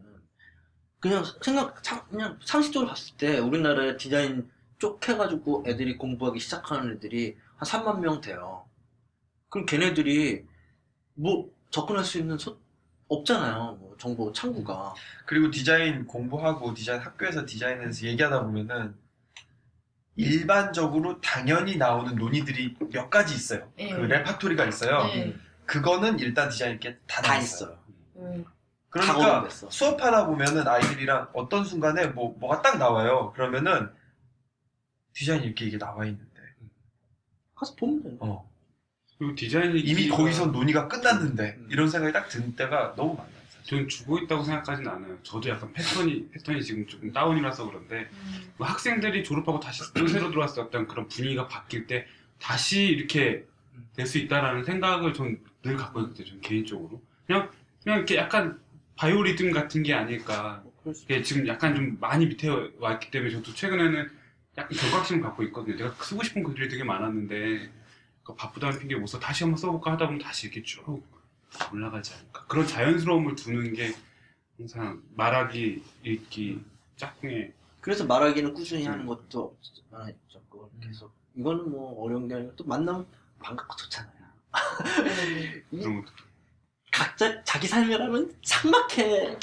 그냥 1.02 1.24
생각 1.42 1.84
상- 1.84 2.06
그냥 2.08 2.40
상식적으로 2.46 2.90
봤을 2.90 3.18
때 3.18 3.40
우리나라에 3.40 3.98
디자인 3.98 4.50
쪽 4.78 5.08
해가지고 5.08 5.64
애들이 5.68 5.98
공부하기 5.98 6.40
시작하는 6.40 6.94
애들이 6.94 7.38
한 7.58 7.68
3만 7.68 8.00
명 8.00 8.22
돼요. 8.22 8.66
그럼 9.50 9.66
걔네들이 9.66 10.46
뭐 11.16 11.50
접근할 11.72 12.04
수 12.06 12.18
있는 12.20 12.38
소- 12.38 12.60
없잖아요. 13.08 13.78
뭐 13.80 13.96
정보 14.00 14.32
창구가. 14.32 14.94
그리고 15.26 15.52
디자인 15.52 16.06
공부하고 16.06 16.74
디자인 16.74 17.02
학교에서 17.02 17.46
디자인에서 17.46 18.06
얘기하다 18.08 18.44
보면은 18.44 18.96
일반적으로 20.16 21.20
당연히 21.20 21.78
나오는 21.78 22.16
논의들이 22.16 22.76
몇 22.92 23.10
가지 23.10 23.34
있어요. 23.36 23.72
네. 23.76 23.90
그 23.90 24.02
레파토리가 24.02 24.66
있어요. 24.66 25.04
네. 25.08 25.36
그거는 25.66 26.20
일단 26.20 26.50
디자인께 26.50 26.98
다, 27.08 27.22
다 27.22 27.38
있어요. 27.38 27.72
있어요. 27.72 27.80
음. 28.18 28.46
다 28.94 29.14
그러니까. 29.16 29.50
수업하다 29.50 30.26
보면은 30.28 30.68
아이들이랑 30.68 31.30
어떤 31.34 31.64
순간에 31.64 32.08
뭐 32.08 32.36
뭐가 32.40 32.62
딱 32.62 32.78
나와요. 32.78 33.32
그러면은 33.36 33.90
디자인 35.14 35.44
이렇게 35.44 35.66
이게 35.66 35.78
나와 35.78 36.06
있는데 36.06 36.26
가서 37.56 37.76
보면 37.76 38.04
돼요. 38.04 38.18
어. 38.20 38.52
그리고 39.18 39.36
디자인이 39.36 39.80
이미 39.82 40.10
거기서 40.10 40.48
논의가 40.48 40.88
끝났는데 40.88 41.56
음. 41.60 41.68
이런 41.70 41.90
생각이 41.90 42.12
딱 42.12 42.28
든 42.28 42.56
때가 42.56 42.96
너무 42.96 43.14
많아요. 43.16 43.32
저는 43.64 43.88
주고 43.88 44.18
있다고 44.18 44.44
생각하진 44.44 44.88
않아요. 44.88 45.18
저도 45.22 45.48
약간 45.50 45.72
패턴이 45.72 46.30
패턴이 46.32 46.64
지금 46.64 46.88
조금 46.88 47.14
다운이라서 47.14 47.68
그런데 47.68 48.10
음. 48.12 48.54
뭐 48.58 48.68
학생들이 48.68 49.24
졸업하고 49.24 49.60
다시 49.60 49.84
또 49.94 50.08
새로 50.08 50.30
들어왔을 50.32 50.56
때 50.56 50.62
어떤 50.62 50.88
그런 50.88 51.08
분위기가 51.08 51.48
바뀔 51.48 51.86
때 51.88 52.08
다시 52.40 52.84
이렇게 52.86 53.46
될 53.96 54.06
수 54.06 54.18
있다라는 54.18 54.64
생각을 54.66 55.14
전 55.14 55.40
늘 55.64 55.78
갖고 55.78 56.02
있거든요. 56.02 56.28
전 56.28 56.42
개인적으로 56.42 57.00
그냥 57.28 57.52
그냥 57.84 58.00
이렇게 58.00 58.16
약간 58.18 58.60
바이오리듬 58.96 59.52
같은 59.52 59.84
게 59.84 59.94
아닐까. 59.94 60.64
이게 60.86 61.22
지금 61.22 61.48
약간 61.48 61.76
좀 61.76 61.98
많이 62.00 62.26
밑에 62.26 62.50
와 62.80 62.94
있기 62.94 63.12
때문에 63.12 63.32
저도 63.32 63.54
최근에는 63.54 64.10
약간 64.58 64.78
경각심을 64.78 65.22
갖고 65.22 65.44
있거든요. 65.44 65.78
내가 65.78 65.92
쓰고 66.04 66.24
싶은 66.24 66.44
글들이 66.44 66.70
되게 66.70 66.84
많았는데 66.84 67.72
그 68.24 68.36
바쁘다는 68.36 68.80
핑계 68.80 68.96
못 68.96 69.08
써. 69.08 69.20
다시 69.20 69.44
한번 69.44 69.58
써볼까 69.58 69.94
하다 69.94 70.06
보면 70.08 70.22
다시 70.22 70.48
이렇게 70.48 70.64
쭉 70.64 71.04
올라가지 71.72 72.14
않을까. 72.14 72.46
그런 72.46 72.68
자연스러움을 72.68 73.36
두는 73.36 73.74
게 73.74 73.94
항상 74.58 75.02
말하기, 75.16 75.84
읽기, 76.04 76.64
짝꿍의 76.98 77.54
그래서 77.80 78.06
말하기는 78.06 78.54
꾸준히 78.54 78.86
하는 78.86 79.06
것도 79.08 79.58
하나 79.90 80.10
있죠. 80.10 80.42
그걸 80.50 80.68
음. 80.76 80.80
계속 80.82 81.12
이거는 81.36 81.72
뭐 81.72 82.04
어려운 82.04 82.28
게 82.28 82.36
아니고 82.36 82.56
또 82.56 82.64
만나면 82.66 83.06
반갑고 83.40 83.76
좋잖아요. 83.76 84.14
네. 85.72 85.80
그런 85.80 86.02
것도. 86.02 86.31
각자 86.92 87.42
자기 87.44 87.68
삶이라면 87.68 88.36
삭막해. 88.44 89.38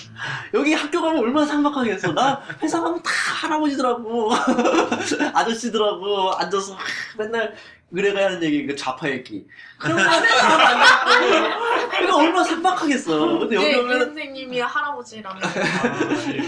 여기 0.52 0.74
학교 0.74 1.00
가면 1.00 1.22
얼마나 1.22 1.46
삭막하겠어. 1.46 2.12
나 2.12 2.42
회사 2.62 2.80
가면 2.80 3.02
다 3.02 3.10
할아버지더라고. 3.10 4.30
아저씨더라고. 5.32 6.32
앉아서 6.34 6.76
맨날 7.16 7.54
의뢰가 7.90 8.26
하는 8.26 8.42
얘기, 8.42 8.66
그 8.66 8.76
좌파 8.76 9.08
얘기. 9.08 9.46
만났고. 9.80 11.88
그러니까 11.90 12.16
얼마나 12.16 12.44
삭막하겠어. 12.44 13.38
근데 13.38 13.56
여기 13.56 13.66
네, 13.66 13.72
그 13.74 13.80
오면 13.80 13.98
선생님이 14.00 14.60
할아버지라면 14.60 15.42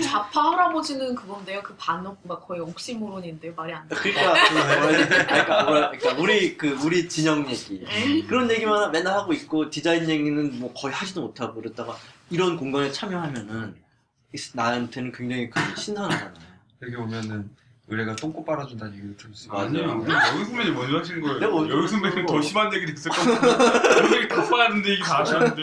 좌파 0.03 0.51
할아버지는 0.53 1.15
그건데요. 1.15 1.63
그 1.63 1.75
반역 1.77 2.19
막 2.25 2.47
거의 2.47 2.61
옥시모론인데 2.61 3.53
말이 3.57 3.73
안 3.73 3.89
돼. 3.89 3.97
그러니까 3.97 4.87
되지? 4.89 5.09
그러니까, 5.09 5.65
뭐라- 5.65 5.91
그러니까 5.99 6.23
우리 6.23 6.57
그 6.59 6.79
우리 6.85 7.09
진영 7.09 7.49
얘기 7.49 7.83
네. 7.85 8.23
그런 8.27 8.51
얘기만 8.51 8.93
맨날 8.93 9.15
하고 9.15 9.33
있고 9.33 9.71
디자인 9.71 10.09
얘기는 10.09 10.59
뭐 10.61 10.73
거의 10.75 10.93
하지도 10.95 11.23
못하고 11.23 11.55
그러다가 11.55 11.97
이런 12.29 12.57
공간에 12.57 12.93
참여하면은 12.93 13.75
나한테는 14.55 15.13
굉장히 15.13 15.49
그 15.51 15.59
신선하잖아요. 15.77 16.35
여기 16.83 16.95
오면은 16.97 17.51
의뢰가 17.91 18.15
똥꼬 18.17 18.45
빨아준다는 18.45 18.95
얘기를. 18.95 19.17
맞아요. 19.49 19.67
아니요. 19.67 19.83
여기 20.33 20.45
선배님 20.45 20.75
먼저 20.75 20.99
하신 20.99 21.21
거예요. 21.21 21.39
내가 21.41 21.53
먼저 21.53 21.77
여기 21.77 21.89
선배님 21.89 22.19
했어. 22.21 22.35
더 22.35 22.41
심한 22.41 22.73
얘기를 22.73 22.95
있을 22.95 23.11
거고. 23.11 23.31
여기 24.17 24.29
다 24.29 24.49
빠는데 24.49 24.91
얘기 24.91 25.03
다 25.03 25.19
하셨는데. 25.19 25.63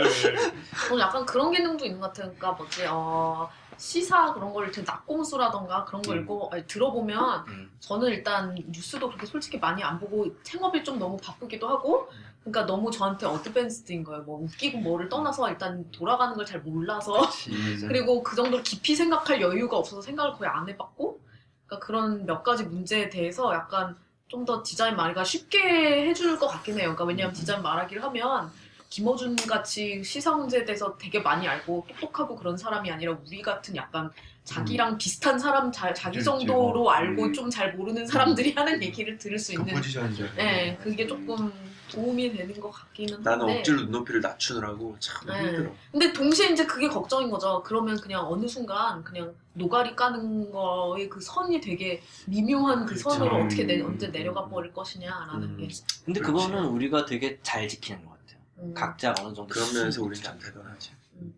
저는 0.89 1.01
약간 1.01 1.25
그런 1.25 1.51
기능도 1.51 1.85
있는 1.85 2.01
것 2.01 2.07
같아요. 2.07 2.33
그러니까 2.37 2.51
뭐지, 2.51 2.85
어, 2.89 3.49
시사 3.77 4.33
그런 4.33 4.51
걸 4.53 4.65
이렇게 4.65 4.81
낙공수라던가 4.81 5.85
그런 5.85 6.01
거 6.01 6.11
음. 6.11 6.19
읽고 6.19 6.49
아니, 6.51 6.67
들어보면 6.67 7.45
음. 7.47 7.71
저는 7.79 8.09
일단 8.09 8.55
뉴스도 8.67 9.07
그렇게 9.07 9.25
솔직히 9.25 9.57
많이 9.57 9.81
안 9.83 9.97
보고 9.99 10.25
생업이 10.43 10.83
좀 10.83 10.99
너무 10.99 11.15
바쁘기도 11.17 11.67
하고 11.69 12.09
그러니까 12.43 12.65
너무 12.65 12.89
저한테 12.91 13.25
어드밴스드인 13.25 14.03
거예요. 14.03 14.23
뭐 14.23 14.41
웃기고 14.43 14.79
뭐를 14.79 15.07
떠나서 15.09 15.49
일단 15.49 15.85
돌아가는 15.91 16.35
걸 16.35 16.45
잘 16.45 16.59
몰라서 16.61 17.21
그리고 17.87 18.23
그 18.23 18.35
정도로 18.35 18.63
깊이 18.63 18.95
생각할 18.95 19.41
여유가 19.41 19.77
없어서 19.77 20.01
생각을 20.01 20.33
거의 20.33 20.49
안 20.49 20.67
해봤고 20.67 21.21
그러니까 21.67 21.85
그런 21.85 22.25
몇 22.25 22.43
가지 22.43 22.63
문제에 22.63 23.09
대해서 23.09 23.53
약간 23.53 23.95
좀 24.27 24.45
더 24.45 24.61
디자인 24.61 24.95
말이가 24.95 25.23
쉽게 25.23 26.07
해줄 26.09 26.37
것 26.37 26.47
같긴 26.47 26.75
해요. 26.75 26.93
그러니까 26.95 27.05
왜냐하면 27.05 27.33
디자인 27.33 27.61
말하기를 27.61 28.03
하면 28.03 28.51
김어준 28.89 29.35
같이 29.35 30.03
시사 30.03 30.35
문제에 30.35 30.63
대해서 30.65 30.97
되게 30.97 31.19
많이 31.19 31.47
알고 31.47 31.87
똑똑하고 31.89 32.35
그런 32.35 32.57
사람이 32.57 32.89
아니라 32.91 33.17
우리 33.25 33.41
같은 33.41 33.75
약간 33.75 34.09
자기랑 34.43 34.97
비슷한 34.97 35.37
사람 35.37 35.71
자, 35.71 35.93
그렇지. 35.93 36.23
정도로 36.23 36.87
어. 36.87 36.91
알고 36.91 37.23
음. 37.23 37.33
좀잘 37.33 37.73
모르는 37.73 38.07
사람들이 38.07 38.53
하는 38.53 38.81
얘기를 38.81 39.17
들을 39.17 39.37
수그 39.37 39.61
있는 39.61 39.75
포지션이죠. 39.75 40.25
네 40.35 40.77
그게 40.81 41.05
조금 41.05 41.51
도움이 41.91 42.33
되는 42.35 42.59
것 42.59 42.71
같기는 42.71 43.15
한데 43.15 43.29
나는 43.29 43.57
억지로 43.57 43.81
눈높이를 43.81 44.21
낮추느라고 44.21 44.95
참 44.99 45.25
네. 45.27 45.45
힘들어. 45.45 45.71
근데 45.91 46.13
동시에 46.13 46.49
이제 46.49 46.65
그게 46.65 46.87
걱정인 46.87 47.29
거죠. 47.29 47.63
그러면 47.65 47.99
그냥 47.99 48.25
어느 48.27 48.47
순간 48.47 49.03
그냥 49.03 49.33
노가리 49.53 49.95
까는 49.95 50.51
거의 50.51 51.09
그 51.09 51.19
선이 51.19 51.61
되게 51.61 52.01
미묘한 52.25 52.85
그 52.85 52.93
그렇죠. 52.93 53.09
선으로 53.09 53.43
어떻게 53.45 53.63
내, 53.63 53.81
음. 53.81 53.87
언제 53.87 54.11
내려가 54.11 54.47
버릴 54.47 54.73
것이냐라는 54.73 55.43
음. 55.43 55.57
게. 55.57 55.67
근데 56.05 56.19
그렇지. 56.19 56.47
그거는 56.47 56.67
우리가 56.69 57.05
되게 57.05 57.39
잘 57.41 57.67
지키는 57.67 58.05
것 58.05 58.11
같아요. 58.11 58.39
음. 58.59 58.73
각자 58.73 59.15
어느 59.19 59.33
정도 59.33 59.47
그런 59.47 59.73
면에서 59.73 60.01
우리는 60.01 60.23
참. 60.23 60.37
대단하지. 60.39 60.91
음. 61.21 61.33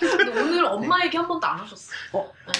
근데 0.00 0.40
오늘 0.40 0.64
엄마 0.66 1.02
얘기 1.04 1.16
한 1.16 1.26
번도 1.26 1.46
안 1.46 1.58
하셨어. 1.60 1.92
어? 2.12 2.32
네. 2.46 2.52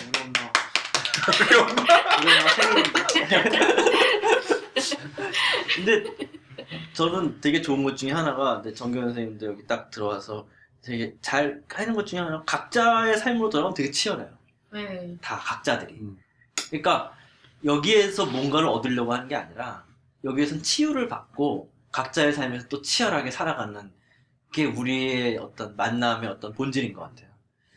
우리 1.29 1.57
엄마 1.57 1.73
이건 2.23 2.45
막 2.45 2.51
생일인데. 2.51 3.07
근데 5.77 6.05
저는 6.97 7.43
되게 7.43 7.61
좋은 7.61 7.85
것 7.85 7.95
중에 7.95 8.11
하나가 8.11 8.63
근데 8.63 8.75
정경 8.75 9.05
선생님도 9.05 9.47
여기 9.47 9.67
딱 9.67 9.91
들어와서 9.91 10.49
되게 10.81 11.15
잘 11.21 11.63
하는 11.69 11.93
것 11.93 12.07
중에 12.07 12.21
하나 12.21 12.43
각자의 12.45 13.19
삶으로 13.19 13.51
돌아가면 13.51 13.75
되게 13.75 13.91
치열해요. 13.91 14.31
네. 14.73 15.15
다 15.21 15.37
각자들이. 15.37 15.93
음. 16.01 16.17
그러니까 16.71 17.13
여기에서 17.67 18.25
뭔가를 18.25 18.69
얻으려고 18.69 19.13
하는 19.13 19.29
게 19.29 19.37
아니라 19.37 19.85
여기에선 20.25 20.63
치유를 20.63 21.09
받고 21.09 21.71
각자의 21.93 22.33
삶에서 22.33 22.69
또 22.69 22.81
치열하게 22.81 23.31
살아가는 23.31 23.93
게 24.55 24.65
우리의 24.65 25.37
어떤 25.37 25.77
만남의 25.77 26.31
어떤 26.31 26.55
본질인 26.55 26.95
것 26.95 27.03
같아요. 27.03 27.29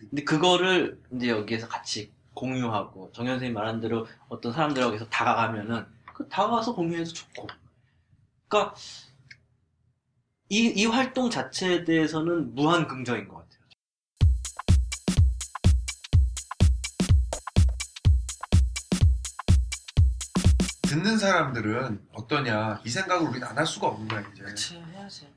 근데 0.09 0.23
그거를 0.23 0.97
이제 1.13 1.27
여기에서 1.27 1.67
같이 1.67 2.13
공유하고 2.35 3.11
정현 3.11 3.33
선생님 3.33 3.53
말한 3.53 3.81
대로 3.81 4.07
어떤 4.29 4.53
사람들하고 4.53 4.93
계속 4.93 5.09
다가가면은 5.09 5.85
그 6.13 6.29
다가가서 6.29 6.73
공유해도 6.73 7.11
좋고. 7.11 7.47
그러니까 8.47 8.75
이, 10.49 10.65
이 10.67 10.85
활동 10.85 11.29
자체에 11.29 11.83
대해서는 11.83 12.53
무한 12.55 12.87
긍정인 12.87 13.27
것 13.27 13.35
같아요. 13.37 13.59
듣는 20.83 21.17
사람들은 21.17 22.07
어떠냐 22.13 22.81
이 22.85 22.89
생각을 22.89 23.27
우리는 23.29 23.47
안 23.47 23.57
할 23.57 23.65
수가 23.65 23.87
없는 23.87 24.07
거야 24.07 24.21
이제 24.33 24.43
그치, 24.43 24.75
해야지. 24.93 25.27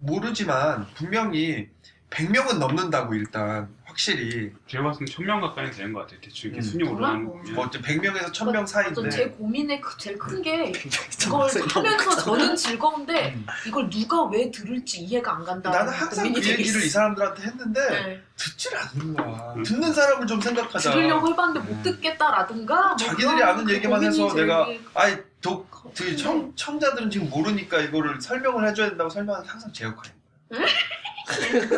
모르지만 0.00 0.86
분명히 0.94 1.68
100명은 2.10 2.58
넘는다고 2.58 3.14
일단 3.14 3.68
확실히 3.84 4.52
제가 4.68 4.84
봤을 4.84 5.06
때 5.06 5.12
1000명 5.12 5.40
가까이 5.40 5.70
되는 5.70 5.92
것 5.92 6.00
같아요. 6.00 6.20
대충 6.20 6.50
이렇게 6.50 6.60
음. 6.60 6.62
순위 6.62 6.84
올라가는 6.84 7.24
거 7.24 7.30
몰라, 7.30 7.40
보면. 7.42 7.54
뭐 7.54 7.64
어째 7.66 7.80
100명에서 7.80 8.32
1000명 8.32 8.48
어떤 8.50 8.66
사이인데 8.66 9.10
제 9.10 9.28
고민의 9.30 9.80
그- 9.80 9.96
제일 9.98 10.18
큰 10.18 10.42
게 10.42 10.70
이걸 11.26 11.50
하면서 11.70 12.16
저는 12.16 12.54
즐거운데 12.56 13.34
음. 13.34 13.46
이걸 13.66 13.90
누가 13.90 14.24
왜 14.24 14.50
들을지 14.50 15.00
이해가 15.00 15.36
안 15.36 15.44
간다는 15.44 15.78
나는 15.78 15.92
항상 15.92 16.24
고민이 16.26 16.34
그 16.34 16.46
되게 16.46 16.58
얘기를 16.60 16.82
이. 16.84 16.88
사람들한테 16.88 17.42
했는데 17.42 17.90
네. 17.90 18.22
듣질 18.36 18.72
않는 18.76 19.14
거야 19.14 19.54
음. 19.56 19.62
듣는 19.62 19.92
사람을 19.92 20.26
좀 20.26 20.40
생각하자 20.40 20.92
들으려고 20.92 21.28
해봤는데 21.28 21.68
못 21.68 21.76
음. 21.78 21.82
듣겠다라든가 21.82 22.88
뭐 22.88 22.96
자기들이 22.96 23.26
그런 23.26 23.42
아는 23.42 23.64
그 23.64 23.72
얘기만 23.74 23.98
고민이 24.00 24.22
해서 24.22 24.34
제일 24.34 24.46
내가 24.46 24.68
아이 24.94 25.16
독, 25.40 25.68
네. 25.94 26.04
그 26.04 26.16
청, 26.16 26.52
청자들은 26.54 27.10
지금 27.10 27.28
모르니까 27.30 27.80
이거를 27.80 28.20
설명을 28.20 28.68
해줘야 28.68 28.88
된다고 28.90 29.08
설명하는 29.10 29.44
게 29.46 29.50
항상 29.50 29.72
제 29.72 29.84
역할인 29.84 30.12
거야 30.12 30.60
그 30.60 30.66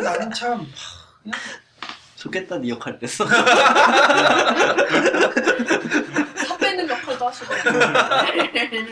나는 0.03 0.31
참 0.31 0.67
좋겠다, 2.15 2.57
네 2.57 2.69
역할 2.69 2.99
됐어. 2.99 3.25
사 3.25 3.37
빼는 6.57 6.89
역할도 6.89 7.27
하시고. 7.27 7.53
네. 8.53 8.87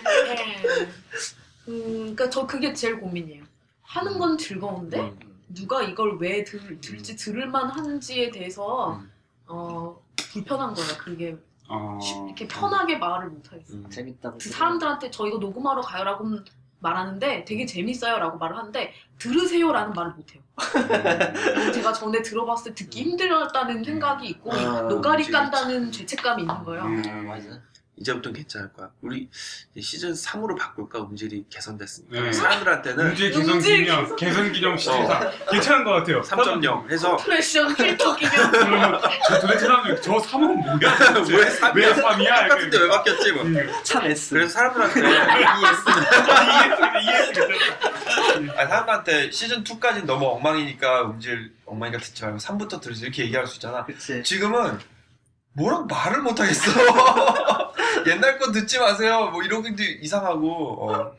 음, 1.67 1.91
그러니까 2.15 2.29
저 2.29 2.45
그게 2.47 2.73
제일 2.73 2.99
고민이에요. 2.99 3.43
하는 3.81 4.17
건 4.19 4.37
즐거운데 4.37 4.99
음. 4.99 5.19
누가 5.49 5.81
이걸 5.81 6.17
왜 6.19 6.43
들, 6.43 6.79
들지 6.81 7.15
들을만 7.15 7.69
한지에 7.69 8.31
대해서 8.31 8.93
음. 8.95 9.11
어 9.47 10.01
불편한 10.31 10.73
거야. 10.73 10.85
그게 10.97 11.37
어... 11.69 11.99
쉽- 12.01 12.15
이렇게 12.25 12.47
편하게 12.47 12.97
말을 12.97 13.29
못 13.29 13.51
하겠어. 13.51 13.73
음. 13.73 13.89
재밌다고. 13.89 14.37
그 14.37 14.49
사람들한테 14.49 15.11
저 15.11 15.27
이거 15.27 15.37
녹음하러 15.37 15.81
가요라고 15.81 16.23
말하는데 16.79 17.45
되게 17.45 17.65
재밌어요라고 17.65 18.37
말을 18.37 18.57
하는데 18.57 18.93
들으세요라는 19.17 19.93
말을 19.93 20.11
못 20.13 20.33
해요. 20.33 20.43
음. 20.57 21.71
제가 21.73 21.93
전에 21.93 22.21
들어봤을 22.21 22.73
때 22.73 22.83
듣기 22.83 23.03
힘들었다는 23.03 23.83
생각이 23.83 24.27
있고 24.27 24.53
아, 24.53 24.81
노가리 24.81 25.23
그치, 25.23 25.31
깐다는 25.31 25.91
죄책감이 25.91 26.43
있는 26.43 26.63
거예요. 26.63 26.83
음. 26.83 27.03
아, 27.07 27.21
맞아. 27.23 27.49
이제부터는 27.99 28.35
괜찮을 28.37 28.71
거야. 28.73 28.89
우리 29.01 29.27
시즌 29.79 30.13
3으로 30.13 30.57
바꿀까 30.57 30.99
음질이 30.99 31.45
개선됐으니까 31.49 32.21
네. 32.21 32.31
사람들한테는 32.31 33.05
문제 33.07 33.29
개선 33.29 33.49
음질 33.55 33.77
기념, 33.85 34.15
개선. 34.15 34.51
기념 34.51 34.77
시즌 34.77 35.07
괜찮은 35.51 35.83
것 35.83 35.91
같아요. 35.91 36.21
3.0 36.21 36.91
해서 36.91 37.17
프레션 37.17 37.75
필터 37.75 38.15
기념 38.15 38.51
그러면 38.51 39.01
저 39.27 39.39
도대체 39.39 39.59
사람들 39.65 40.01
저 40.01 40.13
3은 40.13 40.55
뭐야? 40.63 40.77
왜 41.27 41.49
3이야? 41.59 41.75
왜 41.75 41.93
3이야? 41.93 42.47
똑같은데 42.49 42.77
왜 42.77 42.87
바뀌었지? 42.89 43.31
뭐. 43.31 43.43
참 43.83 44.05
S. 44.05 44.33
그래서 44.33 44.53
사람들한테 44.53 45.07
아니, 48.57 48.69
사람들한테 48.69 49.31
시즌 49.31 49.63
2까지는 49.63 50.05
너무 50.05 50.25
엉망이니까 50.27 51.05
음질 51.05 51.51
엉망이니까 51.65 52.03
듣지 52.03 52.23
말고 52.23 52.37
3부터 52.37 52.79
들으세요 52.81 53.07
이렇게 53.07 53.23
얘기할 53.23 53.47
수 53.47 53.55
있잖아. 53.55 53.83
그치. 53.85 54.21
지금은 54.23 54.79
뭐라고 55.57 55.85
말을 55.85 56.21
못 56.21 56.39
하겠어. 56.39 56.71
옛날 58.07 58.37
거 58.37 58.51
듣지 58.51 58.79
마세요. 58.79 59.29
뭐 59.31 59.41
이런 59.43 59.63
게 59.75 59.83
이상하고. 60.01 60.91
어. 60.91 61.11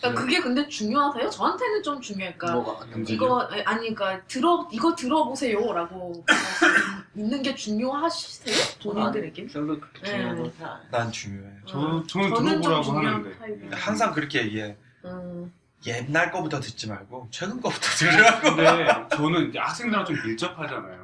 그러니까 0.00 0.20
그게 0.22 0.40
근데 0.40 0.68
중요하세요? 0.68 1.28
저한테는 1.30 1.82
좀 1.82 2.00
중요할까. 2.00 2.52
뭐가? 2.52 2.86
이거 3.08 3.40
아니, 3.64 3.92
그러니까 3.94 4.22
들어 4.28 4.68
이거 4.70 4.94
들어보세요라고 4.94 6.24
있는 7.16 7.42
게 7.42 7.54
중요하시세요? 7.54 8.56
본인들에게? 8.82 9.46
별로 9.46 9.80
그렇게 9.80 10.02
네. 10.02 10.10
중요한 10.10 10.36
건 10.36 10.52
다. 10.60 10.80
난 10.92 11.10
중요해. 11.10 11.50
저 11.66 11.78
저는 11.78 12.06
저는 12.06 12.28
좀 12.30 12.44
들어보라고 12.62 12.82
중요한 12.84 13.06
하는데. 13.06 13.38
타입이에요. 13.38 13.70
항상 13.72 14.12
그렇게 14.12 14.42
얘기해. 14.44 14.76
음, 15.06 15.52
옛날 15.86 16.30
거부터 16.30 16.60
듣지 16.60 16.88
말고 16.88 17.28
최근 17.32 17.60
거부터 17.60 17.80
들으라고. 17.98 18.54
근데 18.54 19.16
저는 19.16 19.48
이제 19.48 19.58
학생들하고 19.58 20.06
좀 20.14 20.26
밀접하잖아요. 20.26 20.97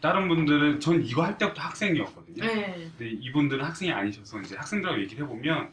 다른 0.00 0.28
분들은 0.28 0.80
전 0.80 1.04
이거 1.04 1.24
할 1.24 1.36
때부터 1.38 1.60
학생이었거든요. 1.60 2.44
네. 2.44 2.90
근데 2.96 3.10
이분들은 3.10 3.64
학생이 3.64 3.90
아니셔서 3.92 4.40
이제 4.40 4.56
학생들하고 4.56 5.00
얘기를 5.00 5.24
해보면 5.24 5.70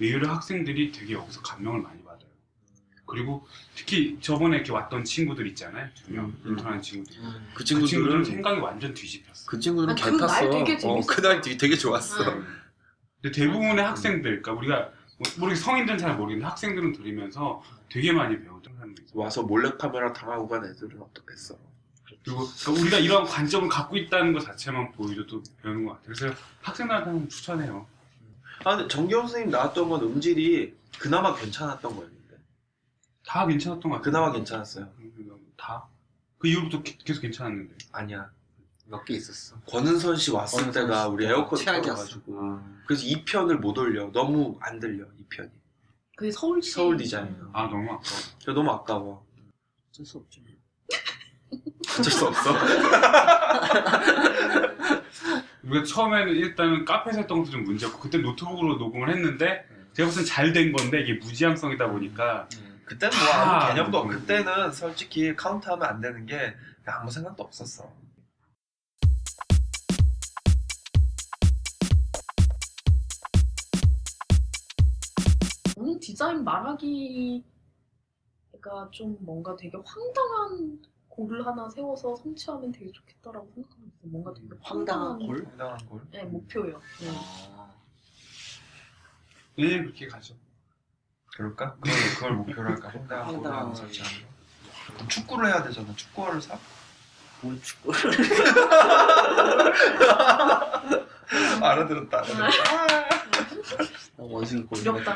의외로 0.00 0.28
학생들이 0.28 0.92
되게 0.92 1.14
여기서 1.14 1.40
감명을 1.42 1.80
많이 1.82 2.02
받아요. 2.02 2.28
그리고 3.06 3.46
특히 3.74 4.18
저번에 4.20 4.56
이렇게 4.56 4.72
왔던 4.72 5.04
친구들 5.04 5.46
있잖아요. 5.48 5.88
두명 5.94 6.26
음, 6.26 6.40
음. 6.44 6.50
인턴한 6.50 6.82
친구들. 6.82 7.18
음. 7.20 7.46
그그 7.52 7.64
친구들은 7.64 7.88
친구들은 7.88 8.24
생각이 8.24 8.60
완전 8.60 8.92
뒤집혔어. 8.92 9.46
그 9.48 9.58
친구는 9.58 9.90
아, 9.90 9.94
개 9.94 10.04
그날 10.04 10.18
탔어. 10.20 10.50
되게 10.50 10.72
어, 10.74 10.78
재밌었어. 10.78 11.06
그날 11.14 11.40
되게, 11.40 11.56
되게 11.56 11.76
좋았어. 11.76 12.32
응. 12.32 12.46
근데 13.22 13.40
대부분의 13.40 13.84
학생들, 13.84 14.42
그러니까 14.42 14.52
우리가 14.52 14.92
뭐- 15.18 15.32
모르겠 15.38 15.56
성인들은 15.62 15.98
잘 15.98 16.16
모르겠는데 16.16 16.46
학생들은 16.48 16.92
들으면서 16.92 17.62
되게 17.88 18.12
많이 18.12 18.38
배우던 18.40 18.74
있어요. 19.02 19.20
와서 19.20 19.42
몰래 19.42 19.70
카메라 19.78 20.12
당하고 20.12 20.46
간 20.46 20.64
애들은 20.64 21.00
어떻겠어? 21.00 21.56
그리고 22.28 22.46
그러니까 22.60 22.82
우리가 22.82 22.98
이런 22.98 23.24
관점을 23.24 23.68
갖고 23.68 23.96
있다는 23.96 24.32
것 24.34 24.40
자체만 24.40 24.92
보여줘도 24.92 25.42
배우는 25.62 25.84
것 25.86 25.92
같아요. 25.92 26.14
그래서 26.14 26.34
학생들한테 26.62 27.10
한번 27.10 27.28
추천해요. 27.28 27.86
아 28.64 28.76
근데 28.76 28.88
정기영 28.88 29.22
선생님 29.22 29.50
나왔던 29.50 29.88
건 29.88 30.02
음질이 30.02 30.76
그나마 30.98 31.34
괜찮았던 31.34 31.94
거였는데 31.96 32.36
다 33.24 33.46
괜찮았던 33.46 33.82
것 33.90 33.96
같아요. 33.96 34.02
그나마 34.02 34.32
괜찮았어요. 34.32 34.88
다? 35.56 35.86
그 36.38 36.48
이후부터 36.48 36.82
게- 36.82 36.98
계속 37.04 37.22
괜찮았는데. 37.22 37.74
아니야. 37.92 38.30
몇 38.86 39.04
개 39.04 39.14
있었어. 39.14 39.56
권은선 39.66 40.16
씨 40.16 40.30
왔을 40.30 40.58
권은선 40.60 40.82
때가 40.86 41.04
씨 41.04 41.10
우리 41.10 41.26
에어컨 41.26 41.58
최악이었어. 41.58 41.94
꺼가지고 41.94 42.60
그래서 42.86 43.04
2편을 43.06 43.56
못 43.56 43.76
올려. 43.78 44.10
너무 44.12 44.56
안 44.60 44.78
들려 44.80 45.04
2편이. 45.06 45.50
그게 46.16 46.30
서울시 46.30 46.72
서울 46.72 46.96
디자인. 46.96 47.26
음. 47.28 47.50
아 47.52 47.64
너무 47.64 47.84
아까워. 47.92 48.20
저 48.38 48.52
너무 48.52 48.70
아까워. 48.70 49.26
어쩔 49.90 50.04
수 50.06 50.18
없지. 50.18 50.42
어쩔 51.98 52.12
수 52.12 52.26
없어. 52.26 52.50
우리가 55.62 55.84
처음에는 55.84 56.32
일단은 56.34 56.84
카페에서 56.84 57.20
했던 57.20 57.38
것도 57.38 57.50
좀 57.50 57.64
문제였고 57.64 57.98
그때 57.98 58.18
노트북으로 58.18 58.76
녹음을 58.76 59.10
했는데 59.10 59.64
제가 59.92 60.06
봤을 60.08 60.22
땐잘 60.22 60.52
된 60.52 60.72
건데 60.72 61.02
이게 61.02 61.14
무지향성이다 61.14 61.90
보니까 61.90 62.48
그때는 62.86 63.16
뭐 63.18 63.26
다 63.28 63.42
아무 63.60 63.74
개념도 63.74 63.98
없. 63.98 64.02
녹음을. 64.04 64.20
그때는 64.20 64.72
솔직히 64.72 65.34
카운트하면 65.36 65.86
안 65.86 66.00
되는 66.00 66.24
게 66.26 66.54
아무 66.86 67.10
생각도 67.10 67.42
없었어. 67.42 67.84
저는 75.74 75.98
디자인 76.00 76.44
말하기가 76.44 77.42
좀 78.90 79.16
뭔가 79.20 79.54
되게 79.56 79.76
황당한 79.84 80.78
골을 81.18 81.44
하나 81.44 81.68
세워서 81.68 82.14
성취하면 82.14 82.70
되게 82.70 82.92
좋겠다라고 82.92 83.50
있어요. 83.56 83.82
뭔가 84.02 84.32
되게 84.32 84.46
황당한 84.62 85.10
황당한 85.14 85.26
골? 85.26 85.44
황당한 85.44 85.88
걸. 85.88 86.00
네, 86.12 86.22
목표예요. 86.22 86.80
네. 87.00 87.08
아, 87.56 87.68
네 89.56 89.78
그렇게 89.82 90.06
가죠. 90.06 90.36
그럴까? 91.34 91.74
그걸, 91.74 91.92
그걸 92.14 92.32
목표로 92.34 92.70
할까? 92.70 92.88
황당한 92.90 93.26
걸 93.26 93.34
황당한 93.34 93.62
하는 93.62 93.74
설치하는 93.74 94.22
거. 94.22 94.28
그럼 94.94 95.08
축구를 95.08 95.46
해야 95.48 95.60
되잖아. 95.64 95.92
축구화를 95.96 96.40
사? 96.40 96.56
뭘 97.40 97.60
축구? 97.62 97.90
알아들었다. 101.60 102.18
알아들었다. 102.18 102.54
원숭이 104.18 104.62
골. 104.62 104.78
두렵다. 104.78 105.14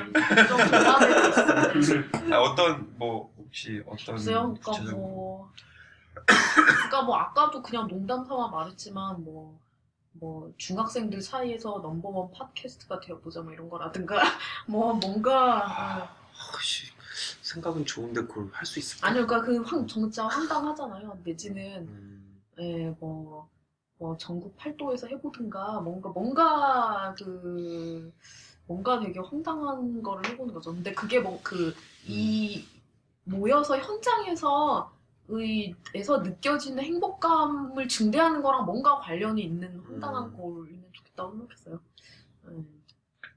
좀 0.48 0.56
불안해도 0.56 1.78
있어. 1.78 2.02
아, 2.32 2.40
어떤 2.40 2.92
뭐 2.98 3.32
혹시 3.38 3.80
어떤 3.86 4.14
없어요? 4.16 4.54
그러니까? 4.60 4.96
뭐, 4.96 5.48
그러니까 6.26 7.02
뭐 7.02 7.16
아까도 7.16 7.62
그냥 7.62 7.88
농담 7.88 8.24
삼아 8.24 8.48
말했지만 8.48 9.24
뭐 9.24 9.62
뭐 10.12 10.52
중학생들 10.56 11.20
사이에서 11.20 11.80
넘버원 11.82 12.30
팟캐스트가 12.32 13.00
되어보자 13.00 13.42
뭐 13.42 13.52
이런 13.52 13.68
거라든가 13.68 14.22
뭐 14.68 14.94
뭔가 14.94 15.66
어. 15.66 16.22
혹시 16.52 16.86
생각은 17.40 17.84
좋은데 17.86 18.22
그걸 18.22 18.48
할 18.52 18.66
수 18.66 18.78
있을까? 18.78 19.08
아니요 19.08 19.26
그러니까 19.26 19.46
그 19.46 19.62
황, 19.62 19.86
진짜 19.86 20.26
황당하잖아요 20.26 21.18
내지는 21.24 21.88
음, 21.88 22.40
예, 22.58 22.94
뭐, 23.00 23.48
뭐 23.98 24.16
전국 24.16 24.56
팔도에서 24.56 25.06
해보든가 25.08 25.80
뭔가 25.80 26.10
뭔가 26.10 27.14
그 27.16 28.12
뭔가 28.66 29.00
되게 29.00 29.18
황당한 29.18 30.02
거를 30.02 30.30
해보는 30.30 30.54
거죠. 30.54 30.72
근데 30.72 30.94
그게 30.94 31.18
뭐 31.20 31.40
그이 31.42 32.64
모여서 33.24 33.76
현장에서 33.78 34.91
의에서 35.32 36.18
느껴지는 36.18 36.82
행복감을 36.82 37.88
증대하는 37.88 38.42
거랑 38.42 38.66
뭔가 38.66 38.98
관련이 38.98 39.42
있는 39.42 39.80
황당한 39.80 40.24
음. 40.24 40.32
꼴이면 40.36 40.84
좋겠다고 40.92 41.32
생각했어요. 41.32 41.80
예. 42.50 42.64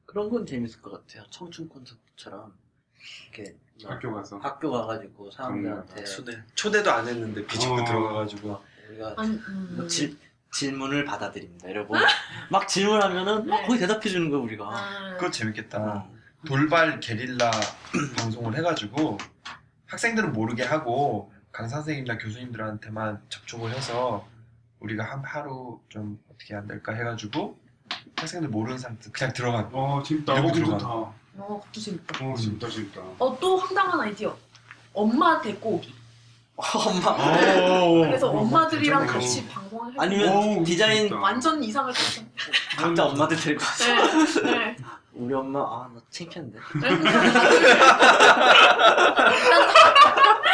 그런 0.06 0.30
건 0.30 0.46
재밌을 0.46 0.82
것 0.82 0.91
같아요. 0.91 1.26
청춘 1.30 1.70
콘서트처럼 1.70 2.54
이렇게 3.34 3.56
뭐 3.82 3.91
학교 3.91 4.14
가서 4.14 4.38
학교 4.38 4.72
가가지고 4.72 5.32
사람들한테 5.32 6.04
초대 6.06 6.43
초대도 6.56 6.91
안 6.91 7.08
했는데 7.08 7.46
비집고 7.46 7.76
어. 7.76 7.86
들어가가지고 7.86 8.62
우리가 8.89 9.14
아니, 9.18 9.32
음. 9.32 9.74
뭐 9.78 9.88
질, 9.88 10.18
질문을 10.52 11.06
받아들입니다. 11.06 11.70
여러분 11.70 12.00
막 12.52 12.68
질문하면은 12.68 13.48
막 13.48 13.62
네. 13.62 13.68
거기 13.68 13.80
대답해 13.80 14.10
주는 14.10 14.30
거야 14.30 14.39
우리가. 14.41 14.66
아, 14.70 15.16
그거 15.18 15.32
재밌겠다. 15.32 15.80
어. 15.80 16.16
돌발 16.46 17.00
게릴라 17.00 17.50
방송을 18.18 18.56
해가지고 18.58 19.18
학생들은 19.88 20.32
모르게 20.34 20.64
하고 20.64 21.32
강사 21.56 21.78
선생님이나 21.78 22.18
교수님들한테만 22.18 23.22
접촉을 23.30 23.72
해서 23.72 24.28
우리가 24.82 25.06
한 25.06 25.24
하루 25.24 25.80
좀 25.88 26.20
어떻게 26.30 26.53
안 26.53 26.68
될까 26.68 26.91
해가지고 26.93 27.58
학생들 28.18 28.49
모르는 28.49 28.78
사람들 28.78 29.10
그냥 29.14 29.32
들어가. 29.32 29.70
어 29.72 30.03
재밌다 30.06 30.34
어 30.34 30.51
들어가. 30.51 30.78
좋다 30.78 30.88
어 30.89 31.16
어, 31.38 31.60
그것도 31.62 31.80
재밌다. 31.80 32.36
재밌다 32.36 32.70
재밌다 32.70 33.01
어, 33.20 33.38
또 33.39 33.56
황당한 33.56 34.01
아이디어. 34.01 34.36
엄마 34.93 35.39
데리고 35.41 35.76
오기. 35.76 35.95
엄마 36.58 37.12
어. 37.12 38.01
그래서 38.06 38.30
엄마들이랑 38.32 39.03
괜찮네. 39.03 39.24
같이 39.26 39.47
방송을 39.47 39.93
해. 39.93 39.95
아니면 39.97 40.60
오, 40.60 40.64
디자인 40.66 40.97
재밌다. 41.08 41.16
완전 41.20 41.64
이상을 41.64 41.93
탔어. 41.93 42.22
각자 42.78 43.06
엄마들 43.06 43.38
데리고 43.38 43.64
와서 43.64 44.41
네, 44.43 44.51
네. 44.51 44.76
우리 45.16 45.34
엄마 45.34 45.60
아나 45.62 46.01
창피한데. 46.10 46.60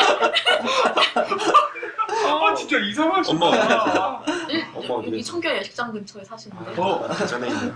아 2.27 2.53
진짜 2.55 2.77
이상한 2.79 3.23
엄마 3.27 3.47
아, 3.47 4.23
일- 4.49 4.65
엄마 4.73 4.95
여기? 5.05 5.23
청교 5.23 5.49
야식장 5.49 5.91
근처에 5.91 6.23
사시는데. 6.23 6.73
어 6.81 7.07
전에 7.27 7.47
있는 7.47 7.73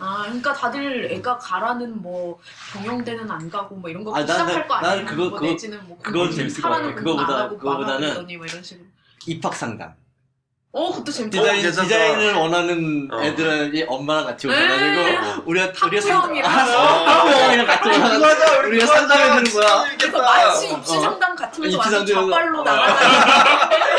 아, 0.00 0.22
그러니까 0.26 0.52
다들 0.52 1.08
애가 1.12 1.38
가라는 1.38 2.00
뭐 2.00 2.38
경영대는 2.72 3.28
안 3.30 3.50
가고 3.50 3.74
뭐 3.74 3.90
이런 3.90 4.04
거 4.04 4.16
아, 4.16 4.20
시작할 4.20 4.68
거 4.68 4.74
아니에요? 4.74 5.06
그거- 5.06 5.22
뭐 5.30 5.38
그거- 5.38 5.46
내지는 5.50 5.84
뭐 5.88 5.98
그건 6.00 6.20
공부- 6.22 6.36
재밌을 6.36 6.62
것 6.62 6.68
하라는 6.68 6.90
같아. 6.94 7.02
공부 7.04 7.20
안 7.20 7.26
그거보다- 7.26 7.36
하고 7.38 7.58
그거보다는 7.58 8.00
망하더니 8.00 8.36
뭐 8.36 8.46
이런 8.46 8.62
식으로. 8.62 8.86
입학 9.26 9.54
상담. 9.54 9.94
어, 10.78 10.90
그것도 10.92 11.10
재밌다. 11.10 11.40
디자인 11.40 11.60
괜찮다. 11.62 11.82
디자인을 11.82 12.34
원하는 12.34 13.08
어. 13.12 13.20
애들이 13.20 13.84
엄마랑 13.88 14.26
같이 14.26 14.46
네. 14.46 14.54
오셔가지고 14.54 15.42
우리가 15.46 15.72
우리가 15.86 16.00
상담 16.00 16.20
학부형이랑 16.44 16.50
학부형이랑 16.52 17.66
같이 17.66 17.88
오셔가지고 17.88 18.20
맞아, 18.20 18.58
우리가 18.60 18.86
상담해 18.86 19.44
주는 19.44 19.60
거야. 19.60 19.84
그래서 19.98 20.18
마치 20.22 20.66
어. 20.72 20.76
입시 20.78 21.00
상담 21.00 21.34
같으면서 21.34 21.76
입시 21.76 21.94
완전 21.94 22.06
좌빨로 22.30 22.60
어. 22.60 22.62
나가는 22.62 22.94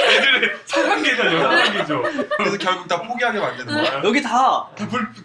애들의 0.09 0.49
사상계죠 0.65 1.23
여상계죠 1.25 2.01
그래서 2.38 2.57
결국 2.57 2.88
다 2.88 3.01
포기하게 3.01 3.39
만드는 3.39 3.84
거야. 3.84 4.01
여기 4.03 4.21
다 4.21 4.65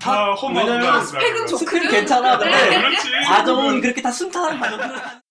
다다 0.01 0.35
왜냐면. 0.49 1.05
스펙은 1.05 1.47
좋- 1.47 1.57
스크린 1.59 1.89
괜찮아. 1.89 2.37
네, 2.39 2.51
근데 2.51 2.77
그렇지 2.81 3.11
과정은 3.29 3.81
그렇게 3.81 4.03
다 4.03 4.11
순탄한 4.11 4.59
과정. 4.59 4.79
저, 4.81 5.24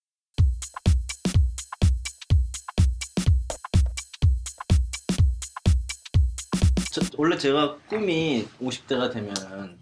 원래 7.17 7.37
제가 7.37 7.75
꿈이 7.89 8.47
50대가 8.61 9.11
되면은 9.11 9.77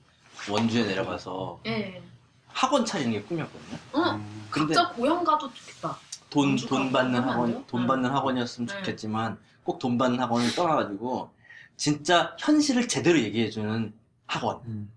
원주에 0.50 0.84
내려가서 0.86 1.60
예. 1.68 2.02
학원 2.48 2.86
차리는 2.86 3.12
게 3.12 3.22
꿈이었거든요. 3.22 3.78
어, 3.94 4.12
음. 4.16 4.48
근데 4.50 4.74
각자 4.74 4.92
고향 4.94 5.24
가도 5.24 5.52
좋겠다. 5.54 5.98
돈, 6.30 6.50
원주가 6.50 6.76
돈 6.78 6.92
받는 6.92 7.22
안 7.22 7.30
학원, 7.30 7.52
돼요? 7.52 7.64
돈 7.68 7.82
네. 7.82 7.88
받는 7.88 8.10
학원이었으면 8.10 8.68
네. 8.68 8.76
좋겠지만 8.78 9.38
꼭 9.64 9.80
돈 9.80 9.98
받는 9.98 10.20
학원을 10.20 10.54
떠나가지고 10.56 11.32
진짜 11.78 12.36
현실을 12.40 12.88
제대로 12.88 13.20
얘기해주는 13.20 13.94
학원. 14.28 14.60
음. 14.66 14.92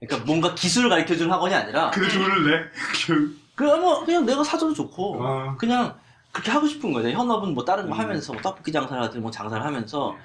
그러니까 0.00 0.26
뭔가 0.26 0.54
기술을 0.54 0.88
가르쳐주는 0.90 1.30
학원이 1.30 1.54
아니라 1.54 1.90
근데 1.90 2.08
돈을 2.08 2.44
내? 2.50 2.70
그- 3.06 3.38
그냥 3.54 3.80
뭐 3.80 4.04
그냥 4.04 4.26
내가 4.26 4.42
사줘도 4.42 4.74
좋고 4.74 5.22
어. 5.22 5.56
그냥 5.58 5.96
그렇게 6.32 6.50
하고 6.50 6.66
싶은 6.66 6.92
거예요. 6.92 7.16
현업은 7.16 7.54
뭐 7.54 7.64
다른 7.64 7.88
거 7.88 7.94
음. 7.94 8.00
하면서 8.00 8.32
뭐 8.32 8.42
떡볶이 8.42 8.72
장사를 8.72 9.00
하든 9.04 9.22
뭐 9.22 9.30
장사를 9.30 9.64
하면서 9.64 10.16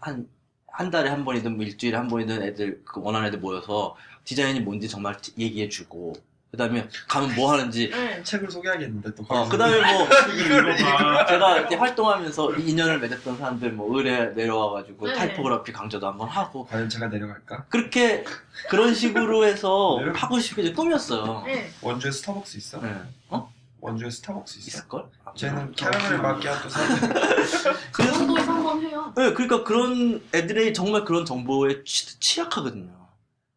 한, 0.00 0.28
한 0.76 0.90
달에 0.90 1.08
한 1.08 1.24
번이든 1.24 1.56
뭐 1.56 1.64
일주일에 1.64 1.96
한 1.96 2.06
번이든 2.06 2.42
애들, 2.42 2.82
그 2.84 3.00
원하는 3.02 3.28
애들 3.28 3.38
모여서 3.38 3.96
디자인이 4.24 4.60
뭔지 4.60 4.86
정말 4.90 5.16
얘기해 5.38 5.70
주고, 5.70 6.12
그 6.50 6.58
다음에 6.58 6.86
가면 7.08 7.34
뭐 7.34 7.50
하는지, 7.50 7.90
예. 7.94 8.22
책을 8.22 8.50
소개하겠는데 8.50 9.14
또. 9.14 9.22
어, 9.22 9.26
거기서. 9.26 9.50
그 9.50 9.56
다음에 9.56 9.78
뭐. 9.80 10.06
제가 11.26 11.58
이렇게 11.60 11.76
활동하면서 11.76 12.56
인연을 12.56 13.00
맺었던 13.00 13.38
사람들 13.38 13.72
뭐 13.72 13.96
의뢰 13.96 14.26
내려와가지고 14.34 15.06
네. 15.08 15.14
타이포그라피 15.14 15.72
강좌도 15.72 16.08
한번 16.08 16.28
하고, 16.28 16.66
과연 16.66 16.90
제가 16.90 17.06
내려갈까? 17.08 17.64
그렇게 17.70 18.22
그런 18.68 18.92
식으로 18.92 19.46
해서 19.46 19.96
내려- 19.98 20.12
하고 20.12 20.38
싶은 20.38 20.62
게 20.62 20.72
꿈이었어요. 20.74 21.44
예. 21.48 21.70
원주에 21.80 22.10
스타벅스 22.10 22.58
있어? 22.58 22.82
네. 22.82 22.94
어? 23.30 23.50
원주에 23.80 24.10
스타벅스 24.10 24.58
있어? 24.58 24.66
있을걸? 24.68 25.06
쟤는 25.36 25.72
캐러멜 25.72 26.16
마키아토 26.22 26.68
사는 26.68 26.96
그 27.92 28.02
정도에서 28.04 28.52
한번 28.52 28.80
해요. 28.82 29.12
네, 29.16 29.32
그러니까 29.34 29.62
그런 29.64 30.22
애들이 30.34 30.72
정말 30.72 31.04
그런 31.04 31.24
정보에 31.24 31.82
취, 31.84 32.18
취약하거든요. 32.18 32.90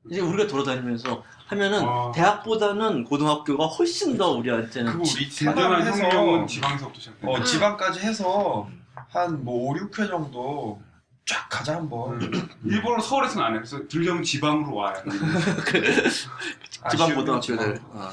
이제 0.09 0.19
우리가 0.21 0.47
돌아다니면서 0.49 1.23
하면은 1.47 1.83
와. 1.83 2.11
대학보다는 2.11 3.05
고등학교가 3.05 3.65
훨씬 3.65 4.17
더 4.17 4.31
우리한테는 4.31 4.91
그거 4.91 5.03
치- 5.03 5.29
우리 5.47 5.85
해서 5.85 6.03
혁명은 6.03 6.47
지방에서부터 6.47 6.99
시작돼 6.99 7.27
어, 7.27 7.43
지방까지 7.43 7.99
해서 8.01 8.69
한 9.09 9.43
뭐 9.43 9.71
5, 9.71 9.75
6회 9.75 10.07
정도 10.07 10.81
쫙 11.25 11.47
가자 11.49 11.75
한번. 11.75 12.19
일본어 12.65 12.99
서울에서는 13.01 13.45
안 13.45 13.53
해. 13.53 13.57
그래서 13.59 13.79
들려면 13.87 14.23
지방으로 14.23 14.75
와야 14.75 14.93
돼. 15.03 15.09
지방 16.91 17.15
고등학교들. 17.15 17.79
어. 17.91 18.09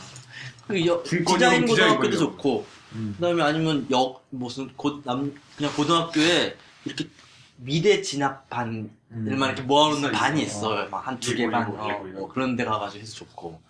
그 0.68 0.86
여- 0.86 1.02
디자인 1.02 1.66
고등학교도. 1.66 2.16
좋고, 2.18 2.66
음. 2.68 2.75
그다음에 2.92 3.42
아니면 3.42 3.86
역 3.90 4.24
무슨 4.30 4.72
곧남 4.76 5.34
그냥 5.56 5.72
고등학교에 5.74 6.56
이렇게 6.84 7.08
미대 7.56 8.02
진학 8.02 8.48
반들만 8.50 8.90
음. 9.10 9.26
이렇게 9.42 9.62
모아놓는 9.62 10.10
있어, 10.10 10.18
반이 10.18 10.42
있어. 10.42 10.56
있어요. 10.74 10.90
막 10.90 11.06
한 11.06 11.18
두개 11.20 11.42
예고, 11.44 11.52
반. 11.52 11.70
어, 11.74 11.88
예고, 11.90 12.08
예고. 12.08 12.18
뭐 12.20 12.28
그런 12.28 12.56
데 12.56 12.64
가가지고 12.64 13.02
해서 13.02 13.14
좋고. 13.16 13.60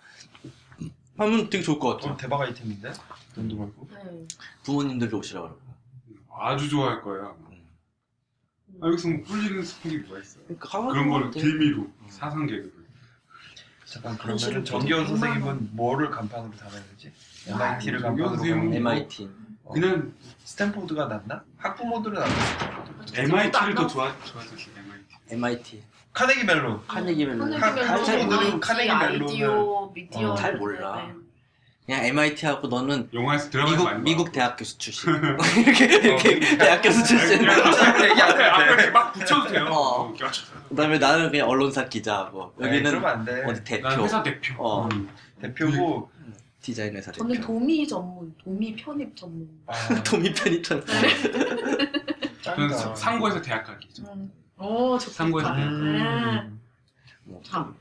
하면 1.17 1.49
되게 1.49 1.63
좋을 1.63 1.79
것 1.79 1.95
같아요. 1.95 2.13
어, 2.13 2.17
대박 2.17 2.41
아이템인데? 2.41 2.93
돈도 3.33 3.57
벌고. 3.57 3.89
예. 3.93 4.27
부모님들도 4.63 5.17
오시라 5.17 5.41
그러고. 5.41 5.59
아주 6.39 6.69
좋아할 6.69 7.01
거야. 7.01 7.33
아, 8.79 8.87
여기서 8.87 9.07
뭐 9.09 9.23
꿀리는 9.23 9.63
스펙이 9.63 9.97
뭐가 9.99 10.19
있어? 10.21 10.39
그러니까 10.45 10.69
그런 10.87 11.09
거를. 11.09 11.31
빌미로 11.31 11.89
사상 12.09 12.45
개그를. 12.45 12.71
잠깐 13.85 14.17
그러면 14.17 14.37
보여주고 14.37 15.05
선생님은 15.07 15.69
뭐를 15.75 16.11
간판으로 16.11 16.55
달아야 16.57 16.83
되지? 16.91 17.11
MIT를 17.49 17.99
정기현 17.99 18.01
간판으로 18.01 18.29
선생님은 18.37 18.63
가면 18.65 18.73
MIT. 18.75 19.29
어. 19.63 19.73
그냥 19.73 20.13
스탠포드가 20.43 21.05
낫나? 21.05 21.43
학부모들은 21.57 22.17
안 22.21 22.29
낫어. 22.29 23.23
MIT를 23.23 23.51
더안 23.51 23.75
좋아 23.75 24.13
좋아했었어. 24.23 24.55
MIT. 24.77 25.15
MIT. 25.29 25.83
카네기 26.13 26.43
멜론. 26.45 26.81
카네기 26.87 27.25
멜론. 27.25 27.39
카네기 27.39 27.59
카- 27.59 27.71
멜론, 27.73 27.89
학부모들은 27.89 28.59
카네기 28.59 28.89
아이디어, 28.91 29.91
미디어. 29.93 30.31
어, 30.31 30.35
잘 30.35 30.57
몰라. 30.57 30.95
네. 31.07 31.13
그냥 31.85 32.03
MIT 32.05 32.45
하고 32.45 32.67
너는 32.67 33.09
영화에서 33.13 33.49
드라마에서 33.49 33.75
미국 33.77 33.85
많이 33.89 34.03
미국 34.03 34.17
나왔고. 34.23 34.31
대학 34.33 34.57
교수 34.57 34.77
출신. 34.77 35.09
이렇게 35.65 35.85
이렇게 35.85 36.35
미국 36.39 36.57
대학 36.57 36.81
교수 36.81 37.03
출신. 37.05 37.39
얘기 37.43 37.47
안 38.21 38.29
해도 38.31 38.43
앞에 38.43 38.89
막 38.89 39.13
붙여도 39.13 39.47
돼요. 39.47 39.65
어. 39.69 40.01
어. 40.09 40.13
그다음에 40.69 40.97
나는 40.97 41.31
그냥 41.31 41.47
언론사 41.47 41.85
기자하고 41.87 42.53
에이, 42.59 42.67
여기는 42.67 42.91
그러면 42.91 43.09
안 43.09 43.23
돼. 43.25 43.43
어디 43.45 43.63
대표 43.63 43.87
난 43.87 44.01
회사 44.01 44.21
대표. 44.23 44.53
어. 44.61 44.89
음. 44.91 45.09
대표고 45.41 46.11
디자인 46.67 46.93
회사 46.97 47.13
대표. 47.13 47.23
저는 47.23 47.39
도미 47.39 47.87
전문, 47.87 48.35
도미 48.43 48.75
편입 48.75 49.15
전문. 49.15 49.47
아, 49.67 49.73
도미 50.03 50.33
편입한. 50.33 50.83
저는 52.41 52.69
짱이다. 52.69 52.93
상고에서 52.95 53.41
대학 53.41 53.63
가기죠. 53.63 54.03
음. 54.11 54.29
오, 54.59 54.97
좋다. 54.99 55.13
상고에서 55.13 55.53
대학. 55.55 55.69
음. 55.69 56.59
뭐, 57.23 57.41
참. 57.45 57.73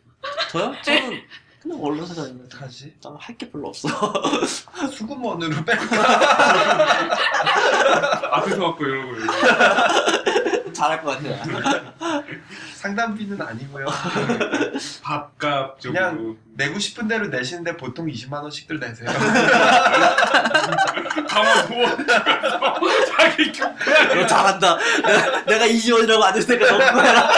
저요? 0.53 0.72
저는 0.84 1.20
그냥 1.61 1.82
언론사 1.82 2.14
다니면 2.14 2.45
어떡하지? 2.47 2.95
할게 3.18 3.51
별로 3.51 3.70
없어. 3.70 3.89
수구먼으로 4.93 5.64
뺄까? 5.64 5.84
앞에서 8.37 8.55
이러고 8.55 8.84
이러고. 8.84 9.16
잘할 10.77 11.03
것 11.03 11.18
같아요. 11.18 11.37
상담비는 12.74 13.41
아니고요. 13.41 13.87
밥값 15.03 15.81
정도. 15.81 15.99
그냥 15.99 16.37
내고 16.55 16.79
싶은 16.79 17.09
대로 17.09 17.29
내시는데 17.29 17.77
보통 17.77 18.07
20만 18.07 18.43
원씩들 18.43 18.79
내세요. 18.79 19.09
가만 21.29 21.68
누워 21.68 21.87
자기 23.07 23.53
너 23.53 24.27
잘한다. 24.27 24.77
내가, 25.03 25.45
내가 25.45 25.66
20원이라고 25.66 26.22
안 26.22 26.37
했을 26.37 26.59
테니까 26.59 26.79
너 26.79 26.91
그거 26.91 27.03
해라. 27.03 27.29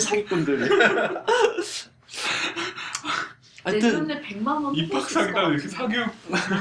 사기꾼들이. 0.00 0.68
하여튼 3.64 4.06
내년에 4.06 4.20
100만 4.22 4.64
원 4.64 4.74
입학 4.74 5.08
사기단 5.08 5.52
이렇게 5.52 5.68
사교육 5.68 6.10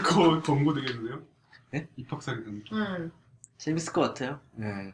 거 0.04 0.42
권고 0.42 0.74
되겠는데요? 0.74 1.31
네? 1.72 1.88
입학 1.96 2.22
사기단. 2.22 2.64
응. 2.74 3.12
재밌을 3.58 3.94
것 3.94 4.02
같아요. 4.02 4.40
네. 4.54 4.94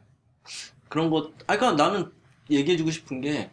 그런 0.90 1.10
것, 1.10 1.34
아, 1.48 1.58
그니까 1.58 1.74
나는 1.74 2.12
얘기해주고 2.50 2.92
싶은 2.92 3.22
게, 3.22 3.52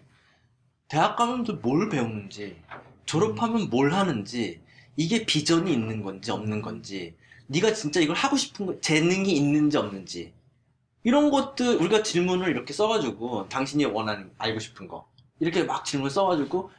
대학 0.89 1.17
가면 1.17 1.45
또뭘 1.45 1.89
배우는지, 1.89 2.61
졸업하면 3.07 3.71
뭘 3.71 3.93
하는지, 3.93 4.61
이게 4.97 5.27
비전이 5.27 5.73
있는 5.73 6.03
건지 6.03 6.31
없는 6.31 6.63
건지, 6.63 7.17
네가 7.47 7.73
진짜 7.75 8.01
이걸 8.01 8.15
하고 8.15 8.37
싶은 8.37 8.67
거, 8.67 8.81
재능이 8.81 9.33
있는지 9.35 9.77
없는지, 9.77 10.33
이런 11.03 11.31
것들, 11.31 11.77
우리가 11.77 12.03
질문을 12.03 12.51
이렇게 12.51 12.73
써가지고, 12.73 13.49
당신이 13.49 13.87
원하는, 13.87 14.31
알고 14.39 14.61
싶은 14.61 14.87
거, 14.87 15.09
이렇게 15.41 15.65
막 15.65 15.85
질문 15.85 16.11
써가지고, 16.11 16.71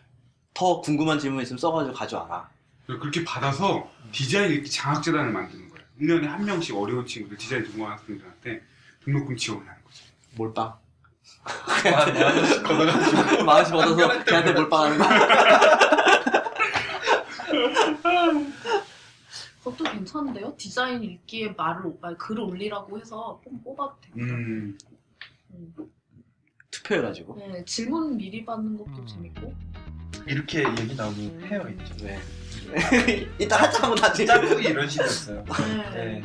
더 0.54 0.80
궁금한 0.82 1.20
질문 1.20 1.44
있으면 1.44 1.58
써가지고 1.58 1.96
가져와라. 1.96 2.50
그렇게 2.86 3.26
받아서 3.26 3.92
디자인 4.12 4.52
이렇게 4.52 4.70
장학재단을 4.70 5.32
만드는 5.32 5.70
거예요. 5.70 5.75
1년에 6.00 6.26
한 6.26 6.46
명씩 6.46 6.76
어려운 6.76 7.06
친구들, 7.06 7.38
디자인 7.38 7.64
전공 7.66 7.90
학생들한테 7.90 8.62
등록금 9.04 9.38
지원을 9.38 9.68
하는 9.68 9.84
거죠. 9.84 10.04
몰빵. 10.36 10.74
걷어가지고. 12.66 13.44
마음씨 13.46 13.74
얻어서 13.74 14.24
걔한테 14.24 14.54
몰빵하는 14.54 14.98
거. 14.98 15.06
그것도 19.64 19.84
괜찮은데요? 19.84 20.56
디자인 20.58 21.04
읽기에 21.04 21.54
말을 21.58 21.94
말 22.00 22.16
글을 22.18 22.44
올리라고 22.44 23.00
해서 23.00 23.42
좀 23.44 23.60
뽑아도 23.64 23.96
되고. 24.02 24.20
음. 24.20 24.78
음. 25.52 25.76
투표해가지고. 26.70 27.36
네, 27.38 27.66
질문 27.66 28.16
미리 28.18 28.46
받는 28.46 28.78
것도 28.78 28.92
음. 28.92 29.08
재밌고. 29.08 29.54
이렇게 30.28 30.64
얘기 30.80 30.96
나오면 30.96 31.44
해요 31.46 31.66
이제. 31.70 32.06
네. 32.06 32.20
이따 33.40 33.62
하자면 33.64 33.96
나중에. 33.96 34.26
짬뽕이 34.26 34.64
이런 34.64 34.88
식이었어요 34.90 35.44
네. 35.94 36.22
네. 36.22 36.24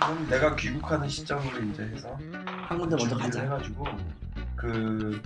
그럼 0.00 0.26
내가 0.28 0.56
귀국하는 0.56 1.08
시점으로 1.08 1.60
이제 1.62 1.82
해서 1.84 2.18
한 2.44 2.78
군데 2.78 2.96
먼저 2.96 3.08
준비를 3.08 3.18
가자. 3.20 3.42
해가지고 3.42 3.84
그 4.56 5.22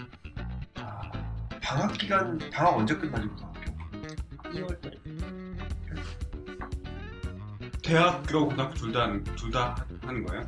아, 0.77 1.11
방학 1.62 1.93
기간 1.95 2.39
방학 2.53 2.77
언제 2.77 2.95
끝나지 2.97 3.27
고등학교? 3.29 3.59
2월달에. 4.51 4.99
대학교, 7.83 8.47
고등학교 8.49 8.75
둘다 8.75 9.03
하는, 9.03 9.25
둘다 9.25 9.87
하는 10.03 10.25
거예요? 10.27 10.47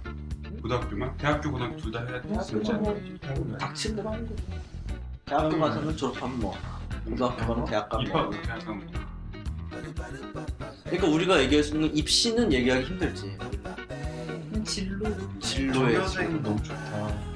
고등학교만? 0.61 1.17
대학교, 1.17 1.51
고등학교 1.53 1.77
둘 1.79 1.91
다 1.93 2.01
해야 2.05 2.21
되지 2.21 2.53
않나요? 2.63 2.79
뭐 2.81 3.59
닥친 3.59 3.97
대로 3.97 4.11
하는 4.11 4.27
거고. 4.29 4.43
대학교 5.25 5.59
가서는 5.59 5.97
졸업하면 5.97 6.39
뭐. 6.41 6.55
고등학교 7.09 7.47
가면 7.47 7.65
대학 7.65 7.89
가면 7.89 8.07
입학, 8.07 8.23
뭐. 8.31 8.31
대학 8.43 8.59
가면 8.67 8.87
뭐. 8.93 9.10
그러니까 10.85 11.07
우리가 11.07 11.41
얘기할 11.43 11.63
수 11.65 11.75
있는 11.75 11.97
입시는 11.97 12.53
얘기하기 12.53 12.85
힘들지. 12.85 13.37
진로. 14.65 15.07
진로의 15.41 15.95
조교생은 15.97 16.43
너무 16.43 16.63
좋다. 16.63 17.31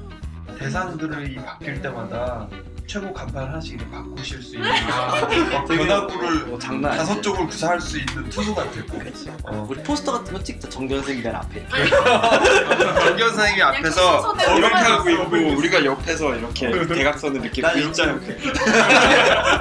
대상들이 0.59 1.37
바뀔 1.37 1.81
때마다 1.83 2.49
최고 2.87 3.13
간판 3.13 3.49
하나씩 3.49 3.75
이렇게 3.75 3.91
바꾸실 3.91 4.43
수 4.43 4.57
있는 4.57 4.71
아, 4.93 5.21
막 5.53 5.67
변화구를 5.67 6.47
뭐 6.47 6.59
장난 6.59 6.93
아니야. 6.93 7.03
다섯 7.05 7.21
쪽을 7.23 7.47
구사할 7.47 7.81
수 7.81 7.99
있는 7.99 8.29
투수 8.29 8.55
같았고 8.55 9.01
어. 9.45 9.67
우리 9.69 9.83
포스터 9.83 10.13
같은 10.13 10.33
거 10.35 10.43
찍자. 10.43 10.69
맨 10.79 11.35
앞에. 11.35 11.67
정교 13.05 13.29
선생님이 13.31 13.63
앞에서 13.63 14.35
이렇게 14.59 14.75
하고 14.77 15.11
있고 15.11 15.57
우리가 15.57 15.85
옆에서 15.85 16.35
이렇게 16.37 16.71
대각선을 16.87 17.41
이렇게 17.43 17.63
난 17.63 17.75
V자 17.75 18.09
형태 18.09 18.37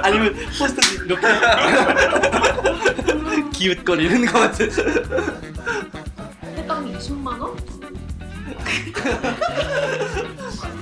아니면 0.02 0.34
포스터 0.58 1.04
이렇게 1.04 1.26
기웃거리는 3.54 4.26
거 4.26 4.40
같은. 4.40 4.70
해당 6.56 6.92
20만 6.92 7.40
원? 7.40 7.56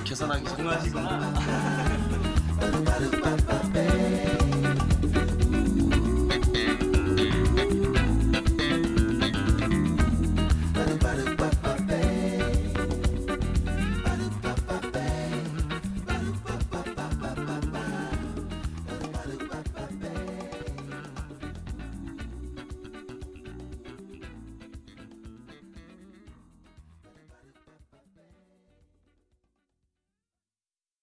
계산하기 0.03 0.45
정말 0.45 0.79